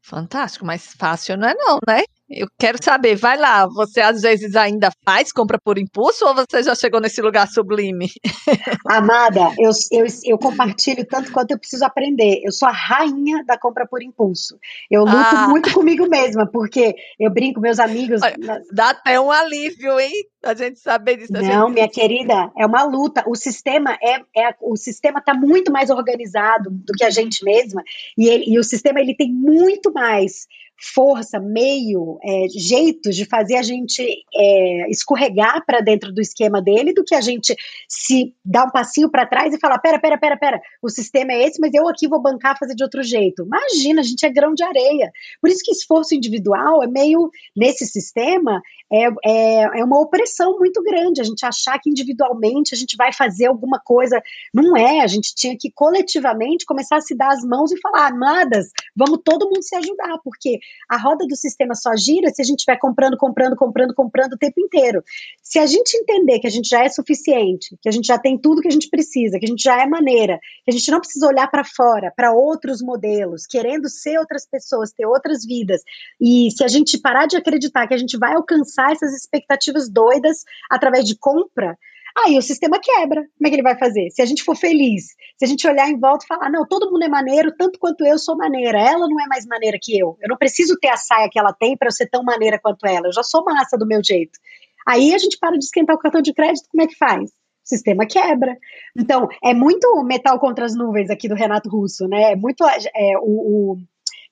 Fantástico, 0.00 0.64
mas 0.64 0.94
fácil 0.94 1.36
não 1.36 1.48
é 1.48 1.54
não, 1.54 1.78
né? 1.86 2.02
Eu 2.28 2.48
quero 2.58 2.82
saber, 2.82 3.14
vai 3.14 3.38
lá, 3.38 3.66
você 3.68 4.00
às 4.00 4.22
vezes 4.22 4.56
ainda 4.56 4.90
faz 5.04 5.30
compra 5.30 5.60
por 5.62 5.78
impulso 5.78 6.26
ou 6.26 6.34
você 6.34 6.60
já 6.60 6.74
chegou 6.74 7.00
nesse 7.00 7.22
lugar 7.22 7.46
sublime? 7.46 8.10
Amada, 8.84 9.52
eu, 9.56 9.70
eu, 9.92 10.06
eu 10.24 10.36
compartilho 10.36 11.06
tanto 11.06 11.30
quanto 11.30 11.52
eu 11.52 11.58
preciso 11.58 11.84
aprender. 11.84 12.40
Eu 12.42 12.50
sou 12.50 12.68
a 12.68 12.72
rainha 12.72 13.44
da 13.44 13.56
compra 13.56 13.86
por 13.86 14.02
impulso. 14.02 14.58
Eu 14.90 15.02
luto 15.02 15.16
ah. 15.36 15.48
muito 15.48 15.72
comigo 15.72 16.08
mesma, 16.08 16.50
porque 16.50 16.96
eu 17.18 17.30
brinco, 17.30 17.60
meus 17.60 17.78
amigos. 17.78 18.20
Olha, 18.20 18.60
dá 18.72 18.90
até 18.90 19.20
um 19.20 19.30
alívio, 19.30 20.00
hein? 20.00 20.12
A 20.44 20.54
gente 20.54 20.80
saber 20.80 21.18
disso. 21.18 21.32
Não, 21.32 21.68
minha 21.68 21.88
querida, 21.88 22.50
é 22.56 22.66
uma 22.66 22.82
luta. 22.82 23.22
O 23.26 23.36
sistema 23.36 23.96
é, 24.02 24.16
é 24.36 24.54
o 24.60 24.76
sistema 24.76 25.20
está 25.20 25.32
muito 25.32 25.72
mais 25.72 25.90
organizado 25.90 26.70
do 26.70 26.92
que 26.92 27.04
a 27.04 27.10
gente 27.10 27.44
mesma, 27.44 27.82
e, 28.18 28.28
ele, 28.28 28.44
e 28.48 28.58
o 28.58 28.64
sistema 28.64 29.00
ele 29.00 29.14
tem 29.14 29.32
muito 29.32 29.92
mais 29.92 30.46
força, 30.78 31.40
meio, 31.40 32.18
é, 32.22 32.46
jeitos 32.48 33.16
de 33.16 33.24
fazer 33.24 33.56
a 33.56 33.62
gente 33.62 34.02
é, 34.34 34.90
escorregar 34.90 35.64
para 35.64 35.80
dentro 35.80 36.12
do 36.12 36.20
esquema 36.20 36.60
dele 36.60 36.92
do 36.92 37.04
que 37.04 37.14
a 37.14 37.20
gente 37.20 37.56
se 37.88 38.34
dar 38.44 38.66
um 38.66 38.70
passinho 38.70 39.10
para 39.10 39.26
trás 39.26 39.54
e 39.54 39.58
falar: 39.58 39.78
pera, 39.78 39.98
pera, 39.98 40.18
pera, 40.18 40.36
pera, 40.36 40.60
o 40.82 40.88
sistema 40.88 41.32
é 41.32 41.46
esse, 41.46 41.60
mas 41.60 41.72
eu 41.72 41.88
aqui 41.88 42.06
vou 42.08 42.20
bancar 42.20 42.58
fazer 42.58 42.74
de 42.74 42.82
outro 42.82 43.02
jeito. 43.02 43.44
Imagina, 43.44 44.00
a 44.00 44.04
gente 44.04 44.24
é 44.24 44.30
grão 44.30 44.54
de 44.54 44.62
areia. 44.62 45.10
Por 45.40 45.50
isso 45.50 45.62
que 45.64 45.72
esforço 45.72 46.14
individual 46.14 46.82
é 46.82 46.86
meio, 46.86 47.30
nesse 47.56 47.86
sistema, 47.86 48.60
é, 48.92 49.06
é, 49.24 49.80
é 49.80 49.84
uma 49.84 50.00
opressão 50.00 50.58
muito 50.58 50.82
grande. 50.82 51.20
A 51.20 51.24
gente 51.24 51.44
achar 51.44 51.78
que 51.78 51.90
individualmente 51.90 52.74
a 52.74 52.78
gente 52.78 52.96
vai 52.96 53.12
fazer 53.12 53.46
alguma 53.46 53.80
coisa. 53.80 54.20
Não 54.52 54.76
é, 54.76 55.00
a 55.00 55.06
gente 55.06 55.34
tinha 55.34 55.56
que 55.58 55.70
coletivamente 55.70 56.66
começar 56.66 56.96
a 56.96 57.00
se 57.00 57.14
dar 57.14 57.32
as 57.32 57.42
mãos 57.42 57.72
e 57.72 57.80
falar: 57.80 58.08
amadas, 58.08 58.70
vamos 58.94 59.20
todo 59.24 59.46
mundo 59.46 59.62
se 59.62 59.74
ajudar, 59.74 60.18
porque 60.22 60.58
a 60.88 60.96
roda 60.96 61.26
do 61.26 61.36
sistema 61.36 61.74
só 61.74 61.94
gira 61.96 62.30
se 62.30 62.40
a 62.40 62.44
gente 62.44 62.60
estiver 62.60 62.78
comprando, 62.78 63.16
comprando, 63.16 63.56
comprando, 63.56 63.94
comprando 63.94 64.32
o 64.34 64.38
tempo 64.38 64.60
inteiro. 64.60 65.02
Se 65.42 65.58
a 65.58 65.66
gente 65.66 65.96
entender 65.96 66.38
que 66.38 66.46
a 66.46 66.50
gente 66.50 66.68
já 66.68 66.84
é 66.84 66.88
suficiente, 66.88 67.76
que 67.80 67.88
a 67.88 67.92
gente 67.92 68.06
já 68.06 68.18
tem 68.18 68.38
tudo 68.38 68.60
que 68.60 68.68
a 68.68 68.72
gente 68.72 68.88
precisa, 68.88 69.38
que 69.38 69.46
a 69.46 69.48
gente 69.48 69.62
já 69.62 69.82
é 69.82 69.86
maneira, 69.86 70.38
que 70.64 70.70
a 70.70 70.72
gente 70.72 70.90
não 70.90 71.00
precisa 71.00 71.26
olhar 71.26 71.48
para 71.48 71.64
fora, 71.64 72.12
para 72.16 72.32
outros 72.32 72.80
modelos, 72.80 73.46
querendo 73.46 73.88
ser 73.88 74.18
outras 74.18 74.46
pessoas, 74.46 74.92
ter 74.92 75.06
outras 75.06 75.44
vidas, 75.44 75.82
e 76.20 76.50
se 76.50 76.62
a 76.64 76.68
gente 76.68 76.98
parar 76.98 77.26
de 77.26 77.36
acreditar 77.36 77.86
que 77.86 77.94
a 77.94 77.98
gente 77.98 78.16
vai 78.16 78.34
alcançar 78.34 78.92
essas 78.92 79.14
expectativas 79.14 79.88
doidas 79.88 80.44
através 80.70 81.04
de 81.04 81.16
compra, 81.16 81.76
Aí 82.16 82.38
o 82.38 82.42
sistema 82.42 82.80
quebra. 82.80 83.22
Como 83.36 83.46
é 83.46 83.48
que 83.50 83.56
ele 83.56 83.62
vai 83.62 83.78
fazer? 83.78 84.10
Se 84.10 84.22
a 84.22 84.26
gente 84.26 84.42
for 84.42 84.56
feliz, 84.56 85.08
se 85.36 85.44
a 85.44 85.46
gente 85.46 85.66
olhar 85.68 85.88
em 85.88 86.00
volta 86.00 86.24
e 86.24 86.28
falar, 86.28 86.50
não, 86.50 86.66
todo 86.66 86.90
mundo 86.90 87.04
é 87.04 87.08
maneiro, 87.08 87.54
tanto 87.56 87.78
quanto 87.78 88.06
eu 88.06 88.18
sou 88.18 88.36
maneira. 88.36 88.80
Ela 88.80 89.06
não 89.06 89.20
é 89.20 89.26
mais 89.26 89.44
maneira 89.46 89.78
que 89.80 89.98
eu. 89.98 90.16
Eu 90.22 90.28
não 90.28 90.36
preciso 90.36 90.78
ter 90.80 90.88
a 90.88 90.96
saia 90.96 91.28
que 91.30 91.38
ela 91.38 91.52
tem 91.52 91.76
para 91.76 91.88
eu 91.88 91.92
ser 91.92 92.08
tão 92.08 92.22
maneira 92.22 92.58
quanto 92.58 92.86
ela. 92.86 93.08
Eu 93.08 93.12
já 93.12 93.22
sou 93.22 93.44
massa 93.44 93.76
do 93.76 93.86
meu 93.86 94.00
jeito. 94.02 94.38
Aí 94.86 95.14
a 95.14 95.18
gente 95.18 95.36
para 95.38 95.58
de 95.58 95.64
esquentar 95.64 95.94
o 95.94 95.98
cartão 95.98 96.22
de 96.22 96.32
crédito, 96.32 96.68
como 96.70 96.82
é 96.82 96.86
que 96.86 96.96
faz? 96.96 97.30
O 97.30 97.68
sistema 97.68 98.06
quebra. 98.06 98.56
Então, 98.96 99.28
é 99.44 99.52
muito 99.52 100.02
metal 100.04 100.38
contra 100.38 100.64
as 100.64 100.74
nuvens 100.74 101.10
aqui 101.10 101.28
do 101.28 101.34
Renato 101.34 101.68
Russo, 101.68 102.08
né? 102.08 102.32
É 102.32 102.36
muito 102.36 102.64
é, 102.64 103.18
o, 103.20 103.72
o 103.72 103.78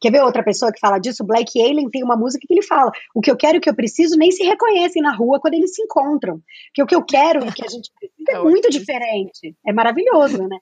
Quer 0.05 0.11
ver 0.11 0.23
outra 0.23 0.45
pessoa 0.45 0.71
que 0.71 0.79
fala 0.79 0.99
disso? 0.99 1.25
Black 1.25 1.59
Alien 1.59 1.89
tem 1.89 2.05
uma 2.05 2.15
música 2.15 2.47
que 2.47 2.53
ele 2.53 2.61
fala: 2.61 2.93
o 3.15 3.23
que 3.23 3.31
eu 3.31 3.37
quero 3.39 3.57
e 3.57 3.59
o 3.59 3.61
que 3.63 3.71
eu 3.71 3.75
preciso 3.75 4.19
nem 4.19 4.31
se 4.31 4.45
reconhecem 4.45 5.01
na 5.01 5.17
rua 5.17 5.41
quando 5.41 5.55
eles 5.55 5.75
se 5.75 5.81
encontram. 5.81 6.43
Que 6.75 6.83
o 6.83 6.87
que 6.87 6.95
eu 6.95 7.03
quero 7.03 7.43
e 7.43 7.49
o 7.49 7.53
que 7.55 7.65
a 7.65 7.69
gente 7.71 7.91
precisa 7.99 8.33
é, 8.33 8.35
é 8.35 8.43
muito 8.43 8.69
diferente. 8.69 9.57
É 9.67 9.73
maravilhoso, 9.73 10.47
né? 10.47 10.59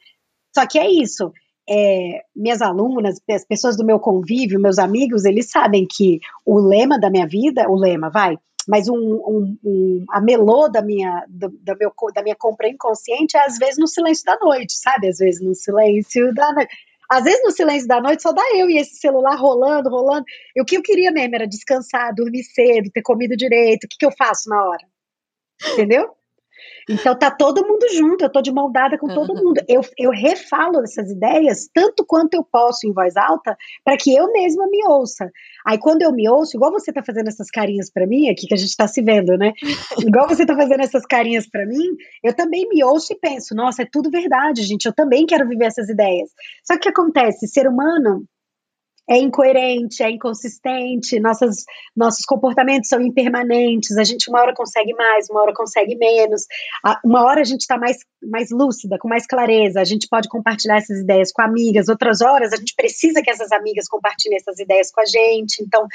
Só 0.54 0.64
que 0.64 0.78
é 0.78 0.88
isso. 0.88 1.32
É, 1.68 2.22
minhas 2.36 2.62
alunas, 2.62 3.20
as 3.28 3.44
pessoas 3.44 3.76
do 3.76 3.84
meu 3.84 3.98
convívio, 3.98 4.60
meus 4.60 4.78
amigos, 4.78 5.24
eles 5.24 5.50
sabem 5.50 5.88
que 5.90 6.20
o 6.46 6.60
lema 6.60 6.96
da 6.96 7.10
minha 7.10 7.26
vida, 7.26 7.68
o 7.68 7.74
lema, 7.74 8.10
vai, 8.10 8.38
mas 8.68 8.88
um, 8.88 8.94
um, 8.94 9.58
um, 9.64 10.04
a 10.10 10.20
melô 10.20 10.68
da 10.68 10.82
minha, 10.82 11.26
do, 11.28 11.48
da, 11.60 11.74
meu, 11.74 11.92
da 12.14 12.22
minha 12.22 12.36
compra 12.36 12.68
inconsciente 12.68 13.36
é 13.36 13.44
às 13.44 13.58
vezes 13.58 13.76
no 13.76 13.88
silêncio 13.88 14.24
da 14.24 14.38
noite, 14.38 14.74
sabe? 14.74 15.08
Às 15.08 15.18
vezes 15.18 15.42
no 15.42 15.52
silêncio 15.52 16.32
da 16.32 16.52
noite. 16.52 16.72
Às 17.12 17.24
vezes 17.24 17.44
no 17.44 17.50
silêncio 17.50 17.86
da 17.86 18.00
noite 18.00 18.22
só 18.22 18.32
dá 18.32 18.42
eu 18.56 18.70
e 18.70 18.78
esse 18.78 18.96
celular 18.96 19.36
rolando, 19.36 19.90
rolando. 19.90 20.24
E 20.56 20.62
o 20.62 20.64
que 20.64 20.78
eu 20.78 20.82
queria 20.82 21.12
mesmo 21.12 21.34
era 21.34 21.46
descansar, 21.46 22.14
dormir 22.14 22.42
cedo, 22.42 22.90
ter 22.90 23.02
comido 23.02 23.36
direito. 23.36 23.84
O 23.84 23.88
que, 23.88 23.98
que 23.98 24.06
eu 24.06 24.12
faço 24.16 24.48
na 24.48 24.64
hora? 24.64 24.86
Entendeu? 25.74 26.16
Então 26.88 27.16
tá 27.16 27.30
todo 27.30 27.66
mundo 27.66 27.86
junto, 27.94 28.24
eu 28.24 28.30
tô 28.30 28.42
de 28.42 28.52
mão 28.52 28.70
dada 28.70 28.98
com 28.98 29.06
todo 29.08 29.34
mundo. 29.34 29.60
Eu, 29.72 29.80
eu 29.96 30.10
refalo 30.10 30.82
essas 30.82 31.10
ideias 31.10 31.68
tanto 31.72 32.04
quanto 32.04 32.34
eu 32.34 32.44
posso 32.44 32.86
em 32.86 32.92
voz 32.92 33.16
alta 33.16 33.56
para 33.84 33.96
que 33.96 34.14
eu 34.14 34.30
mesma 34.30 34.66
me 34.68 34.84
ouça. 34.86 35.30
Aí 35.66 35.78
quando 35.78 36.02
eu 36.02 36.12
me 36.12 36.28
ouço, 36.28 36.56
igual 36.56 36.70
você 36.70 36.92
tá 36.92 37.02
fazendo 37.02 37.28
essas 37.28 37.48
carinhas 37.48 37.90
para 37.90 38.06
mim, 38.06 38.28
aqui 38.28 38.46
que 38.46 38.54
a 38.54 38.56
gente 38.56 38.76
tá 38.76 38.86
se 38.86 39.00
vendo, 39.00 39.36
né? 39.38 39.52
Igual 39.98 40.28
você 40.28 40.44
tá 40.44 40.54
fazendo 40.54 40.80
essas 40.82 41.06
carinhas 41.06 41.48
para 41.48 41.64
mim, 41.64 41.96
eu 42.22 42.34
também 42.34 42.68
me 42.68 42.84
ouço 42.84 43.12
e 43.12 43.18
penso, 43.18 43.54
nossa, 43.54 43.82
é 43.82 43.86
tudo 43.90 44.10
verdade, 44.10 44.62
gente, 44.62 44.84
eu 44.84 44.92
também 44.92 45.24
quero 45.24 45.48
viver 45.48 45.66
essas 45.66 45.88
ideias. 45.88 46.30
Só 46.64 46.74
que 46.74 46.80
o 46.80 46.82
que 46.82 46.88
acontece, 46.88 47.46
ser 47.46 47.66
humano 47.66 48.24
é 49.08 49.18
incoerente, 49.18 50.02
é 50.02 50.10
inconsistente, 50.10 51.18
nossas, 51.18 51.64
nossos 51.94 52.24
comportamentos 52.24 52.88
são 52.88 53.00
impermanentes, 53.00 53.96
a 53.96 54.04
gente 54.04 54.28
uma 54.28 54.40
hora 54.40 54.54
consegue 54.54 54.94
mais, 54.94 55.28
uma 55.28 55.42
hora 55.42 55.52
consegue 55.52 55.96
menos, 55.96 56.46
uma 57.04 57.24
hora 57.24 57.40
a 57.40 57.44
gente 57.44 57.62
está 57.62 57.76
mais, 57.76 57.98
mais 58.22 58.50
lúcida, 58.50 58.98
com 58.98 59.08
mais 59.08 59.26
clareza, 59.26 59.80
a 59.80 59.84
gente 59.84 60.06
pode 60.08 60.28
compartilhar 60.28 60.76
essas 60.76 61.00
ideias 61.00 61.32
com 61.32 61.42
amigas, 61.42 61.88
outras 61.88 62.20
horas 62.20 62.52
a 62.52 62.56
gente 62.56 62.74
precisa 62.76 63.22
que 63.22 63.30
essas 63.30 63.50
amigas 63.50 63.88
compartilhem 63.88 64.36
essas 64.36 64.58
ideias 64.58 64.90
com 64.92 65.00
a 65.00 65.06
gente, 65.06 65.62
então 65.62 65.86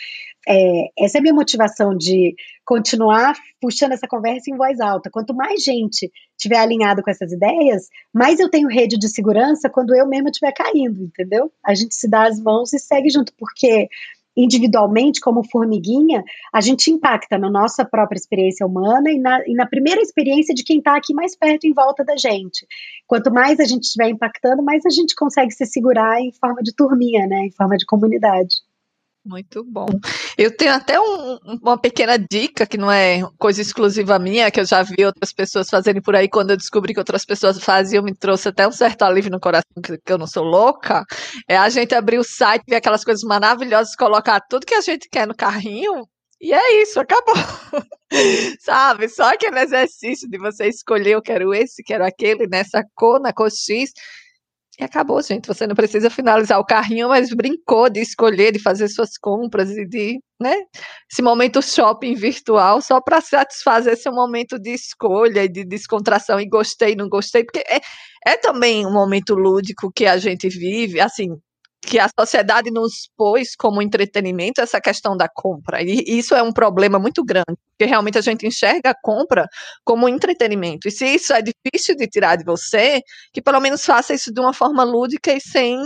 é, 0.48 0.90
essa 1.00 1.18
é 1.18 1.20
a 1.20 1.22
minha 1.22 1.34
motivação 1.34 1.96
de 1.96 2.36
continuar 2.66 3.36
puxando 3.62 3.94
essa 3.94 4.08
conversa 4.08 4.52
em 4.52 4.58
voz 4.58 4.80
alta. 4.82 5.10
Quanto 5.10 5.34
mais 5.34 5.64
gente 5.64 6.12
tiver 6.38 6.58
alinhado 6.58 7.02
com 7.02 7.10
essas 7.10 7.32
ideias, 7.32 7.88
mais 8.14 8.40
eu 8.40 8.50
tenho 8.50 8.70
rede 8.70 8.98
de 8.98 9.10
segurança 9.10 9.70
quando 9.70 9.96
eu 9.96 10.08
mesma 10.08 10.30
estiver 10.30 10.54
caindo, 10.54 11.04
entendeu? 11.04 11.52
A 11.66 11.74
gente 11.74 11.96
se 11.96 12.08
dá 12.08 12.28
as 12.28 12.40
mãos 12.40 12.72
e 12.74 12.80
segue 12.80 13.10
junto, 13.10 13.34
porque 13.38 13.90
individualmente, 14.38 15.20
como 15.20 15.44
formiguinha, 15.44 16.24
a 16.54 16.62
gente 16.62 16.92
impacta 16.92 17.40
na 17.40 17.50
nossa 17.50 17.84
própria 17.84 18.20
experiência 18.20 18.68
humana 18.68 19.12
e 19.12 19.20
na, 19.20 19.40
e 19.48 19.54
na 19.56 19.66
primeira 19.66 20.00
experiência 20.00 20.54
de 20.54 20.64
quem 20.64 20.78
está 20.78 20.96
aqui 20.96 21.12
mais 21.12 21.36
perto 21.36 21.66
em 21.66 21.74
volta 21.74 22.06
da 22.06 22.16
gente. 22.16 22.68
Quanto 23.08 23.34
mais 23.34 23.60
a 23.60 23.66
gente 23.66 23.84
estiver 23.84 24.10
impactando, 24.10 24.62
mais 24.62 24.86
a 24.86 24.92
gente 24.92 25.16
consegue 25.16 25.52
se 25.52 25.66
segurar 25.66 26.22
em 26.22 26.32
forma 26.32 26.62
de 26.62 26.74
turminha, 26.76 27.26
né? 27.26 27.48
Em 27.48 27.52
forma 27.52 27.76
de 27.76 27.86
comunidade. 27.86 28.58
Muito 29.28 29.62
bom. 29.66 29.88
Eu 30.38 30.56
tenho 30.56 30.74
até 30.74 30.98
um, 30.98 31.38
uma 31.62 31.78
pequena 31.78 32.18
dica, 32.18 32.66
que 32.66 32.78
não 32.78 32.90
é 32.90 33.22
coisa 33.38 33.62
exclusiva 33.62 34.18
minha, 34.18 34.50
que 34.50 34.62
eu 34.62 34.66
já 34.66 34.82
vi 34.84 35.04
outras 35.06 35.34
pessoas 35.34 35.70
fazerem 35.70 36.02
por 36.02 36.16
aí. 36.16 36.30
Quando 36.30 36.52
eu 36.52 36.58
descobri 36.58 36.94
que 36.94 37.00
outras 37.00 37.26
pessoas 37.26 37.60
faziam, 37.60 38.02
me 38.02 38.16
trouxe 38.16 38.48
até 38.48 38.66
um 38.66 38.72
certo 38.72 39.02
alívio 39.02 39.30
no 39.30 39.40
coração, 39.40 39.82
que, 39.84 39.98
que 39.98 40.14
eu 40.14 40.18
não 40.18 40.28
sou 40.28 40.46
louca. 40.46 41.04
É 41.46 41.58
a 41.58 41.68
gente 41.68 41.94
abrir 41.94 42.18
o 42.18 42.24
site, 42.24 42.64
ver 42.70 42.78
aquelas 42.78 43.04
coisas 43.04 43.22
maravilhosas, 43.24 43.98
colocar 43.98 44.40
tudo 44.40 44.66
que 44.66 44.76
a 44.76 44.82
gente 44.82 45.10
quer 45.10 45.28
no 45.28 45.36
carrinho. 45.36 46.08
E 46.40 46.54
é 46.54 46.82
isso, 46.82 46.98
acabou. 46.98 47.36
Sabe? 48.62 49.10
Só 49.10 49.34
aquele 49.34 49.60
exercício 49.60 50.30
de 50.30 50.38
você 50.38 50.68
escolher, 50.68 51.16
eu 51.16 51.22
quero 51.22 51.54
esse, 51.54 51.84
quero 51.84 52.06
aquele, 52.06 52.48
nessa 52.48 52.82
cor, 52.96 53.20
na 53.20 53.34
cor 53.34 53.52
X 53.52 53.92
e 54.80 54.84
acabou, 54.84 55.22
gente. 55.22 55.48
Você 55.48 55.66
não 55.66 55.76
precisa 55.76 56.10
finalizar 56.10 56.60
o 56.60 56.66
carrinho, 56.66 57.10
mas 57.10 57.30
brincou 57.34 57.90
de 57.90 58.00
escolher, 58.00 58.52
de 58.52 58.60
fazer 58.60 58.88
suas 58.88 59.18
compras 59.18 59.72
e 59.72 59.86
de, 59.88 60.20
né? 60.40 60.56
Esse 61.12 61.22
momento 61.22 61.62
shopping 61.62 62.14
virtual 62.14 62.82
só 62.82 63.02
para 63.02 63.20
satisfazer 63.20 63.98
seu 63.98 64.12
momento 64.14 64.60
de 64.60 64.72
escolha 64.72 65.44
e 65.46 65.50
de 65.50 65.66
descontração 65.66 66.40
e 66.40 66.48
gostei, 66.48 66.96
não 66.96 67.10
gostei, 67.10 67.44
porque 67.44 67.64
é, 67.68 67.80
é 68.26 68.38
também 68.38 68.86
um 68.86 68.94
momento 68.94 69.34
lúdico 69.34 69.92
que 69.94 70.06
a 70.06 70.18
gente 70.18 70.48
vive, 70.50 71.00
assim, 71.00 71.30
que 71.82 72.00
a 72.00 72.10
sociedade 72.20 72.72
nos 72.72 73.10
pôs 73.16 73.56
como 73.56 73.82
entretenimento 73.82 74.60
essa 74.62 74.82
questão 74.82 75.16
da 75.16 75.28
compra. 75.30 75.82
E 75.82 76.04
isso 76.08 76.36
é 76.36 76.44
um 76.44 76.52
problema 76.52 77.00
muito 77.00 77.24
grande, 77.24 77.58
porque 77.72 77.86
realmente 77.86 78.18
a 78.18 78.22
gente 78.22 78.46
enxerga 78.46 78.92
a 78.92 78.96
compra 79.02 79.48
como 79.86 80.10
entretenimento. 80.10 80.88
E 80.88 80.92
se 80.92 81.06
isso 81.06 81.34
é 81.34 81.42
difícil 81.42 81.96
de 81.96 82.08
tirar 82.08 82.36
de 82.36 82.44
você, 82.44 83.02
que 83.32 83.42
pelo 83.42 83.60
menos 83.60 83.86
faça 83.86 84.14
isso 84.14 84.34
de 84.34 84.40
uma 84.40 84.54
forma 84.54 84.84
lúdica 84.84 85.32
e 85.32 85.40
sem 85.40 85.80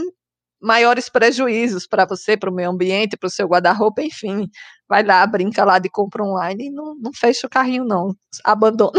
maiores 0.61 1.09
prejuízos 1.09 1.87
para 1.87 2.05
você, 2.05 2.37
para 2.37 2.49
o 2.49 2.53
meio 2.53 2.69
ambiente, 2.69 3.17
para 3.17 3.27
o 3.27 3.31
seu 3.31 3.47
guarda-roupa, 3.47 4.01
enfim. 4.03 4.47
Vai 4.87 5.03
lá, 5.03 5.25
brinca 5.25 5.63
lá 5.65 5.79
de 5.79 5.89
compra 5.89 6.23
online 6.23 6.67
e 6.67 6.71
não, 6.71 6.95
não 6.95 7.11
fecha 7.13 7.47
o 7.47 7.49
carrinho, 7.49 7.83
não. 7.83 8.15
Abandona. 8.43 8.91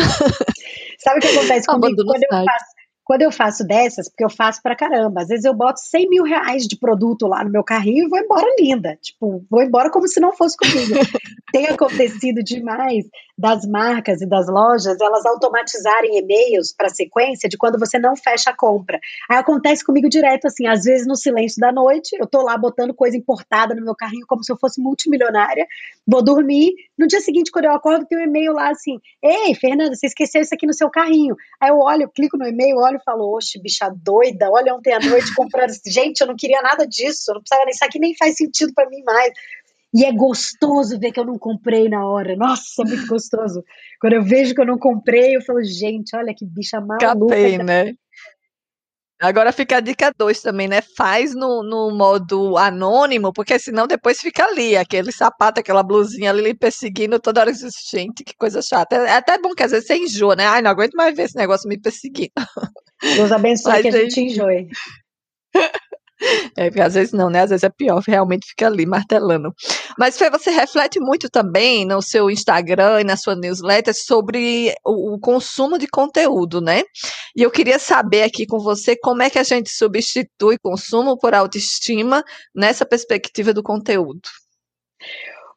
Sabe 0.99 1.19
o 1.19 1.21
que 1.21 1.29
acontece 1.29 1.67
comigo? 1.67 2.05
Quando 2.05 2.23
eu 2.23 2.45
faço 2.45 2.72
quando 3.13 3.21
eu 3.21 3.31
faço 3.31 3.63
dessas, 3.63 4.09
porque 4.09 4.25
eu 4.25 4.31
faço 4.31 4.63
pra 4.63 4.75
caramba, 4.75 5.21
às 5.21 5.29
vezes 5.29 5.45
eu 5.45 5.53
boto 5.53 5.81
100 5.81 6.09
mil 6.09 6.25
reais 6.25 6.67
de 6.67 6.79
produto 6.79 7.27
lá 7.27 7.45
no 7.45 7.51
meu 7.51 7.63
carrinho 7.63 8.07
e 8.07 8.09
vou 8.09 8.19
embora 8.19 8.47
linda. 8.59 8.99
Tipo, 9.03 9.45
vou 9.51 9.63
embora 9.63 9.91
como 9.91 10.09
se 10.09 10.19
não 10.19 10.33
fosse 10.33 10.57
comigo. 10.57 10.95
Tem 11.53 11.67
acontecido 11.67 12.43
demais 12.43 13.05
das 13.43 13.67
marcas 13.67 14.23
e 14.23 14.27
das 14.27 14.49
lojas 14.49 15.01
elas 15.01 15.27
automatizarem 15.27 16.17
e-mails 16.17 16.73
para 16.73 16.89
sequência 16.89 17.49
de 17.49 17.59
quando 17.59 17.77
você 17.77 17.99
não 17.99 18.15
fecha 18.15 18.51
a 18.51 18.57
compra. 18.57 19.01
Aí 19.29 19.37
acontece 19.37 19.85
comigo 19.85 20.09
direto, 20.09 20.47
assim, 20.47 20.69
às 20.69 20.85
vezes 20.85 21.09
no 21.09 21.17
silêncio 21.17 21.61
da 21.61 21.73
noite, 21.73 22.17
eu 22.21 22.27
tô 22.29 22.41
lá 22.41 22.57
botando 22.57 22.95
coisa 22.95 23.17
importada 23.17 23.75
no 23.75 23.85
meu 23.85 23.97
carrinho 23.97 24.25
como 24.29 24.45
se 24.45 24.53
eu 24.53 24.57
fosse 24.57 24.81
multimilionária, 24.81 25.67
vou 26.07 26.23
dormir. 26.23 26.73
No 26.97 27.09
dia 27.09 27.21
seguinte, 27.21 27.51
quando 27.51 27.65
eu 27.65 27.73
acordo, 27.73 28.07
tem 28.07 28.17
um 28.17 28.23
e-mail 28.23 28.53
lá 28.53 28.71
assim: 28.71 29.01
Ei, 29.21 29.53
Fernanda, 29.57 29.97
você 29.97 30.07
esqueceu 30.07 30.41
isso 30.41 30.55
aqui 30.55 30.65
no 30.65 30.73
seu 30.73 30.89
carrinho. 30.89 31.35
Aí 31.61 31.71
eu 31.71 31.79
olho, 31.79 32.09
clico 32.09 32.39
no 32.39 32.47
e-mail, 32.47 32.77
olho 32.77 32.99
e 32.99 33.05
falo: 33.05 33.35
Oxe, 33.37 33.61
bicha 33.61 33.93
doida, 33.93 34.51
olha 34.53 34.73
ontem 34.73 34.93
à 34.93 35.01
noite 35.01 35.35
comprando. 35.35 35.73
Gente, 35.85 36.21
eu 36.21 36.29
não 36.29 36.37
queria 36.37 36.63
nada 36.63 36.87
disso, 36.87 37.33
eu 37.33 37.35
não 37.35 37.41
precisava 37.41 37.65
nem. 37.65 37.73
Isso 37.73 37.85
aqui 37.85 37.99
nem 37.99 38.15
faz 38.17 38.37
sentido 38.37 38.73
para 38.73 38.89
mim 38.89 39.03
mais. 39.03 39.33
E 39.95 40.05
é 40.05 40.13
gostoso 40.13 40.99
ver 40.99 41.13
que 41.13 41.21
eu 41.21 41.27
não 41.27 41.39
comprei 41.39 41.89
na 41.89 42.07
hora. 42.07 42.35
Nossa, 42.35 42.83
é 42.83 42.85
muito 42.85 43.07
gostoso. 43.07 43.63
Quando 44.01 44.15
eu 44.15 44.23
vejo 44.23 44.55
que 44.55 44.61
eu 44.61 44.67
não 44.67 44.79
comprei, 44.79 45.37
eu 45.37 45.43
falo, 45.43 45.63
gente, 45.63 46.17
olha 46.17 46.35
que 46.35 46.47
bicha 46.47 46.81
maluca. 46.81 47.07
Capei, 47.07 47.59
né? 47.59 47.95
Agora 49.23 49.53
fica 49.53 49.77
a 49.77 49.81
dica 49.81 50.13
2 50.19 50.41
também, 50.41 50.67
né? 50.67 50.81
Faz 50.97 51.33
no, 51.33 51.63
no 51.63 51.97
modo 51.97 52.57
anônimo, 52.57 53.33
porque 53.33 53.57
senão 53.57 53.87
depois 53.87 54.21
fica 54.21 54.45
ali, 54.45 54.77
aquele 54.77 55.13
sapato, 55.13 55.61
aquela 55.61 55.83
blusinha 55.85 56.31
ali 56.31 56.43
lhe 56.43 56.55
perseguindo 56.55 57.21
toda 57.21 57.41
hora. 57.41 57.53
Gente, 57.89 58.25
que 58.25 58.35
coisa 58.35 58.61
chata. 58.61 58.97
É 58.97 59.13
até 59.13 59.39
bom 59.39 59.55
que 59.55 59.63
às 59.63 59.71
vezes 59.71 59.87
você 59.87 59.97
enjoa, 59.97 60.35
né? 60.35 60.45
Ai, 60.47 60.61
não 60.61 60.73
aguento 60.73 60.95
mais 60.95 61.15
ver 61.15 61.25
esse 61.25 61.37
negócio 61.37 61.69
me 61.69 61.79
perseguindo. 61.79 62.33
Deus 63.01 63.31
abençoe 63.31 63.73
Mas 63.73 63.83
que 63.83 63.89
a 63.89 63.93
gente 63.93 64.21
enjoe. 64.21 64.69
É, 66.57 66.69
porque 66.69 66.81
às 66.81 66.95
vezes 66.95 67.13
não, 67.13 67.31
né? 67.31 67.41
Às 67.41 67.51
vezes 67.51 67.65
é 67.65 67.71
pior, 67.71 68.03
realmente 68.07 68.47
fica 68.47 68.67
ali 68.67 68.87
martelando. 68.87 69.53
Mas 69.99 70.17
Fê, 70.19 70.31
você 70.31 70.51
reflete 70.51 71.01
muito 71.01 71.29
também 71.29 71.85
no 71.85 72.01
seu 72.01 72.31
Instagram 72.31 73.01
e 73.01 73.05
na 73.05 73.17
sua 73.17 73.35
newsletter 73.35 73.95
sobre 73.95 74.75
o, 74.85 75.15
o, 75.15 75.19
consumo 75.19 75.79
de 75.79 75.87
conteúdo, 75.87 76.61
né? 76.61 76.83
E 77.37 77.43
eu 77.43 77.51
queria 77.51 77.79
saber 77.79 78.23
aqui 78.23 78.47
com 78.47 78.59
você 78.59 78.97
como 78.97 79.23
é 79.23 79.31
que 79.31 79.39
a 79.39 79.43
gente 79.43 79.71
substitui 79.71 80.59
consumo 80.59 81.19
por 81.19 81.35
autoestima 81.35 82.23
nessa 82.55 82.87
perspectiva 82.87 83.53
do 83.53 83.63
conteúdo. 83.63 84.21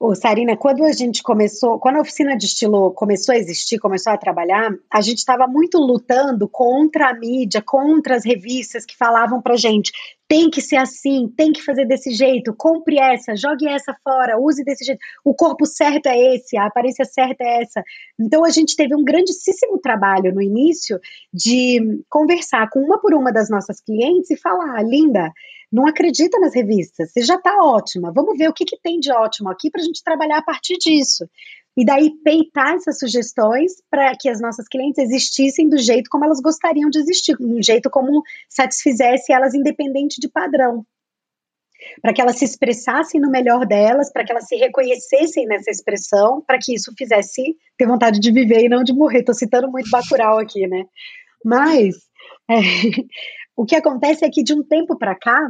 Ô, 0.06 0.14
Sarina, 0.14 0.56
quando 0.56 0.84
a 0.84 0.92
gente 0.92 1.24
começou, 1.24 1.80
quando 1.80 1.96
a 1.96 2.02
oficina 2.02 2.38
de 2.38 2.46
estilo 2.46 2.92
começou 2.92 3.34
a 3.34 3.38
existir, 3.40 3.80
começou 3.80 4.14
a 4.14 4.18
trabalhar, 4.18 4.70
a 4.94 5.02
gente 5.02 5.18
estava 5.18 5.48
muito 5.48 5.80
lutando 5.80 6.48
contra 6.48 7.10
a 7.10 7.14
mídia, 7.16 7.60
contra 7.60 8.16
as 8.16 8.24
revistas 8.24 8.86
que 8.86 8.96
falavam 8.96 9.42
pra 9.42 9.58
gente: 9.58 9.92
tem 10.28 10.48
que 10.48 10.62
ser 10.62 10.76
assim, 10.76 11.28
tem 11.36 11.52
que 11.52 11.64
fazer 11.64 11.86
desse 11.86 12.12
jeito, 12.12 12.54
compre 12.56 13.00
essa, 13.00 13.36
jogue 13.36 13.68
essa 13.68 13.96
fora, 14.04 14.40
use 14.40 14.64
desse 14.64 14.86
jeito. 14.86 15.00
O 15.24 15.34
corpo 15.34 15.66
certo 15.66 16.06
é 16.06 16.36
esse, 16.36 16.56
a 16.56 16.68
aparência 16.68 17.04
certa 17.04 17.44
é 17.44 17.64
essa. 17.64 17.84
Então 18.20 18.46
a 18.46 18.52
gente 18.52 18.76
teve 18.76 18.96
um 18.96 19.04
grandíssimo 19.04 19.80
trabalho 19.80 20.32
no 20.32 20.42
início 20.42 21.00
de 21.34 22.04
conversar 22.08 22.70
com 22.70 22.80
uma 22.80 23.02
por 23.02 23.16
uma 23.16 23.34
das 23.34 23.50
nossas 23.50 23.82
clientes 23.82 24.30
e 24.30 24.38
falar: 24.38 24.84
linda 24.84 25.34
não 25.72 25.88
acredita 25.88 26.40
nas 26.40 26.54
revistas, 26.54 27.12
você 27.12 27.22
já 27.22 27.36
está 27.36 27.56
ótima, 27.62 28.12
vamos 28.14 28.38
ver 28.38 28.50
o 28.50 28.54
que, 28.54 28.66
que 28.66 28.80
tem 28.82 29.00
de 29.00 29.12
ótimo 29.12 29.50
aqui 29.50 29.70
para 29.70 29.82
a 29.82 29.84
gente 29.84 30.04
trabalhar 30.04 30.38
a 30.38 30.44
partir 30.44 30.78
disso. 30.78 31.28
E 31.78 31.86
daí 31.86 32.12
peitar 32.24 32.76
essas 32.76 32.98
sugestões 32.98 33.74
para 33.90 34.16
que 34.18 34.30
as 34.30 34.40
nossas 34.40 34.68
clientes 34.68 34.98
existissem 34.98 35.68
do 35.68 35.78
jeito 35.78 36.10
como 36.10 36.24
elas 36.24 36.40
gostariam 36.40 36.90
de 36.90 37.00
existir, 37.00 37.36
do 37.36 37.62
jeito 37.62 37.90
como 37.90 38.24
satisfizesse 38.50 39.34
elas 39.34 39.54
independente 39.54 40.22
de 40.22 40.30
padrão. 40.30 40.86
Para 42.02 42.14
que 42.14 42.22
elas 42.22 42.38
se 42.38 42.46
expressassem 42.46 43.20
no 43.20 43.30
melhor 43.30 43.66
delas, 43.66 44.12
para 44.12 44.24
que 44.24 44.32
elas 44.32 44.48
se 44.48 44.56
reconhecessem 44.56 45.46
nessa 45.46 45.70
expressão, 45.70 46.42
para 46.42 46.58
que 46.58 46.74
isso 46.74 46.94
fizesse 46.98 47.58
ter 47.78 47.86
vontade 47.86 48.20
de 48.20 48.32
viver 48.32 48.64
e 48.64 48.70
não 48.70 48.82
de 48.82 48.94
morrer. 48.94 49.20
Estou 49.20 49.36
citando 49.36 49.70
muito 49.70 49.90
Bacurau 49.90 50.40
aqui, 50.40 50.66
né? 50.68 50.86
Mas 51.44 51.96
é, 52.50 52.56
o 53.56 53.66
que 53.66 53.76
acontece 53.76 54.26
é 54.26 54.30
que 54.30 54.44
de 54.44 54.54
um 54.54 54.64
tempo 54.64 54.98
para 54.98 55.16
cá, 55.16 55.50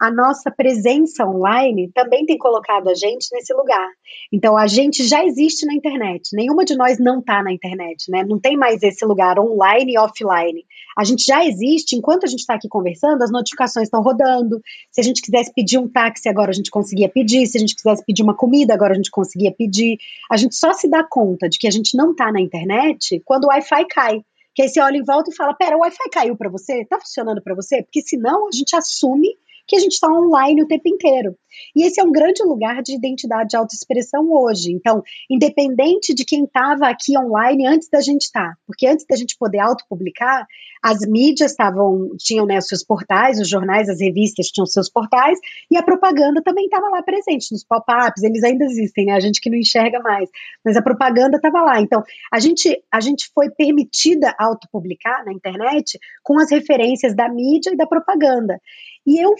a 0.00 0.12
nossa 0.12 0.50
presença 0.50 1.26
online 1.26 1.90
também 1.92 2.24
tem 2.24 2.38
colocado 2.38 2.88
a 2.88 2.94
gente 2.94 3.28
nesse 3.32 3.52
lugar. 3.52 3.88
Então, 4.32 4.56
a 4.56 4.66
gente 4.66 5.02
já 5.04 5.24
existe 5.24 5.66
na 5.66 5.74
internet. 5.74 6.30
Nenhuma 6.34 6.64
de 6.64 6.76
nós 6.76 6.98
não 6.98 7.18
está 7.18 7.42
na 7.42 7.52
internet, 7.52 8.08
né? 8.10 8.22
Não 8.24 8.38
tem 8.38 8.56
mais 8.56 8.82
esse 8.82 9.04
lugar 9.04 9.38
online 9.40 9.94
e 9.94 9.98
offline. 9.98 10.64
A 10.96 11.02
gente 11.02 11.24
já 11.24 11.44
existe, 11.44 11.96
enquanto 11.96 12.24
a 12.24 12.26
gente 12.28 12.40
está 12.40 12.54
aqui 12.54 12.68
conversando, 12.68 13.22
as 13.22 13.30
notificações 13.30 13.86
estão 13.86 14.00
rodando. 14.00 14.60
Se 14.92 15.00
a 15.00 15.04
gente 15.04 15.20
quisesse 15.20 15.52
pedir 15.52 15.78
um 15.78 15.88
táxi, 15.88 16.28
agora 16.28 16.50
a 16.50 16.54
gente 16.54 16.70
conseguia 16.70 17.08
pedir. 17.08 17.46
Se 17.46 17.56
a 17.56 17.60
gente 17.60 17.74
quisesse 17.74 18.04
pedir 18.04 18.22
uma 18.22 18.36
comida, 18.36 18.74
agora 18.74 18.92
a 18.92 18.96
gente 18.96 19.10
conseguia 19.10 19.52
pedir. 19.52 19.98
A 20.30 20.36
gente 20.36 20.54
só 20.54 20.72
se 20.72 20.88
dá 20.88 21.02
conta 21.02 21.48
de 21.48 21.58
que 21.58 21.66
a 21.66 21.72
gente 21.72 21.96
não 21.96 22.12
está 22.12 22.30
na 22.30 22.40
internet 22.40 23.20
quando 23.24 23.44
o 23.44 23.48
Wi-Fi 23.48 23.84
cai. 23.86 24.22
Que 24.58 24.62
aí 24.62 24.68
você 24.68 24.80
olha 24.80 24.96
em 24.96 25.04
volta 25.04 25.30
e 25.30 25.36
fala: 25.36 25.54
pera, 25.54 25.76
o 25.76 25.82
Wi-Fi 25.82 26.10
caiu 26.10 26.36
para 26.36 26.50
você? 26.50 26.84
Tá 26.84 26.98
funcionando 26.98 27.40
para 27.40 27.54
você? 27.54 27.80
Porque 27.80 28.02
senão 28.02 28.48
a 28.48 28.50
gente 28.50 28.74
assume 28.74 29.28
que 29.68 29.76
a 29.76 29.78
gente 29.78 29.92
está 29.92 30.08
online 30.08 30.64
o 30.64 30.66
tempo 30.66 30.88
inteiro. 30.88 31.38
E 31.74 31.84
esse 31.84 32.00
é 32.00 32.04
um 32.04 32.12
grande 32.12 32.42
lugar 32.42 32.82
de 32.82 32.94
identidade 32.94 33.50
de 33.50 33.56
autoexpressão 33.56 34.30
hoje. 34.30 34.72
Então, 34.72 35.02
independente 35.30 36.14
de 36.14 36.24
quem 36.24 36.44
estava 36.44 36.86
aqui 36.86 37.18
online 37.18 37.66
antes 37.66 37.88
da 37.88 38.00
gente 38.00 38.22
estar, 38.22 38.50
tá, 38.50 38.56
porque 38.66 38.86
antes 38.86 39.04
da 39.08 39.16
gente 39.16 39.36
poder 39.38 39.58
autopublicar, 39.58 40.46
as 40.82 41.00
mídias 41.06 41.50
estavam, 41.50 42.10
tinham 42.18 42.46
né, 42.46 42.60
seus 42.60 42.84
portais, 42.84 43.40
os 43.40 43.48
jornais, 43.48 43.88
as 43.88 44.00
revistas 44.00 44.48
tinham 44.48 44.66
seus 44.66 44.88
portais, 44.88 45.38
e 45.70 45.76
a 45.76 45.82
propaganda 45.82 46.42
também 46.42 46.66
estava 46.66 46.88
lá 46.88 47.02
presente, 47.02 47.52
nos 47.52 47.64
pop-ups, 47.64 48.22
eles 48.22 48.42
ainda 48.44 48.64
existem, 48.64 49.06
né? 49.06 49.12
A 49.12 49.20
gente 49.20 49.40
que 49.40 49.50
não 49.50 49.58
enxerga 49.58 50.00
mais, 50.00 50.28
mas 50.64 50.76
a 50.76 50.82
propaganda 50.82 51.36
estava 51.36 51.62
lá. 51.62 51.80
Então, 51.80 52.02
a 52.32 52.38
gente, 52.38 52.80
a 52.92 53.00
gente 53.00 53.30
foi 53.34 53.50
permitida 53.50 54.34
autopublicar 54.38 55.24
na 55.24 55.32
internet 55.32 55.98
com 56.22 56.38
as 56.38 56.50
referências 56.50 57.14
da 57.14 57.28
mídia 57.28 57.70
e 57.70 57.76
da 57.76 57.86
propaganda. 57.86 58.60
E 59.06 59.18
eu 59.18 59.34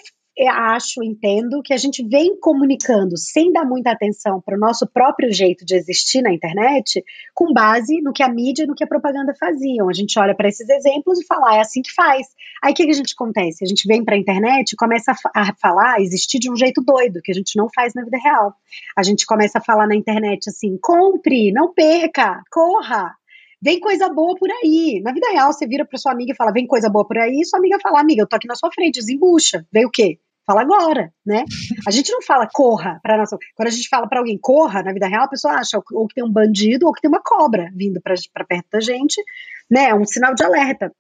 acho, 0.47 1.03
entendo 1.03 1.63
que 1.63 1.73
a 1.73 1.77
gente 1.77 2.07
vem 2.07 2.39
comunicando 2.39 3.17
sem 3.17 3.51
dar 3.51 3.65
muita 3.65 3.91
atenção 3.91 4.41
para 4.41 4.57
o 4.57 4.61
nosso 4.61 4.87
próprio 4.87 5.33
jeito 5.33 5.65
de 5.65 5.75
existir 5.75 6.23
na 6.23 6.33
internet, 6.33 7.03
com 7.35 7.53
base 7.53 8.01
no 8.01 8.13
que 8.13 8.23
a 8.23 8.29
mídia 8.29 8.63
e 8.63 8.67
no 8.67 8.75
que 8.75 8.85
a 8.85 8.87
propaganda 8.87 9.35
faziam. 9.35 9.89
A 9.89 9.93
gente 9.93 10.19
olha 10.19 10.37
para 10.37 10.49
esses 10.49 10.69
exemplos 10.69 11.19
e 11.19 11.27
fala, 11.27 11.51
ah, 11.51 11.57
é 11.57 11.61
assim 11.61 11.83
que 11.83 11.93
faz. 11.93 12.27
Aí 12.63 12.73
o 12.73 12.75
que, 12.75 12.85
que 12.85 12.91
a 12.93 12.95
gente 12.95 13.15
acontece? 13.15 13.65
A 13.65 13.67
gente 13.67 13.89
vem 13.89 14.05
para 14.05 14.15
a 14.15 14.19
internet 14.19 14.73
e 14.73 14.77
começa 14.77 15.13
a, 15.13 15.41
a 15.41 15.55
falar, 15.57 16.01
existir 16.01 16.39
de 16.39 16.51
um 16.51 16.57
jeito 16.57 16.81
doido, 16.83 17.21
que 17.23 17.33
a 17.33 17.35
gente 17.35 17.57
não 17.57 17.69
faz 17.75 17.95
na 17.95 18.05
vida 18.05 18.19
real. 18.19 18.55
A 18.97 19.03
gente 19.03 19.27
começa 19.27 19.59
a 19.59 19.63
falar 19.63 19.87
na 19.87 19.97
internet 19.97 20.49
assim: 20.49 20.79
compre, 20.81 21.51
não 21.53 21.73
perca, 21.73 22.43
corra, 22.51 23.15
vem 23.61 23.81
coisa 23.81 24.09
boa 24.09 24.37
por 24.37 24.51
aí. 24.51 25.01
Na 25.03 25.13
vida 25.13 25.31
real, 25.31 25.53
você 25.53 25.67
vira 25.67 25.85
para 25.85 25.99
sua 25.99 26.13
amiga 26.13 26.33
e 26.33 26.37
fala, 26.37 26.53
vem 26.53 26.67
coisa 26.67 26.89
boa 26.89 27.07
por 27.07 27.19
aí, 27.19 27.41
e 27.41 27.45
sua 27.45 27.59
amiga 27.59 27.79
fala, 27.83 28.01
amiga, 28.01 28.23
eu 28.23 28.29
tô 28.29 28.37
aqui 28.37 28.47
na 28.47 28.55
sua 28.55 28.71
frente, 28.73 29.01
desembucha. 29.01 29.67
Veio 29.73 29.89
o 29.89 29.91
quê? 29.91 30.19
Fala 30.49 30.63
agora, 30.63 31.13
né? 31.25 31.45
A 31.87 31.91
gente 31.91 32.11
não 32.11 32.23
fala 32.23 32.49
corra 32.51 32.99
para 33.03 33.19
nossa. 33.19 33.37
Quando 33.55 33.69
a 33.69 33.71
gente 33.71 33.87
fala 33.87 34.09
para 34.09 34.21
alguém 34.21 34.39
corra 34.41 34.83
na 34.83 34.95
vida 34.95 35.07
real, 35.07 35.25
a 35.25 35.29
pessoa 35.29 35.55
acha 35.55 35.79
ou 35.93 36.09
que 36.09 36.15
tem 36.15 36.25
um 36.25 36.33
bandido 36.33 36.87
ou 36.87 36.93
que 36.93 37.03
tem 37.03 37.09
uma 37.11 37.23
cobra 37.23 37.71
vindo 37.77 38.01
para 38.01 38.45
perto 38.47 38.67
da 38.73 38.81
gente, 38.81 39.23
né? 39.71 39.91
É 39.91 39.95
um 39.95 40.07
sinal 40.07 40.35
de 40.35 40.43
alerta. 40.43 40.91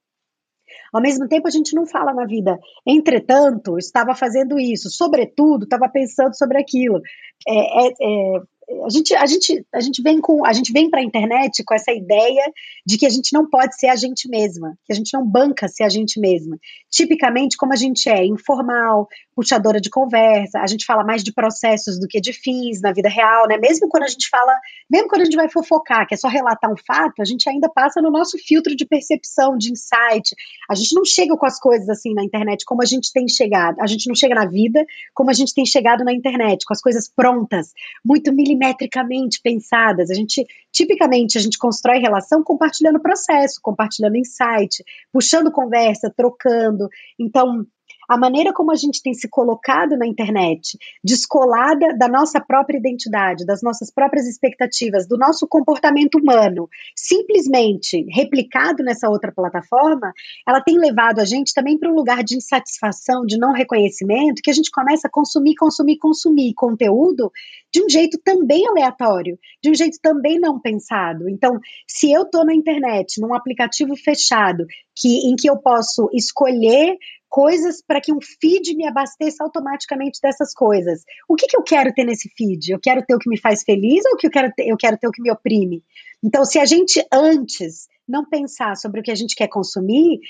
Ao 0.92 1.01
mesmo 1.01 1.26
tempo, 1.28 1.49
a 1.49 1.51
gente 1.51 1.74
não 1.74 1.86
fala 1.86 2.12
na 2.12 2.26
vida. 2.26 2.59
Entretanto, 2.86 3.78
estava 3.78 4.14
fazendo 4.14 4.59
isso. 4.59 4.90
Sobretudo, 4.90 5.64
estava 5.64 5.88
pensando 5.88 6.36
sobre 6.36 6.59
aquilo. 6.59 7.01
É, 7.46 7.86
é, 7.86 7.88
é, 7.88 8.40
a 8.84 8.90
gente, 8.90 9.14
a 9.14 9.26
gente, 9.26 9.66
a 9.72 9.80
gente 9.80 10.03
vem 10.03 10.20
com, 10.20 10.44
a 10.44 10.53
gente 10.53 10.72
vem 10.72 10.90
para 10.90 11.01
a 11.01 11.05
internet 11.05 11.64
com 11.64 11.74
essa 11.74 11.90
ideia 11.90 12.53
de 12.86 12.99
que 12.99 13.07
a 13.07 13.09
gente 13.09 13.32
não 13.32 13.49
pode 13.49 13.78
ser 13.78 13.88
a 13.88 13.96
gente 13.96 14.28
mesma, 14.28 14.78
que 14.84 14.92
a 14.92 14.96
gente 14.96 15.12
não 15.14 15.26
banca 15.26 15.68
ser 15.68 15.84
a 15.84 15.88
gente 15.88 16.20
mesma. 16.20 16.59
Tipicamente, 16.90 17.57
como 17.57 17.72
a 17.72 17.76
gente 17.76 18.09
é 18.09 18.24
informal, 18.24 19.09
puxadora 19.39 19.80
de 19.80 19.89
conversa, 19.89 20.59
a 20.59 20.66
gente 20.66 20.84
fala 20.84 21.05
mais 21.05 21.22
de 21.22 21.32
processos 21.32 21.97
do 21.97 22.09
que 22.09 22.20
de 22.20 22.32
fins 22.32 22.80
na 22.80 22.91
vida 22.91 23.09
real, 23.09 23.47
né? 23.47 23.57
Mesmo 23.57 23.89
quando 23.89 24.03
a 24.03 24.09
gente 24.09 24.28
fala, 24.28 24.53
mesmo 24.91 25.09
quando 25.09 25.22
a 25.22 25.24
gente 25.26 25.36
vai 25.36 25.49
fofocar, 25.49 26.09
que 26.09 26.14
é 26.14 26.16
só 26.16 26.26
relatar 26.26 26.68
um 26.68 26.74
fato, 26.76 27.22
a 27.22 27.24
gente 27.24 27.49
ainda 27.49 27.68
passa 27.68 28.03
no 28.03 28.11
nosso 28.11 28.36
filtro 28.36 28.74
de 28.74 28.84
percepção, 28.84 29.57
de 29.57 29.70
insight. 29.70 30.34
A 30.68 30.74
gente 30.74 30.93
não 30.93 31.05
chega 31.05 31.36
com 31.36 31.47
as 31.47 31.57
coisas 31.61 31.89
assim 31.89 32.14
na 32.14 32.24
internet 32.24 32.64
como 32.64 32.82
a 32.82 32.84
gente 32.84 33.12
tem 33.12 33.28
chegado. 33.28 33.80
A 33.80 33.86
gente 33.86 34.09
não 34.09 34.14
chega 34.16 34.34
na 34.34 34.45
vida 34.45 34.84
como 35.14 35.30
a 35.30 35.32
gente 35.32 35.55
tem 35.55 35.64
chegado 35.64 36.05
na 36.05 36.12
internet, 36.12 36.64
com 36.66 36.72
as 36.72 36.80
coisas 36.80 37.09
prontas, 37.09 37.72
muito 38.05 38.32
milimetricamente 38.32 39.41
pensadas. 39.41 40.11
A 40.11 40.14
gente, 40.14 40.45
tipicamente, 40.72 41.39
a 41.39 41.41
gente 41.41 41.59
constrói 41.59 42.01
relação 42.01 42.43
compartilhando 42.43 42.99
processo, 42.99 43.61
compartilhando 43.62 44.16
insight, 44.16 44.82
puxando 45.12 45.53
conversa, 45.53 46.12
trocando. 46.12 46.89
Então, 47.16 47.64
a 48.09 48.16
maneira 48.16 48.53
como 48.53 48.72
a 48.72 48.74
gente 48.74 49.03
tem 49.03 49.12
se 49.12 49.28
colocado 49.28 49.97
na 49.97 50.07
internet, 50.07 50.78
descolada 51.05 51.97
da 51.97 52.09
nossa 52.09 52.41
própria 52.41 52.78
identidade, 52.78 53.45
das 53.45 53.62
nossas 53.62 53.93
próprias 53.93 54.26
expectativas, 54.26 55.07
do 55.07 55.18
nosso 55.18 55.47
comportamento 55.47 56.16
humano, 56.16 56.68
simplesmente 56.97 58.07
replicado 58.11 58.82
nessa 58.82 59.09
outra 59.09 59.30
plataforma, 59.30 60.12
ela 60.47 60.61
tem 60.61 60.78
levado 60.78 61.20
a 61.20 61.24
gente 61.24 61.53
também 61.53 61.78
para 61.78 61.91
um 61.91 61.95
lugar 61.95 62.24
de 62.24 62.36
insatisfação, 62.36 63.26
de 63.26 63.39
não 63.39 63.53
reconhecimento, 63.53 64.41
que 64.43 64.51
a 64.51 64.55
gente 64.55 64.70
começa 64.70 65.07
a 65.07 65.11
consumir, 65.11 65.55
consumir, 65.55 65.99
consumir 65.99 66.55
conteúdo 66.55 67.30
de 67.72 67.82
um 67.82 67.89
jeito 67.89 68.18
também 68.24 68.66
aleatório, 68.66 69.39
de 69.62 69.70
um 69.70 69.74
jeito 69.74 69.99
também 70.03 70.39
não 70.39 70.59
pensado. 70.59 71.28
Então, 71.28 71.61
se 71.86 72.11
eu 72.11 72.22
estou 72.22 72.45
na 72.45 72.55
internet, 72.55 73.20
num 73.20 73.34
aplicativo 73.34 73.95
fechado, 73.97 74.66
que, 74.97 75.28
em 75.28 75.36
que 75.36 75.49
eu 75.49 75.57
posso 75.59 76.09
escolher 76.12 76.97
coisas 77.29 77.83
para 77.83 78.01
que 78.01 78.12
um 78.12 78.20
feed 78.20 78.74
me 78.74 78.87
abasteça 78.87 79.45
automaticamente 79.45 80.20
dessas 80.22 80.55
coisas. 80.55 81.03
O 81.29 81.35
que, 81.35 81.47
que 81.47 81.57
eu 81.57 81.62
quero 81.62 81.93
ter 81.93 82.05
nesse 82.05 82.29
feed? 82.37 82.72
Eu 82.72 82.81
quero 82.81 83.05
ter 83.05 83.14
o 83.14 83.18
que 83.18 83.29
me 83.29 83.39
faz 83.39 83.62
feliz 83.62 84.03
ou 84.11 84.16
que 84.16 84.26
eu 84.26 84.31
quero 84.31 84.53
ter, 84.55 84.66
eu 84.68 84.76
quero 84.76 84.97
ter 84.97 85.09
o 85.09 85.12
que 85.12 85.22
me 85.22 85.31
oprime? 85.31 85.85
Então, 86.22 86.45
se 86.45 86.59
a 86.59 86.64
gente 86.64 87.05
antes 87.12 87.87
não 88.09 88.24
pensar 88.24 88.76
sobre 88.76 89.01
o 89.01 89.03
que 89.03 89.11
a 89.11 89.14
gente 89.14 89.37
quer 89.37 89.49
consumir, 89.49 90.20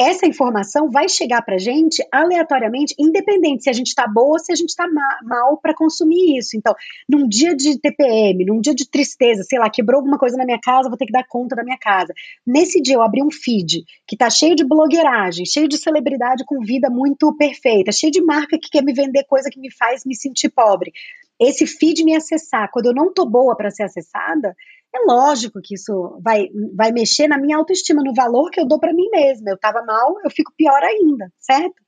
essa 0.00 0.26
informação 0.26 0.90
vai 0.90 1.10
chegar 1.10 1.42
para 1.42 1.56
a 1.56 1.58
gente 1.58 2.02
aleatoriamente, 2.10 2.94
independente 2.98 3.64
se 3.64 3.68
a 3.68 3.72
gente 3.74 3.88
está 3.88 4.08
boa 4.08 4.32
ou 4.32 4.38
se 4.38 4.50
a 4.50 4.54
gente 4.54 4.70
está 4.70 4.88
ma 4.88 5.18
mal 5.22 5.58
para 5.58 5.74
consumir 5.74 6.38
isso. 6.38 6.56
Então, 6.56 6.74
num 7.06 7.28
dia 7.28 7.54
de 7.54 7.78
TPM, 7.78 8.46
num 8.46 8.62
dia 8.62 8.74
de 8.74 8.88
tristeza, 8.88 9.42
sei 9.42 9.58
lá, 9.58 9.68
quebrou 9.68 9.98
alguma 9.98 10.16
coisa 10.16 10.38
na 10.38 10.46
minha 10.46 10.58
casa, 10.58 10.88
vou 10.88 10.96
ter 10.96 11.04
que 11.04 11.12
dar 11.12 11.26
conta 11.28 11.54
da 11.54 11.62
minha 11.62 11.76
casa. 11.76 12.14
Nesse 12.46 12.80
dia 12.80 12.94
eu 12.94 13.02
abri 13.02 13.22
um 13.22 13.30
feed 13.30 13.84
que 14.06 14.14
está 14.14 14.30
cheio 14.30 14.56
de 14.56 14.64
blogueiragem, 14.64 15.44
cheio 15.44 15.68
de 15.68 15.76
celebridade 15.76 16.46
com 16.46 16.60
vida 16.60 16.88
muito 16.88 17.36
perfeita, 17.36 17.92
cheio 17.92 18.10
de 18.10 18.22
marca 18.22 18.58
que 18.58 18.70
quer 18.70 18.82
me 18.82 18.94
vender 18.94 19.24
coisa 19.24 19.50
que 19.50 19.60
me 19.60 19.70
faz 19.70 20.06
me 20.06 20.16
sentir 20.16 20.48
pobre. 20.48 20.92
Esse 21.38 21.66
feed 21.66 22.04
me 22.04 22.16
acessar, 22.16 22.70
quando 22.72 22.86
eu 22.86 22.94
não 22.94 23.12
tô 23.12 23.26
boa 23.26 23.54
para 23.54 23.70
ser 23.70 23.82
acessada, 23.82 24.56
é 24.94 24.98
lógico 25.06 25.60
que 25.62 25.74
isso 25.74 26.18
vai, 26.22 26.48
vai 26.74 26.90
mexer 26.90 27.28
na 27.28 27.38
minha 27.38 27.56
autoestima, 27.56 28.02
no 28.02 28.12
valor 28.12 28.50
que 28.50 28.60
eu 28.60 28.66
dou 28.66 28.78
para 28.78 28.92
mim 28.92 29.08
mesma. 29.10 29.50
Eu 29.50 29.54
estava 29.54 29.82
mal, 29.82 30.16
eu 30.24 30.30
fico 30.30 30.52
pior 30.56 30.82
ainda, 30.82 31.32
certo? 31.38 31.80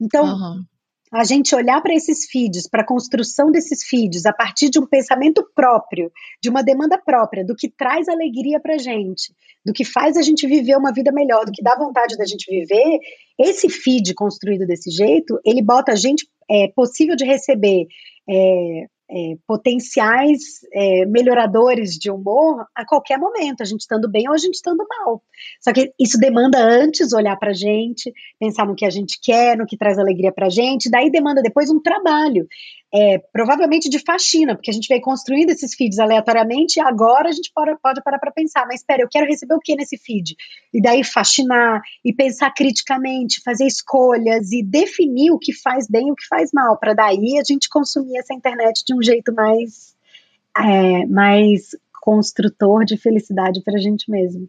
Então, 0.00 0.24
uhum. 0.24 0.64
a 1.12 1.22
gente 1.22 1.54
olhar 1.54 1.80
para 1.80 1.94
esses 1.94 2.26
feeds, 2.28 2.68
para 2.68 2.82
a 2.82 2.86
construção 2.86 3.52
desses 3.52 3.84
feeds, 3.84 4.26
a 4.26 4.32
partir 4.32 4.68
de 4.68 4.80
um 4.80 4.86
pensamento 4.86 5.48
próprio, 5.54 6.10
de 6.42 6.48
uma 6.48 6.62
demanda 6.62 6.98
própria, 6.98 7.44
do 7.44 7.54
que 7.54 7.68
traz 7.68 8.08
alegria 8.08 8.58
para 8.58 8.78
gente, 8.78 9.32
do 9.64 9.72
que 9.72 9.84
faz 9.84 10.16
a 10.16 10.22
gente 10.22 10.46
viver 10.46 10.76
uma 10.76 10.92
vida 10.92 11.12
melhor, 11.12 11.44
do 11.44 11.52
que 11.52 11.62
dá 11.62 11.76
vontade 11.76 12.16
da 12.16 12.24
gente 12.24 12.50
viver, 12.50 12.98
esse 13.38 13.68
feed 13.68 14.12
construído 14.14 14.66
desse 14.66 14.90
jeito, 14.90 15.38
ele 15.44 15.62
bota 15.62 15.92
a 15.92 15.96
gente 15.96 16.26
é, 16.50 16.66
possível 16.74 17.14
de 17.14 17.24
receber. 17.24 17.86
É, 18.28 18.86
é, 19.10 19.34
potenciais 19.46 20.60
é, 20.72 21.04
melhoradores 21.06 21.98
de 21.98 22.10
humor 22.10 22.64
a 22.74 22.86
qualquer 22.86 23.18
momento, 23.18 23.60
a 23.60 23.64
gente 23.64 23.80
estando 23.80 24.08
bem 24.08 24.28
ou 24.28 24.34
a 24.34 24.38
gente 24.38 24.54
estando 24.54 24.84
mal. 24.88 25.22
Só 25.60 25.72
que 25.72 25.92
isso 25.98 26.18
demanda 26.18 26.58
antes 26.58 27.12
olhar 27.12 27.36
para 27.36 27.50
a 27.50 27.54
gente, 27.54 28.12
pensar 28.38 28.66
no 28.66 28.76
que 28.76 28.84
a 28.84 28.90
gente 28.90 29.18
quer, 29.22 29.56
no 29.56 29.66
que 29.66 29.76
traz 29.76 29.98
alegria 29.98 30.32
para 30.32 30.46
a 30.46 30.50
gente, 30.50 30.90
daí 30.90 31.10
demanda 31.10 31.42
depois 31.42 31.70
um 31.70 31.80
trabalho 31.80 32.46
é, 32.92 33.18
provavelmente 33.32 33.88
de 33.88 33.98
faxina, 34.00 34.54
porque 34.54 34.70
a 34.70 34.74
gente 34.74 34.88
vai 34.88 35.00
construindo 35.00 35.50
esses 35.50 35.74
feeds 35.74 35.98
aleatoriamente 35.98 36.78
e 36.78 36.80
agora 36.80 37.28
a 37.28 37.32
gente 37.32 37.50
pode, 37.54 37.76
pode 37.80 38.02
parar 38.02 38.18
para 38.18 38.32
pensar, 38.32 38.66
mas 38.66 38.80
espera, 38.80 39.02
eu 39.02 39.08
quero 39.08 39.26
receber 39.26 39.54
o 39.54 39.60
que 39.60 39.76
nesse 39.76 39.96
feed? 39.96 40.34
E 40.74 40.82
daí 40.82 41.04
faxinar 41.04 41.80
e 42.04 42.12
pensar 42.12 42.52
criticamente, 42.52 43.42
fazer 43.42 43.66
escolhas 43.66 44.50
e 44.50 44.62
definir 44.62 45.30
o 45.30 45.38
que 45.38 45.52
faz 45.52 45.88
bem 45.88 46.08
e 46.08 46.12
o 46.12 46.16
que 46.16 46.26
faz 46.26 46.50
mal, 46.52 46.78
para 46.78 46.94
daí 46.94 47.38
a 47.38 47.44
gente 47.44 47.68
consumir 47.68 48.18
essa 48.18 48.34
internet 48.34 48.82
de 48.84 48.94
um 48.94 49.02
jeito 49.02 49.32
mais, 49.32 49.94
é, 50.56 51.06
mais 51.06 51.76
construtor 52.02 52.84
de 52.84 52.96
felicidade 52.96 53.62
para 53.62 53.76
a 53.76 53.80
gente 53.80 54.10
mesmo 54.10 54.48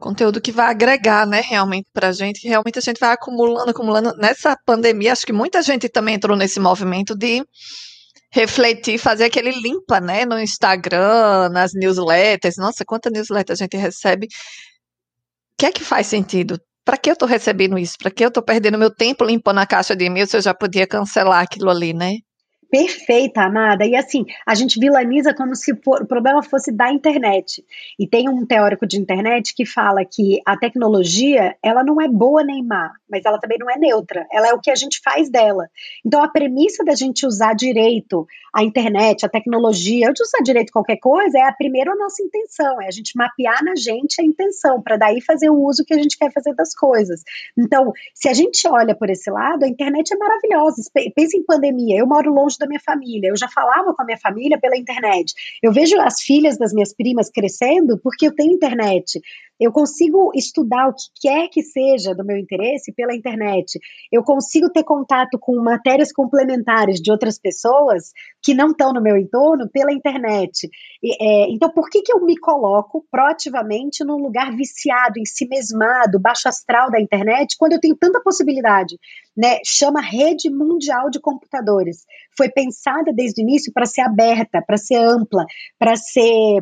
conteúdo 0.00 0.40
que 0.40 0.50
vai 0.50 0.66
agregar, 0.66 1.26
né, 1.26 1.40
realmente 1.40 1.88
para 1.92 2.08
a 2.08 2.12
gente, 2.12 2.46
realmente 2.48 2.78
a 2.78 2.82
gente 2.82 2.98
vai 2.98 3.12
acumulando, 3.12 3.70
acumulando. 3.70 4.16
Nessa 4.16 4.56
pandemia, 4.66 5.12
acho 5.12 5.26
que 5.26 5.32
muita 5.32 5.62
gente 5.62 5.88
também 5.88 6.16
entrou 6.16 6.36
nesse 6.36 6.58
movimento 6.58 7.14
de 7.14 7.44
refletir, 8.32 8.98
fazer 8.98 9.24
aquele 9.24 9.50
limpa, 9.52 10.00
né, 10.00 10.24
no 10.24 10.38
Instagram, 10.40 11.48
nas 11.50 11.72
newsletters. 11.74 12.56
Nossa, 12.56 12.84
quanta 12.84 13.10
newsletter 13.10 13.54
a 13.54 13.56
gente 13.56 13.76
recebe. 13.76 14.26
O 14.26 15.56
que 15.58 15.66
é 15.66 15.72
que 15.72 15.84
faz 15.84 16.06
sentido 16.06 16.58
para 16.84 16.96
que 16.96 17.10
eu 17.10 17.12
estou 17.14 17.28
recebendo 17.28 17.78
isso? 17.78 17.94
Para 17.98 18.10
que 18.10 18.24
eu 18.24 18.28
estou 18.28 18.42
perdendo 18.42 18.78
meu 18.78 18.94
tempo 18.94 19.24
limpando 19.24 19.58
a 19.58 19.66
caixa 19.66 19.94
de 19.94 20.06
e-mail 20.06 20.26
se 20.26 20.36
eu 20.36 20.40
já 20.40 20.54
podia 20.54 20.86
cancelar 20.86 21.42
aquilo 21.42 21.70
ali, 21.70 21.92
né? 21.92 22.16
Perfeita, 22.70 23.42
amada. 23.42 23.84
E 23.84 23.96
assim, 23.96 24.24
a 24.46 24.54
gente 24.54 24.78
vilaniza 24.78 25.34
como 25.34 25.54
se 25.54 25.74
for, 25.82 26.02
o 26.02 26.06
problema 26.06 26.42
fosse 26.42 26.70
da 26.70 26.92
internet. 26.92 27.64
E 27.98 28.06
tem 28.06 28.28
um 28.28 28.46
teórico 28.46 28.86
de 28.86 28.98
internet 28.98 29.54
que 29.54 29.66
fala 29.66 30.04
que 30.04 30.40
a 30.46 30.56
tecnologia, 30.56 31.56
ela 31.62 31.82
não 31.82 32.00
é 32.00 32.08
boa 32.08 32.44
nem 32.44 32.64
má, 32.64 32.92
mas 33.10 33.24
ela 33.24 33.38
também 33.38 33.58
não 33.58 33.70
é 33.70 33.76
neutra. 33.76 34.26
Ela 34.32 34.48
é 34.48 34.52
o 34.54 34.60
que 34.60 34.70
a 34.70 34.74
gente 34.74 35.00
faz 35.02 35.28
dela. 35.28 35.68
Então, 36.04 36.22
a 36.22 36.28
premissa 36.28 36.84
da 36.84 36.94
gente 36.94 37.26
usar 37.26 37.54
direito 37.54 38.26
a 38.52 38.62
internet, 38.62 39.24
a 39.24 39.28
tecnologia, 39.28 40.12
de 40.12 40.22
usar 40.22 40.42
direito 40.42 40.72
qualquer 40.72 40.96
coisa, 40.96 41.38
é 41.38 41.42
a 41.42 41.52
primeira 41.52 41.94
nossa 41.94 42.22
intenção, 42.22 42.80
é 42.80 42.88
a 42.88 42.90
gente 42.90 43.16
mapear 43.16 43.64
na 43.64 43.76
gente 43.76 44.20
a 44.20 44.24
intenção, 44.24 44.82
para 44.82 44.96
daí 44.96 45.20
fazer 45.20 45.50
o 45.50 45.62
uso 45.62 45.84
que 45.84 45.94
a 45.94 45.98
gente 45.98 46.18
quer 46.18 46.32
fazer 46.32 46.54
das 46.54 46.74
coisas. 46.74 47.22
Então, 47.56 47.92
se 48.14 48.28
a 48.28 48.32
gente 48.32 48.66
olha 48.68 48.94
por 48.94 49.08
esse 49.08 49.30
lado, 49.30 49.64
a 49.64 49.68
internet 49.68 50.12
é 50.12 50.16
maravilhosa. 50.16 50.82
Pensa 51.14 51.36
em 51.36 51.44
pandemia. 51.44 51.98
Eu 51.98 52.06
moro 52.06 52.32
longe 52.32 52.56
da 52.60 52.68
minha 52.68 52.80
família. 52.80 53.28
Eu 53.28 53.36
já 53.36 53.48
falava 53.48 53.92
com 53.94 54.02
a 54.02 54.04
minha 54.04 54.18
família 54.18 54.58
pela 54.58 54.76
internet. 54.76 55.34
Eu 55.62 55.72
vejo 55.72 55.98
as 56.00 56.20
filhas 56.20 56.56
das 56.58 56.72
minhas 56.72 56.94
primas 56.94 57.30
crescendo 57.30 57.98
porque 57.98 58.26
eu 58.26 58.34
tenho 58.34 58.52
internet. 58.52 59.20
Eu 59.60 59.70
consigo 59.70 60.30
estudar 60.34 60.88
o 60.88 60.94
que 60.94 61.28
quer 61.28 61.48
que 61.48 61.62
seja 61.62 62.14
do 62.14 62.24
meu 62.24 62.38
interesse 62.38 62.92
pela 62.94 63.14
internet. 63.14 63.78
Eu 64.10 64.22
consigo 64.24 64.70
ter 64.70 64.84
contato 64.84 65.38
com 65.38 65.62
matérias 65.62 66.10
complementares 66.12 66.98
de 66.98 67.12
outras 67.12 67.38
pessoas 67.38 68.12
que 68.42 68.54
não 68.54 68.70
estão 68.70 68.92
no 68.92 69.02
meu 69.02 69.18
entorno 69.18 69.68
pela 69.70 69.92
internet. 69.92 70.68
É, 71.20 71.50
então, 71.50 71.70
por 71.70 71.90
que, 71.90 72.00
que 72.00 72.12
eu 72.12 72.24
me 72.24 72.38
coloco 72.38 73.04
proativamente 73.10 74.02
num 74.02 74.16
lugar 74.16 74.56
viciado, 74.56 75.18
em 75.18 75.26
si 75.26 75.46
mesmado, 75.46 76.18
baixo 76.18 76.48
astral 76.48 76.90
da 76.90 77.00
internet, 77.00 77.56
quando 77.58 77.72
eu 77.74 77.80
tenho 77.80 77.96
tanta 77.96 78.20
possibilidade? 78.22 78.96
Né? 79.36 79.58
Chama 79.64 80.00
Rede 80.00 80.50
Mundial 80.50 81.10
de 81.10 81.20
Computadores. 81.20 82.04
Foi 82.36 82.48
pensada 82.48 83.12
desde 83.12 83.40
o 83.40 83.44
início 83.44 83.72
para 83.72 83.86
ser 83.86 84.02
aberta, 84.02 84.62
para 84.66 84.76
ser 84.76 84.96
ampla, 84.96 85.44
para 85.78 85.96
ser, 85.96 86.60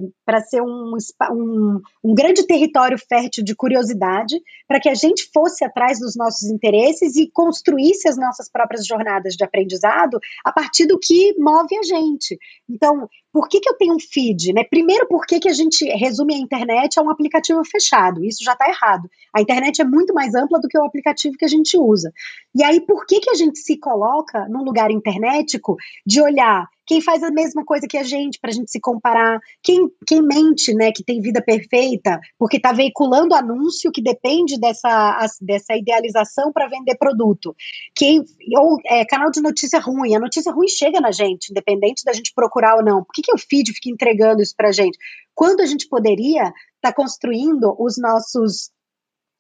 ser 0.49 0.63
um, 0.63 0.97
um, 1.31 1.81
um 2.05 2.15
grande 2.15 2.47
território 2.47 2.88
território 2.89 2.99
fértil 2.99 3.45
de 3.45 3.55
curiosidade, 3.55 4.41
para 4.67 4.81
que 4.81 4.89
a 4.89 4.95
gente 4.95 5.29
fosse 5.33 5.65
atrás 5.65 5.99
dos 5.99 6.17
nossos 6.17 6.51
interesses 6.51 7.17
e 7.17 7.31
construísse 7.31 8.09
as 8.09 8.17
nossas 8.17 8.51
próprias 8.51 8.87
jornadas 8.87 9.35
de 9.35 9.45
aprendizado 9.45 10.19
a 10.45 10.53
partir 10.53 10.87
do 10.87 10.99
que 10.99 11.35
move 11.39 11.77
a 11.77 11.83
gente. 11.83 12.39
Então, 12.69 13.09
por 13.33 13.49
que, 13.49 13.61
que 13.61 13.69
eu 13.69 13.75
tenho 13.75 13.95
um 13.95 14.01
feed? 14.01 14.53
Né? 14.53 14.65
Primeiro, 14.65 15.07
por 15.07 15.27
que, 15.27 15.39
que 15.39 15.49
a 15.49 15.53
gente 15.53 15.85
resume 15.97 16.35
a 16.35 16.39
internet 16.39 16.99
a 16.99 17.03
um 17.03 17.11
aplicativo 17.11 17.63
fechado? 17.65 18.25
Isso 18.25 18.43
já 18.43 18.53
está 18.53 18.69
errado. 18.69 19.09
A 19.35 19.41
internet 19.41 19.81
é 19.81 19.85
muito 19.85 20.15
mais 20.15 20.35
ampla 20.35 20.59
do 20.61 20.69
que 20.69 20.79
o 20.79 20.85
aplicativo 20.85 21.37
que 21.37 21.45
a 21.45 21.49
gente 21.49 21.77
usa. 21.79 22.13
E 22.55 22.63
aí, 22.63 22.81
por 22.81 23.07
que, 23.07 23.21
que 23.21 23.31
a 23.31 23.35
gente 23.35 23.59
se 23.59 23.79
coloca 23.79 24.49
num 24.49 24.65
lugar 24.65 24.91
internetico 24.91 25.77
de 26.07 26.21
olhar 26.21 26.67
quem 26.89 27.03
faz 27.03 27.23
a 27.23 27.31
mesma 27.31 27.65
coisa 27.67 27.87
que 27.87 27.99
a 27.99 28.03
gente 28.03 28.41
para 28.41 28.51
a 28.51 28.55
gente 28.55 28.71
se 28.71 28.81
comparar, 28.81 29.39
quem, 29.63 29.91
quem 30.07 30.23
mente, 30.23 30.75
né, 30.75 30.91
que 30.91 31.05
tem 31.05 31.21
vida 31.21 31.43
perfeita, 31.43 32.19
porque 32.39 32.57
está 32.57 32.73
veiculando 32.73 33.35
anúncio 33.35 33.93
que 33.93 34.03
depende 34.03 34.59
dessa, 34.59 35.27
dessa 35.43 35.77
idealização 35.77 36.51
para 36.51 36.67
vender 36.67 36.97
produto, 36.97 37.55
quem 37.95 38.25
ou 38.57 38.79
é, 38.87 39.05
canal 39.05 39.31
de 39.31 39.43
notícia 39.43 39.79
ruim, 39.79 40.17
a 40.17 40.19
notícia 40.19 40.51
ruim 40.51 40.67
chega 40.67 40.99
na 40.99 41.13
gente, 41.13 41.51
independente 41.51 42.03
da 42.05 42.13
gente 42.15 42.33
procurar 42.35 42.77
ou 42.77 42.83
não. 42.83 43.05
Que, 43.19 43.23
que 43.23 43.35
o 43.35 43.39
feed 43.39 43.73
fica 43.73 43.91
entregando 43.91 44.41
isso 44.41 44.55
para 44.57 44.71
gente? 44.71 44.97
Quando 45.35 45.61
a 45.61 45.67
gente 45.67 45.89
poderia 45.89 46.43
estar 46.45 46.55
tá 46.83 46.93
construindo 46.93 47.75
os 47.79 47.99
nossos 47.99 48.71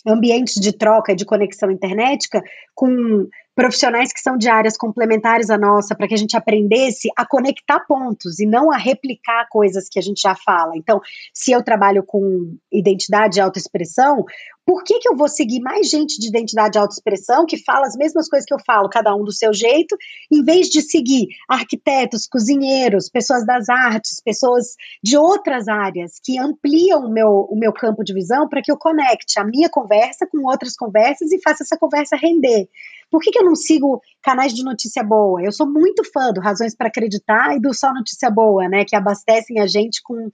ambientes 0.07 0.61
de 0.61 0.72
troca, 0.72 1.14
de 1.14 1.24
conexão 1.24 1.70
internética, 1.70 2.43
com 2.74 3.29
profissionais 3.55 4.12
que 4.12 4.20
são 4.20 4.37
de 4.37 4.49
áreas 4.49 4.76
complementares 4.76 5.51
à 5.51 5.59
nossa, 5.59 5.95
para 5.95 6.07
que 6.07 6.14
a 6.14 6.16
gente 6.16 6.37
aprendesse 6.37 7.09
a 7.16 7.26
conectar 7.26 7.81
pontos 7.81 8.39
e 8.39 8.47
não 8.47 8.70
a 8.70 8.76
replicar 8.76 9.49
coisas 9.49 9.89
que 9.89 9.99
a 9.99 10.03
gente 10.03 10.20
já 10.20 10.35
fala. 10.35 10.76
Então, 10.76 11.01
se 11.35 11.51
eu 11.51 11.62
trabalho 11.62 12.05
com 12.05 12.57
identidade 12.72 13.39
e 13.39 13.41
autoexpressão, 13.41 14.24
por 14.69 14.85
que, 14.85 14.99
que 14.99 15.09
eu 15.09 15.16
vou 15.16 15.31
seguir 15.31 15.61
mais 15.61 15.89
gente 15.89 16.21
de 16.21 16.29
identidade 16.29 16.77
e 16.77 16.79
autoexpressão 16.79 17.47
que 17.47 17.57
fala 17.57 17.87
as 17.87 17.97
mesmas 17.97 18.29
coisas 18.29 18.45
que 18.45 18.53
eu 18.53 18.59
falo, 18.66 18.91
cada 18.91 19.16
um 19.16 19.25
do 19.25 19.33
seu 19.33 19.51
jeito, 19.51 19.97
em 20.31 20.45
vez 20.45 20.69
de 20.69 20.83
seguir 20.83 21.29
arquitetos, 21.49 22.27
cozinheiros, 22.27 23.09
pessoas 23.09 23.47
das 23.47 23.71
artes, 23.71 24.21
pessoas 24.23 24.77
de 25.03 25.16
outras 25.16 25.69
áreas 25.69 26.21
que 26.23 26.39
ampliam 26.39 27.07
o 27.07 27.11
meu, 27.11 27.47
o 27.49 27.59
meu 27.59 27.73
campo 27.73 28.05
de 28.05 28.12
visão 28.12 28.47
para 28.47 28.61
que 28.61 28.71
eu 28.71 28.77
conecte 28.77 29.41
a 29.41 29.45
minha 29.45 29.71
conversa 29.71 30.29
com 30.31 30.47
outras 30.47 30.77
conversas 30.77 31.33
e 31.33 31.41
faça 31.41 31.62
essa 31.62 31.79
conversa 31.79 32.14
render. 32.14 32.69
Por 33.11 33.23
que, 33.23 33.31
que 33.31 33.39
eu 33.39 33.47
não 33.47 33.57
sigo 33.57 34.03
canais 34.23 34.53
de 34.53 34.62
notícia 34.64 35.03
boa? 35.03 35.43
Eu 35.43 35.53
sou 35.53 35.66
muito 35.66 36.03
fã 36.12 36.33
do 36.33 36.41
Razões 36.41 36.75
para 36.75 36.89
Acreditar 36.89 37.57
e 37.57 37.61
do 37.61 37.73
Só 37.73 37.93
Notícia 37.93 38.31
Boa, 38.31 38.69
né? 38.69 38.85
Que 38.85 38.97
abastecem 38.97 39.61
a 39.61 39.66
gente 39.66 40.03
com 40.03 40.31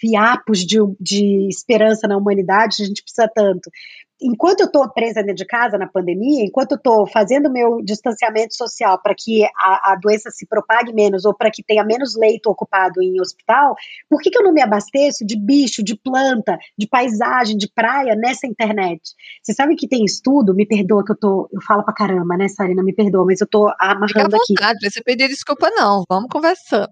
fiapos 0.00 0.60
de, 0.60 0.78
de 1.00 1.48
esperança 1.48 2.08
na 2.08 2.16
humanidade, 2.16 2.82
a 2.82 2.86
gente 2.86 3.02
precisa 3.02 3.30
tanto 3.32 3.70
enquanto 4.20 4.60
eu 4.60 4.66
estou 4.66 4.88
presa 4.90 5.22
dentro 5.22 5.36
de 5.36 5.46
casa 5.46 5.78
na 5.78 5.86
pandemia, 5.86 6.44
enquanto 6.44 6.72
eu 6.72 6.76
estou 6.76 7.06
fazendo 7.06 7.50
meu 7.50 7.80
distanciamento 7.82 8.54
social 8.54 9.00
para 9.00 9.14
que 9.16 9.44
a, 9.56 9.92
a, 9.92 9.96
doença 9.96 10.30
se 10.30 10.46
propague 10.46 10.92
menos 10.92 11.24
ou 11.24 11.34
para 11.34 11.50
que 11.50 11.62
tenha 11.62 11.84
menos 11.84 12.16
leito 12.16 12.50
ocupado 12.50 13.02
em 13.02 13.20
hospital, 13.20 13.76
por 14.08 14.20
que, 14.20 14.30
que 14.30 14.38
eu 14.38 14.42
não 14.42 14.52
me 14.52 14.60
abasteço 14.60 15.24
de 15.24 15.38
bicho, 15.38 15.82
de 15.82 15.96
planta, 15.96 16.58
de 16.76 16.86
paisagem, 16.86 17.56
de 17.56 17.70
praia 17.72 18.14
nessa 18.16 18.46
internet? 18.46 19.00
Você 19.42 19.54
sabe 19.54 19.76
que 19.76 19.88
tem 19.88 20.04
estudo, 20.04 20.54
me 20.54 20.66
perdoa 20.66 21.04
que 21.04 21.12
eu 21.12 21.16
tô, 21.16 21.48
eu 21.52 21.60
falo 21.62 21.84
pra 21.84 21.94
caramba, 21.94 22.36
né, 22.36 22.48
Sarina, 22.48 22.82
me 22.82 22.92
perdoa, 22.92 23.24
mas 23.24 23.40
eu 23.40 23.46
tô 23.46 23.68
amarrando 23.78 24.08
Fica 24.08 24.20
à 24.20 24.28
vontade, 24.28 24.78
aqui. 24.78 24.90
Você 24.90 25.02
pedir 25.02 25.28
desculpa 25.28 25.70
não, 25.70 26.04
vamos 26.08 26.28
conversando. 26.30 26.88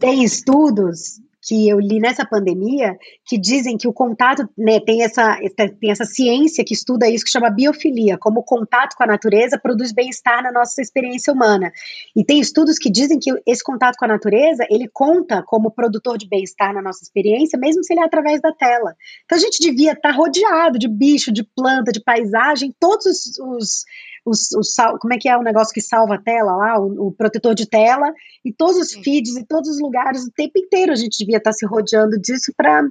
Tem 0.00 0.24
estudos 0.24 1.20
que 1.46 1.68
eu 1.68 1.78
li 1.78 2.00
nessa 2.00 2.26
pandemia 2.26 2.98
que 3.24 3.38
dizem 3.38 3.78
que 3.78 3.86
o 3.86 3.92
contato 3.92 4.48
né, 4.58 4.80
tem, 4.80 5.02
essa, 5.02 5.38
tem 5.80 5.90
essa 5.90 6.04
ciência 6.04 6.64
que 6.64 6.74
estuda 6.74 7.08
isso 7.08 7.24
que 7.24 7.30
chama 7.30 7.50
biofilia, 7.50 8.18
como 8.18 8.40
o 8.40 8.42
contato 8.42 8.96
com 8.96 9.04
a 9.04 9.06
natureza 9.06 9.56
produz 9.58 9.92
bem-estar 9.92 10.42
na 10.42 10.50
nossa 10.50 10.82
experiência 10.82 11.32
humana. 11.32 11.70
E 12.16 12.24
tem 12.24 12.40
estudos 12.40 12.78
que 12.78 12.90
dizem 12.90 13.18
que 13.20 13.30
esse 13.46 13.62
contato 13.62 13.96
com 13.96 14.04
a 14.04 14.08
natureza 14.08 14.66
ele 14.68 14.88
conta 14.92 15.42
como 15.46 15.70
produtor 15.70 16.18
de 16.18 16.28
bem-estar 16.28 16.74
na 16.74 16.82
nossa 16.82 17.04
experiência, 17.04 17.58
mesmo 17.58 17.84
se 17.84 17.92
ele 17.92 18.00
é 18.00 18.04
através 18.04 18.40
da 18.40 18.52
tela. 18.52 18.96
Então 19.24 19.38
a 19.38 19.40
gente 19.40 19.60
devia 19.60 19.92
estar 19.92 20.10
rodeado 20.10 20.78
de 20.78 20.88
bicho, 20.88 21.32
de 21.32 21.44
planta, 21.44 21.92
de 21.92 22.02
paisagem, 22.02 22.74
todos 22.80 23.06
os, 23.06 23.38
os 23.38 23.84
os, 24.26 24.50
os, 24.52 24.74
como 25.00 25.14
é 25.14 25.18
que 25.18 25.28
é 25.28 25.36
o 25.36 25.42
negócio 25.42 25.72
que 25.72 25.80
salva 25.80 26.16
a 26.16 26.20
tela 26.20 26.56
lá, 26.56 26.80
o, 26.80 27.06
o, 27.06 27.12
protetor 27.12 27.54
de 27.54 27.66
tela, 27.66 28.12
e 28.44 28.52
todos 28.52 28.76
os 28.76 28.92
feeds 28.92 29.36
e 29.36 29.46
todos 29.46 29.70
os 29.70 29.80
lugares, 29.80 30.24
o 30.24 30.32
tempo 30.32 30.58
inteiro 30.58 30.92
a 30.92 30.96
gente 30.96 31.16
devia 31.16 31.38
estar 31.38 31.52
se 31.52 31.64
rodeando 31.64 32.20
disso 32.20 32.52
para 32.56 32.82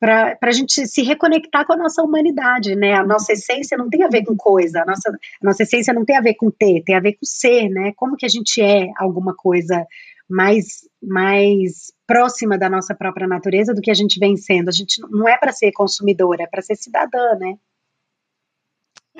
para 0.00 0.38
a 0.42 0.52
gente 0.52 0.86
se 0.86 1.02
reconectar 1.02 1.66
com 1.66 1.72
a 1.72 1.76
nossa 1.76 2.00
humanidade, 2.04 2.76
né? 2.76 2.94
A 2.94 3.04
nossa 3.04 3.32
essência 3.32 3.76
não 3.76 3.90
tem 3.90 4.04
a 4.04 4.08
ver 4.08 4.24
com 4.24 4.36
coisa, 4.36 4.82
a 4.82 4.86
nossa, 4.86 5.10
a 5.10 5.44
nossa 5.44 5.64
essência 5.64 5.92
não 5.92 6.04
tem 6.04 6.16
a 6.16 6.20
ver 6.20 6.34
com 6.34 6.52
ter, 6.52 6.84
tem 6.84 6.94
a 6.94 7.00
ver 7.00 7.14
com 7.14 7.24
ser, 7.24 7.68
né? 7.68 7.92
Como 7.96 8.16
que 8.16 8.24
a 8.24 8.28
gente 8.28 8.62
é 8.62 8.92
alguma 8.96 9.34
coisa 9.34 9.84
mais, 10.28 10.88
mais 11.02 11.92
próxima 12.06 12.56
da 12.56 12.70
nossa 12.70 12.94
própria 12.94 13.26
natureza 13.26 13.74
do 13.74 13.80
que 13.80 13.90
a 13.90 13.94
gente 13.94 14.20
vem 14.20 14.36
sendo. 14.36 14.68
A 14.68 14.72
gente 14.72 15.00
não 15.10 15.28
é 15.28 15.36
para 15.36 15.50
ser 15.50 15.72
consumidora, 15.72 16.44
é 16.44 16.46
para 16.46 16.62
ser 16.62 16.76
cidadã, 16.76 17.34
né? 17.36 17.58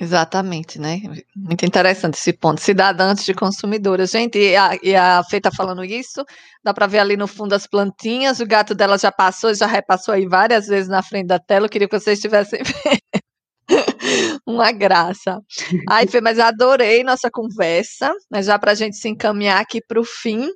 Exatamente, 0.00 0.78
né? 0.78 1.00
Muito 1.34 1.66
interessante 1.66 2.14
esse 2.14 2.32
ponto. 2.32 2.60
Cidadã 2.60 3.10
antes 3.10 3.24
de 3.24 3.34
consumidora. 3.34 4.06
Gente, 4.06 4.38
e 4.38 4.56
a, 4.56 4.78
e 4.80 4.94
a 4.94 5.22
Fê 5.24 5.40
tá 5.40 5.50
falando 5.50 5.84
isso, 5.84 6.24
dá 6.62 6.72
para 6.72 6.86
ver 6.86 7.00
ali 7.00 7.16
no 7.16 7.26
fundo 7.26 7.52
as 7.52 7.66
plantinhas, 7.66 8.38
o 8.38 8.46
gato 8.46 8.76
dela 8.76 8.96
já 8.96 9.10
passou, 9.10 9.52
já 9.52 9.66
repassou 9.66 10.14
aí 10.14 10.26
várias 10.26 10.68
vezes 10.68 10.88
na 10.88 11.02
frente 11.02 11.26
da 11.26 11.40
tela, 11.40 11.66
eu 11.66 11.70
queria 11.70 11.88
que 11.88 11.98
vocês 11.98 12.18
estivessem 12.18 12.60
vendo. 12.62 14.42
Uma 14.46 14.70
graça. 14.70 15.40
Ai, 15.88 16.06
Fê, 16.06 16.20
mas 16.20 16.38
adorei 16.38 17.02
nossa 17.02 17.28
conversa, 17.30 18.12
mas 18.30 18.46
já 18.46 18.58
para 18.58 18.72
a 18.72 18.74
gente 18.74 18.96
se 18.96 19.08
encaminhar 19.08 19.60
aqui 19.60 19.80
para 19.86 20.00
o 20.00 20.04
fim, 20.04 20.48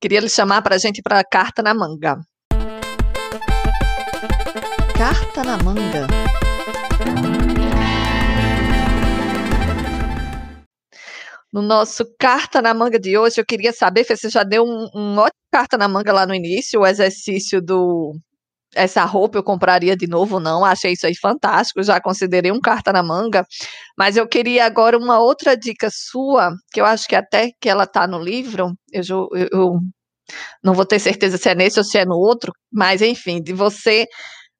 queria 0.00 0.20
lhe 0.20 0.28
chamar 0.28 0.62
para 0.62 0.76
a 0.76 0.78
gente 0.78 1.02
para 1.02 1.22
Carta 1.24 1.62
na 1.62 1.74
Manga. 1.74 2.16
Carta 4.96 5.42
na 5.44 5.58
Manga. 5.58 6.06
No 11.54 11.62
nosso 11.62 12.04
carta 12.18 12.60
na 12.60 12.74
manga 12.74 12.98
de 12.98 13.16
hoje, 13.16 13.40
eu 13.40 13.46
queria 13.46 13.72
saber, 13.72 14.04
você 14.04 14.28
já 14.28 14.42
deu 14.42 14.64
um, 14.64 14.88
um 14.92 15.16
ótimo 15.18 15.38
carta 15.52 15.78
na 15.78 15.86
manga 15.86 16.12
lá 16.12 16.26
no 16.26 16.34
início, 16.34 16.80
o 16.80 16.86
exercício 16.86 17.62
do 17.62 18.12
essa 18.74 19.04
roupa 19.04 19.38
eu 19.38 19.42
compraria 19.44 19.96
de 19.96 20.08
novo, 20.08 20.40
não, 20.40 20.64
achei 20.64 20.94
isso 20.94 21.06
aí 21.06 21.14
fantástico, 21.16 21.80
já 21.80 22.00
considerei 22.00 22.50
um 22.50 22.60
carta 22.60 22.92
na 22.92 23.04
manga, 23.04 23.46
mas 23.96 24.16
eu 24.16 24.26
queria 24.26 24.66
agora 24.66 24.98
uma 24.98 25.20
outra 25.20 25.56
dica 25.56 25.88
sua, 25.92 26.50
que 26.72 26.80
eu 26.80 26.84
acho 26.84 27.06
que 27.06 27.14
até 27.14 27.52
que 27.60 27.68
ela 27.68 27.86
tá 27.86 28.04
no 28.04 28.18
livro, 28.18 28.74
eu, 28.92 29.02
eu, 29.32 29.48
eu 29.52 29.80
não 30.60 30.74
vou 30.74 30.84
ter 30.84 30.98
certeza 30.98 31.38
se 31.38 31.48
é 31.48 31.54
nesse 31.54 31.78
ou 31.78 31.84
se 31.84 31.98
é 31.98 32.04
no 32.04 32.16
outro, 32.16 32.52
mas 32.72 33.00
enfim, 33.00 33.40
de 33.40 33.52
você 33.52 34.06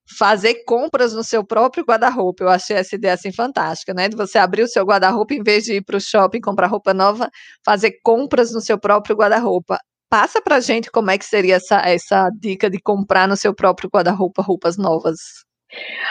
fazer 0.06 0.64
compras 0.64 1.12
no 1.12 1.24
seu 1.24 1.44
próprio 1.44 1.84
guarda-roupa. 1.84 2.44
Eu 2.44 2.48
achei 2.48 2.76
essa 2.76 2.94
ideia 2.94 3.14
assim 3.14 3.32
fantástica, 3.32 3.94
né? 3.94 4.08
De 4.08 4.16
você 4.16 4.38
abrir 4.38 4.62
o 4.62 4.68
seu 4.68 4.84
guarda-roupa 4.84 5.34
em 5.34 5.42
vez 5.42 5.64
de 5.64 5.74
ir 5.74 5.82
para 5.84 5.96
o 5.96 6.00
shopping 6.00 6.40
comprar 6.40 6.66
roupa 6.66 6.94
nova, 6.94 7.30
fazer 7.64 7.98
compras 8.02 8.52
no 8.52 8.60
seu 8.60 8.78
próprio 8.78 9.16
guarda-roupa. 9.16 9.78
Passa 10.10 10.40
pra 10.40 10.60
gente 10.60 10.90
como 10.90 11.10
é 11.10 11.18
que 11.18 11.24
seria 11.24 11.56
essa, 11.56 11.76
essa 11.80 12.30
dica 12.30 12.70
de 12.70 12.80
comprar 12.80 13.26
no 13.26 13.36
seu 13.36 13.54
próprio 13.54 13.90
guarda-roupa 13.92 14.42
roupas 14.42 14.76
novas. 14.76 15.44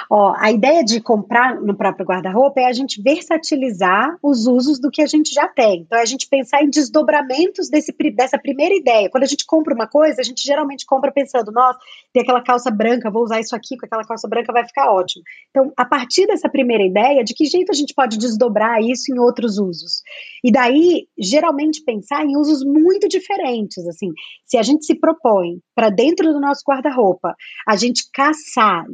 Ó, 0.10 0.34
a 0.38 0.52
ideia 0.52 0.84
de 0.84 1.00
comprar 1.02 1.60
no 1.62 1.76
próprio 1.76 2.06
guarda-roupa 2.06 2.62
é 2.62 2.66
a 2.66 2.74
gente 2.74 3.02
versatilizar 3.02 4.18
os 4.22 4.48
usos 4.48 4.80
do 4.80 4.92
que 4.92 5.02
a 5.02 5.08
gente 5.08 5.34
já 5.34 5.48
tem. 5.48 5.82
Então, 5.82 5.98
é 5.98 6.02
a 6.02 6.06
gente 6.06 6.28
pensar 6.28 6.64
em 6.64 6.70
desdobramentos 6.70 7.70
desse, 7.70 7.94
dessa 8.16 8.38
primeira 8.38 8.76
ideia. 8.76 9.10
Quando 9.10 9.24
a 9.24 9.28
gente 9.28 9.46
compra 9.46 9.74
uma 9.74 9.88
coisa, 9.88 10.22
a 10.22 10.24
gente 10.24 10.44
geralmente 10.44 10.86
compra 10.86 11.12
pensando, 11.12 11.52
nossa, 11.52 11.80
tem 12.12 12.24
aquela 12.24 12.42
calça 12.42 12.70
branca, 12.70 13.12
vou 13.12 13.24
usar 13.24 13.40
isso 13.40 13.56
aqui 13.56 13.78
com 13.78 13.86
aquela 13.86 14.04
calça 14.04 14.28
branca, 14.28 14.54
vai 14.54 14.66
ficar 14.66 14.92
ótimo. 14.92 15.24
Então, 15.50 15.72
a 15.78 15.86
partir 15.86 16.28
dessa 16.28 16.50
primeira 16.50 16.84
ideia, 16.84 17.24
de 17.24 17.34
que 17.34 17.46
jeito 17.46 17.72
a 17.72 17.76
gente 17.76 17.94
pode 17.94 18.18
desdobrar 18.18 18.82
isso 18.82 19.12
em 19.12 19.20
outros 19.20 19.58
usos? 19.58 20.02
E 20.44 20.52
daí, 20.52 21.08
geralmente, 21.18 21.84
pensar 21.84 22.26
em 22.26 22.38
usos 22.38 22.64
muito 22.64 23.08
diferentes. 23.08 23.86
Assim, 23.88 24.12
se 24.46 24.58
a 24.58 24.64
gente 24.64 24.86
se 24.86 24.96
propõe 24.96 25.60
para 25.76 25.90
dentro 25.90 26.32
do 26.32 26.40
nosso 26.40 26.62
guarda-roupa, 26.68 27.36
a 27.68 27.76
gente 27.76 28.04
caçar 28.14 28.86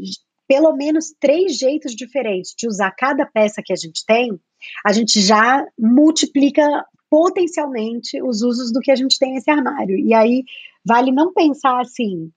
pelo 0.49 0.75
menos 0.75 1.13
três 1.19 1.59
jeitos 1.59 1.95
diferentes 1.95 2.55
de 2.57 2.67
usar 2.67 2.89
cada 2.89 3.23
peça 3.23 3.61
que 3.63 3.71
a 3.71 3.75
gente 3.75 4.03
tem, 4.03 4.31
a 4.83 4.91
gente 4.91 5.21
já 5.21 5.63
multiplica 5.77 6.63
potencialmente 7.07 8.19
os 8.23 8.41
usos 8.41 8.71
do 8.73 8.79
que 8.79 8.91
a 8.91 8.95
gente 8.95 9.19
tem 9.19 9.33
nesse 9.33 9.49
armário. 9.51 9.95
E 9.95 10.11
aí 10.11 10.43
vale 10.83 11.11
não 11.11 11.31
pensar 11.31 11.79
assim, 11.79 12.31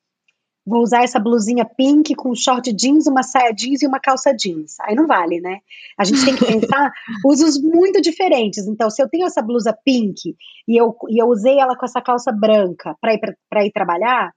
vou 0.67 0.83
usar 0.83 1.05
essa 1.05 1.19
blusinha 1.19 1.65
pink 1.65 2.15
com 2.15 2.35
short 2.35 2.71
jeans, 2.75 3.07
uma 3.07 3.23
saia 3.23 3.51
jeans 3.51 3.81
e 3.81 3.87
uma 3.87 3.99
calça 3.99 4.35
jeans. 4.35 4.79
Aí 4.81 4.95
não 4.95 5.07
vale, 5.07 5.41
né? 5.41 5.61
A 5.99 6.05
gente 6.05 6.23
tem 6.23 6.37
que 6.37 6.45
pensar 6.45 6.93
usos 7.25 7.61
muito 7.63 7.99
diferentes. 8.03 8.67
Então, 8.67 8.91
se 8.91 9.03
eu 9.03 9.09
tenho 9.09 9.27
essa 9.27 9.41
blusa 9.41 9.77
pink 9.85 10.37
e 10.69 10.77
eu, 10.77 10.95
e 11.09 11.21
eu 11.21 11.29
usei 11.29 11.59
ela 11.59 11.77
com 11.77 11.87
essa 11.87 12.03
calça 12.03 12.31
branca 12.31 12.95
para 13.01 13.15
ir, 13.15 13.21
pra, 13.49 13.65
ir 13.65 13.73
trabalhar, 13.73 14.33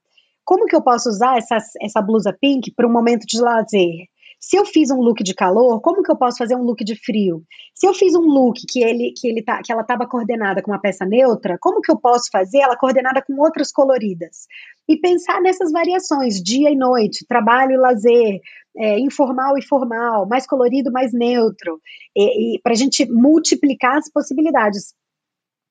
como 0.46 0.66
que 0.66 0.76
eu 0.76 0.82
posso 0.82 1.10
usar 1.10 1.38
essa, 1.38 1.58
essa 1.82 2.02
blusa 2.02 2.36
pink 2.40 2.72
para 2.72 2.88
um 2.88 2.92
momento 2.92 3.26
de 3.26 3.42
lazer? 3.42 4.08
Se 4.40 4.58
eu 4.58 4.66
fiz 4.66 4.92
um 4.92 5.02
look 5.02 5.24
de 5.24 5.34
calor, 5.34 5.82
como 5.82 6.04
que 6.04 6.12
eu 6.12 6.16
posso 6.16 6.38
fazer 6.38 6.56
um 6.56 6.62
look 6.62 6.84
de 6.84 6.96
frio? 6.96 7.44
Se 7.74 7.88
eu 7.88 7.96
fiz 7.96 8.14
um 8.14 8.22
look 8.22 8.62
que 8.70 8.84
ele 8.84 9.12
que 9.16 9.28
ele 9.28 9.42
tá, 9.42 9.60
que 9.64 9.72
ela 9.72 9.82
estava 9.82 10.08
coordenada 10.08 10.62
com 10.62 10.72
uma 10.72 10.80
peça 10.80 11.04
neutra, 11.04 11.58
como 11.60 11.82
que 11.82 11.92
eu 11.92 12.00
posso 12.00 12.30
fazer 12.32 12.60
ela 12.60 12.78
coordenada 12.78 13.24
com 13.26 13.42
outras 13.42 13.72
coloridas? 13.72 14.46
E 14.88 14.98
pensar 14.98 15.42
nessas 15.42 15.72
variações, 15.72 16.44
dia 16.44 16.70
e 16.70 16.76
noite, 16.76 17.26
trabalho 17.28 17.72
e 17.72 17.78
lazer, 17.78 18.40
é, 18.78 19.00
informal 19.00 19.58
e 19.58 19.66
formal, 19.66 20.28
mais 20.28 20.46
colorido, 20.46 20.92
mais 20.92 21.12
neutro, 21.12 21.80
e, 22.16 22.56
e 22.56 22.62
para 22.62 22.74
a 22.74 22.78
gente 22.78 23.10
multiplicar 23.12 23.98
as 23.98 24.12
possibilidades 24.12 24.94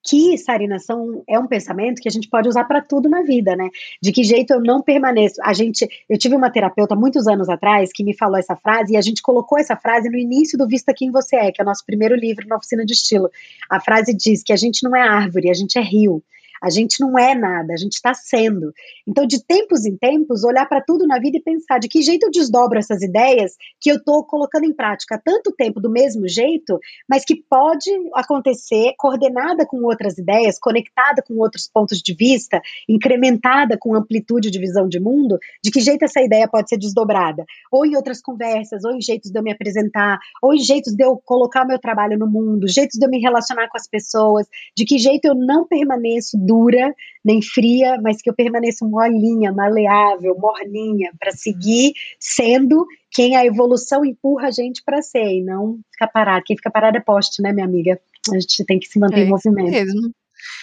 que, 0.04 0.36
Sarina, 0.36 0.78
são, 0.78 1.22
é 1.26 1.38
um 1.38 1.46
pensamento 1.46 2.00
que 2.00 2.08
a 2.08 2.10
gente 2.10 2.28
pode 2.28 2.48
usar 2.48 2.64
para 2.64 2.82
tudo 2.82 3.08
na 3.08 3.22
vida, 3.22 3.56
né? 3.56 3.70
De 4.02 4.12
que 4.12 4.22
jeito 4.22 4.52
eu 4.52 4.60
não 4.60 4.82
permaneço. 4.82 5.36
A 5.42 5.54
gente, 5.54 5.88
eu 6.08 6.18
tive 6.18 6.36
uma 6.36 6.50
terapeuta 6.50 6.94
muitos 6.94 7.26
anos 7.26 7.48
atrás 7.48 7.90
que 7.92 8.04
me 8.04 8.14
falou 8.14 8.36
essa 8.36 8.54
frase 8.54 8.92
e 8.92 8.96
a 8.96 9.00
gente 9.00 9.22
colocou 9.22 9.58
essa 9.58 9.76
frase 9.76 10.10
no 10.10 10.18
início 10.18 10.58
do 10.58 10.68
Vista 10.68 10.92
Quem 10.94 11.10
Você 11.10 11.36
É, 11.36 11.50
que 11.50 11.60
é 11.60 11.64
o 11.64 11.66
nosso 11.66 11.84
primeiro 11.86 12.14
livro 12.14 12.46
na 12.46 12.56
oficina 12.56 12.84
de 12.84 12.92
estilo. 12.92 13.30
A 13.70 13.80
frase 13.80 14.14
diz 14.14 14.42
que 14.42 14.52
a 14.52 14.56
gente 14.56 14.84
não 14.84 14.94
é 14.94 15.00
árvore, 15.00 15.50
a 15.50 15.54
gente 15.54 15.78
é 15.78 15.82
rio. 15.82 16.22
A 16.64 16.70
gente 16.70 16.98
não 16.98 17.18
é 17.18 17.34
nada, 17.34 17.74
a 17.74 17.76
gente 17.76 17.92
está 17.92 18.14
sendo. 18.14 18.72
Então, 19.06 19.26
de 19.26 19.44
tempos 19.44 19.84
em 19.84 19.98
tempos, 19.98 20.44
olhar 20.44 20.66
para 20.66 20.80
tudo 20.80 21.06
na 21.06 21.18
vida 21.18 21.36
e 21.36 21.42
pensar 21.42 21.78
de 21.78 21.88
que 21.88 22.00
jeito 22.00 22.24
eu 22.24 22.30
desdobro 22.30 22.78
essas 22.78 23.02
ideias 23.02 23.52
que 23.78 23.90
eu 23.90 23.96
estou 23.96 24.24
colocando 24.24 24.64
em 24.64 24.72
prática 24.72 25.16
há 25.16 25.18
tanto 25.18 25.52
tempo 25.52 25.78
do 25.78 25.90
mesmo 25.90 26.26
jeito, 26.26 26.80
mas 27.06 27.22
que 27.22 27.36
pode 27.36 27.90
acontecer 28.14 28.94
coordenada 28.96 29.66
com 29.66 29.84
outras 29.84 30.16
ideias, 30.16 30.58
conectada 30.58 31.22
com 31.22 31.34
outros 31.34 31.68
pontos 31.68 31.98
de 31.98 32.14
vista, 32.14 32.62
incrementada 32.88 33.76
com 33.78 33.94
amplitude 33.94 34.50
de 34.50 34.58
visão 34.58 34.88
de 34.88 34.98
mundo, 34.98 35.38
de 35.62 35.70
que 35.70 35.80
jeito 35.80 36.06
essa 36.06 36.22
ideia 36.22 36.48
pode 36.48 36.70
ser 36.70 36.78
desdobrada? 36.78 37.44
Ou 37.70 37.84
em 37.84 37.94
outras 37.94 38.22
conversas, 38.22 38.84
ou 38.84 38.92
em 38.92 39.02
jeitos 39.02 39.30
de 39.30 39.38
eu 39.38 39.42
me 39.42 39.52
apresentar, 39.52 40.18
ou 40.42 40.54
em 40.54 40.60
jeitos 40.60 40.94
de 40.94 41.04
eu 41.04 41.20
colocar 41.26 41.66
meu 41.66 41.78
trabalho 41.78 42.18
no 42.18 42.26
mundo, 42.26 42.66
jeitos 42.66 42.98
de 42.98 43.04
eu 43.04 43.10
me 43.10 43.20
relacionar 43.20 43.68
com 43.68 43.76
as 43.76 43.86
pessoas, 43.86 44.46
de 44.74 44.86
que 44.86 44.98
jeito 44.98 45.26
eu 45.26 45.34
não 45.34 45.66
permaneço 45.66 46.38
dura, 46.54 46.94
nem 47.24 47.42
fria, 47.42 47.98
mas 48.00 48.22
que 48.22 48.30
eu 48.30 48.34
permaneça 48.34 48.86
molinha, 48.86 49.52
maleável, 49.52 50.36
morninha, 50.38 51.10
para 51.18 51.32
seguir 51.32 51.92
sendo 52.18 52.86
quem 53.10 53.36
a 53.36 53.44
evolução 53.44 54.04
empurra 54.04 54.48
a 54.48 54.50
gente 54.50 54.82
para 54.84 55.02
ser 55.02 55.24
e 55.24 55.42
não 55.42 55.80
ficar 55.90 56.08
parado. 56.08 56.44
Quem 56.46 56.56
fica 56.56 56.70
parado 56.70 56.96
é 56.96 57.00
poste, 57.00 57.42
né, 57.42 57.52
minha 57.52 57.66
amiga? 57.66 58.00
A 58.30 58.38
gente 58.38 58.64
tem 58.64 58.78
que 58.78 58.86
se 58.86 58.98
manter 58.98 59.20
é 59.20 59.24
em 59.24 59.28
movimento. 59.28 59.70
Mesmo. 59.70 60.12